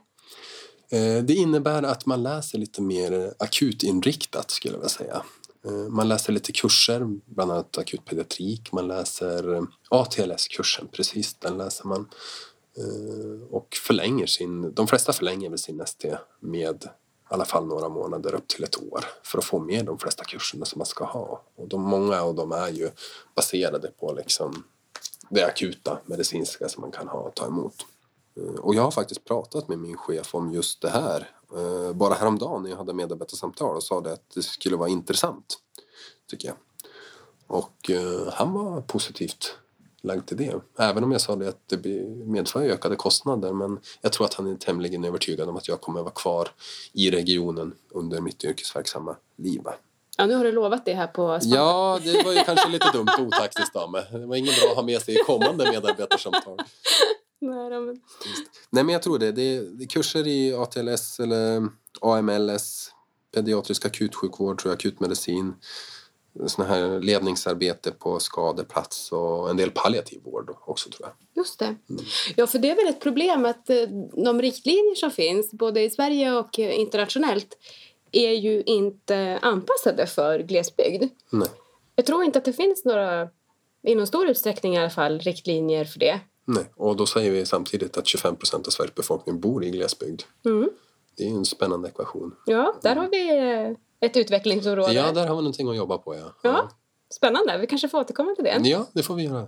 det? 0.89 0.97
Eh, 0.97 1.23
Det 1.23 1.33
innebär 1.33 1.83
att 1.83 2.05
man 2.05 2.23
läser 2.23 2.57
lite 2.57 2.81
mer 2.81 3.33
akutinriktat 3.39 4.51
skulle 4.51 4.73
jag 4.73 4.79
vilja 4.79 4.89
säga. 4.89 5.21
Eh, 5.65 5.89
man 5.89 6.07
läser 6.07 6.33
lite 6.33 6.51
kurser, 6.51 7.07
bland 7.25 7.51
annat 7.51 7.77
akutpediatrik. 7.77 8.71
Man 8.71 8.87
läser 8.87 9.55
eh, 9.55 9.63
ATLS-kursen, 9.89 10.87
precis 10.91 11.33
den 11.33 11.57
läser 11.57 11.87
man. 11.87 12.09
Eh, 12.77 13.53
och 13.53 13.67
förlänger 13.87 14.25
sin, 14.25 14.73
de 14.73 14.87
flesta 14.87 15.13
förlänger 15.13 15.49
väl 15.49 15.59
sin 15.59 15.81
ST 15.81 16.17
med 16.39 16.83
i 16.83 17.33
alla 17.33 17.45
fall 17.45 17.65
några 17.65 17.89
månader 17.89 18.35
upp 18.35 18.47
till 18.47 18.63
ett 18.63 18.83
år 18.83 19.05
för 19.23 19.37
att 19.37 19.45
få 19.45 19.59
med 19.59 19.85
de 19.85 19.97
flesta 19.97 20.23
kurserna 20.23 20.65
som 20.65 20.79
man 20.79 20.85
ska 20.85 21.05
ha. 21.05 21.41
Och 21.55 21.67
de, 21.67 21.81
många 21.81 22.21
av 22.21 22.35
dem 22.35 22.51
är 22.51 22.69
ju 22.69 22.89
baserade 23.35 23.87
på 23.99 24.13
liksom 24.13 24.63
det 25.29 25.43
akuta 25.43 25.99
medicinska 26.05 26.69
som 26.69 26.81
man 26.81 26.91
kan 26.91 27.07
ha 27.07 27.19
och 27.19 27.35
ta 27.35 27.47
emot. 27.47 27.75
Och 28.59 28.75
jag 28.75 28.81
har 28.81 28.91
faktiskt 28.91 29.25
pratat 29.25 29.67
med 29.67 29.79
min 29.79 29.97
chef 29.97 30.35
om 30.35 30.53
just 30.53 30.81
det 30.81 30.89
här. 30.89 31.34
Eh, 31.55 31.93
Bara 31.93 32.13
häromdagen 32.13 32.63
när 32.63 32.69
jag 32.69 32.77
hade 32.77 32.93
medarbetarsamtal 32.93 33.75
och 33.75 33.83
sa 33.83 34.01
det 34.01 34.13
att 34.13 34.29
det 34.35 34.43
skulle 34.43 34.75
vara 34.75 34.89
intressant, 34.89 35.57
tycker 36.29 36.47
jag. 36.47 36.57
Och 37.47 37.89
eh, 37.89 38.33
han 38.33 38.53
var 38.53 38.81
positivt 38.81 39.57
lagd 40.01 40.27
till 40.27 40.37
det. 40.37 40.53
Även 40.79 41.03
om 41.03 41.11
jag 41.11 41.21
sa 41.21 41.35
det 41.35 41.47
att 41.49 41.67
det 41.67 42.07
medför 42.25 42.61
ökade 42.61 42.95
kostnader. 42.95 43.53
Men 43.53 43.79
jag 44.01 44.11
tror 44.13 44.25
att 44.25 44.33
han 44.33 44.47
är 44.51 44.55
tämligen 44.55 45.03
övertygad 45.05 45.49
om 45.49 45.55
att 45.57 45.67
jag 45.67 45.81
kommer 45.81 46.01
vara 46.01 46.11
kvar 46.13 46.49
i 46.93 47.11
regionen 47.11 47.73
under 47.89 48.21
mitt 48.21 48.43
yrkesverksamma 48.43 49.15
liv. 49.37 49.61
Ja, 50.17 50.25
nu 50.25 50.33
har 50.35 50.43
du 50.43 50.51
lovat 50.51 50.85
det 50.85 50.93
här 50.93 51.07
på 51.07 51.27
Svampen. 51.27 51.49
Ja, 51.49 51.99
det 52.03 52.23
var 52.25 52.31
ju 52.33 52.43
kanske 52.43 52.69
lite 52.69 52.91
dumt 52.93 53.09
och 53.19 53.25
otaktiskt 53.25 53.75
av 53.75 53.91
mig. 53.91 54.07
Det 54.11 54.25
var 54.25 54.35
inget 54.35 54.61
bra 54.61 54.69
att 54.69 54.75
ha 54.75 54.83
med 54.83 55.01
sig 55.01 55.15
i 55.15 55.17
kommande 55.17 55.71
medarbetarsamtal. 55.71 56.57
Nej, 57.45 57.69
men- 57.69 58.01
Nej, 58.69 58.83
men 58.83 58.93
jag 58.93 59.01
tror 59.03 59.19
det. 59.19 59.31
Det 59.31 59.41
är, 59.55 59.87
kurser 59.87 60.27
i 60.27 60.53
ATLS 60.53 61.19
eller 61.19 61.67
AMLS, 62.01 62.91
pediatrisk 63.35 63.85
akutsjukvård, 63.85 64.61
tror 64.61 64.71
jag, 64.71 64.77
akutmedicin, 64.77 65.53
såna 66.47 66.67
här 66.67 66.99
ledningsarbete 66.99 67.91
på 67.91 68.19
skadeplats 68.19 69.11
och 69.11 69.49
en 69.49 69.57
del 69.57 69.71
palliativ 69.71 70.21
vård 70.23 70.55
också, 70.65 70.89
tror 70.89 71.09
jag. 71.09 71.43
Just 71.43 71.59
det. 71.59 71.75
Ja, 72.35 72.47
för 72.47 72.59
det 72.59 72.69
är 72.69 72.75
väl 72.75 72.87
ett 72.87 72.99
problem 73.01 73.45
att 73.45 73.69
eh, 73.69 73.81
de 74.25 74.41
riktlinjer 74.41 74.95
som 74.95 75.11
finns, 75.11 75.51
både 75.51 75.81
i 75.81 75.89
Sverige 75.89 76.31
och 76.31 76.59
eh, 76.59 76.79
internationellt, 76.79 77.57
är 78.11 78.31
ju 78.31 78.63
inte 78.63 79.39
anpassade 79.41 80.07
för 80.07 80.39
glesbygd. 80.39 81.03
Nej. 81.29 81.47
Jag 81.95 82.05
tror 82.05 82.23
inte 82.23 82.39
att 82.39 82.45
det 82.45 82.53
finns 82.53 82.85
några, 82.85 83.29
i 83.83 83.95
någon 83.95 84.07
stor 84.07 84.27
utsträckning 84.29 84.75
i 84.75 84.77
alla 84.77 84.89
fall, 84.89 85.19
riktlinjer 85.19 85.85
för 85.85 85.99
det. 85.99 86.19
Nej. 86.45 86.71
Och 86.75 86.95
då 86.95 87.05
säger 87.05 87.31
vi 87.31 87.45
samtidigt 87.45 87.97
att 87.97 88.07
25 88.07 88.35
procent 88.35 88.67
av 88.67 88.71
Sveriges 88.71 88.95
befolkning 88.95 89.39
bor 89.39 89.63
i 89.63 89.69
glesbygd. 89.69 90.21
Mm. 90.45 90.69
Det 91.17 91.23
är 91.23 91.29
en 91.29 91.45
spännande 91.45 91.87
ekvation. 91.89 92.35
Ja, 92.45 92.75
där 92.81 92.95
har 92.95 93.07
vi 93.07 93.75
ett 93.99 94.17
utvecklingsområde. 94.17 94.93
Ja, 94.93 95.11
där 95.11 95.27
har 95.27 95.35
vi 95.35 95.41
någonting 95.41 95.69
att 95.69 95.75
jobba 95.77 95.97
på. 95.97 96.15
Ja, 96.15 96.33
Ja, 96.43 96.69
Spännande, 97.09 97.57
vi 97.57 97.67
kanske 97.67 97.89
får 97.89 97.99
återkomma 97.99 98.35
till 98.35 98.43
det. 98.43 98.69
ja 98.69 98.85
det 98.93 99.03
får 99.03 99.15
vi 99.15 99.23
göra. 99.23 99.47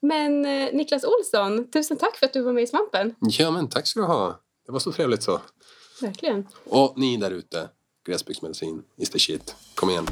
Men 0.00 0.44
eh, 0.44 0.68
Niklas 0.72 1.04
Olsson, 1.04 1.70
tusen 1.70 1.96
tack 1.96 2.16
för 2.16 2.26
att 2.26 2.32
du 2.32 2.42
var 2.42 2.52
med 2.52 2.62
i 2.62 2.66
Svampen. 2.66 3.14
Ja, 3.20 3.50
men 3.50 3.68
tack 3.68 3.86
ska 3.86 4.00
du 4.00 4.06
ha. 4.06 4.40
Det 4.66 4.72
var 4.72 4.78
så 4.78 4.92
trevligt 4.92 5.22
så. 5.22 5.40
Verkligen. 6.00 6.46
Och 6.64 6.98
ni 6.98 7.16
där 7.16 7.30
ute, 7.30 7.68
glesbygdsmedicin 8.06 8.82
is 8.96 9.10
the 9.10 9.18
shit. 9.18 9.54
Kom 9.74 9.90
igen. 9.90 10.06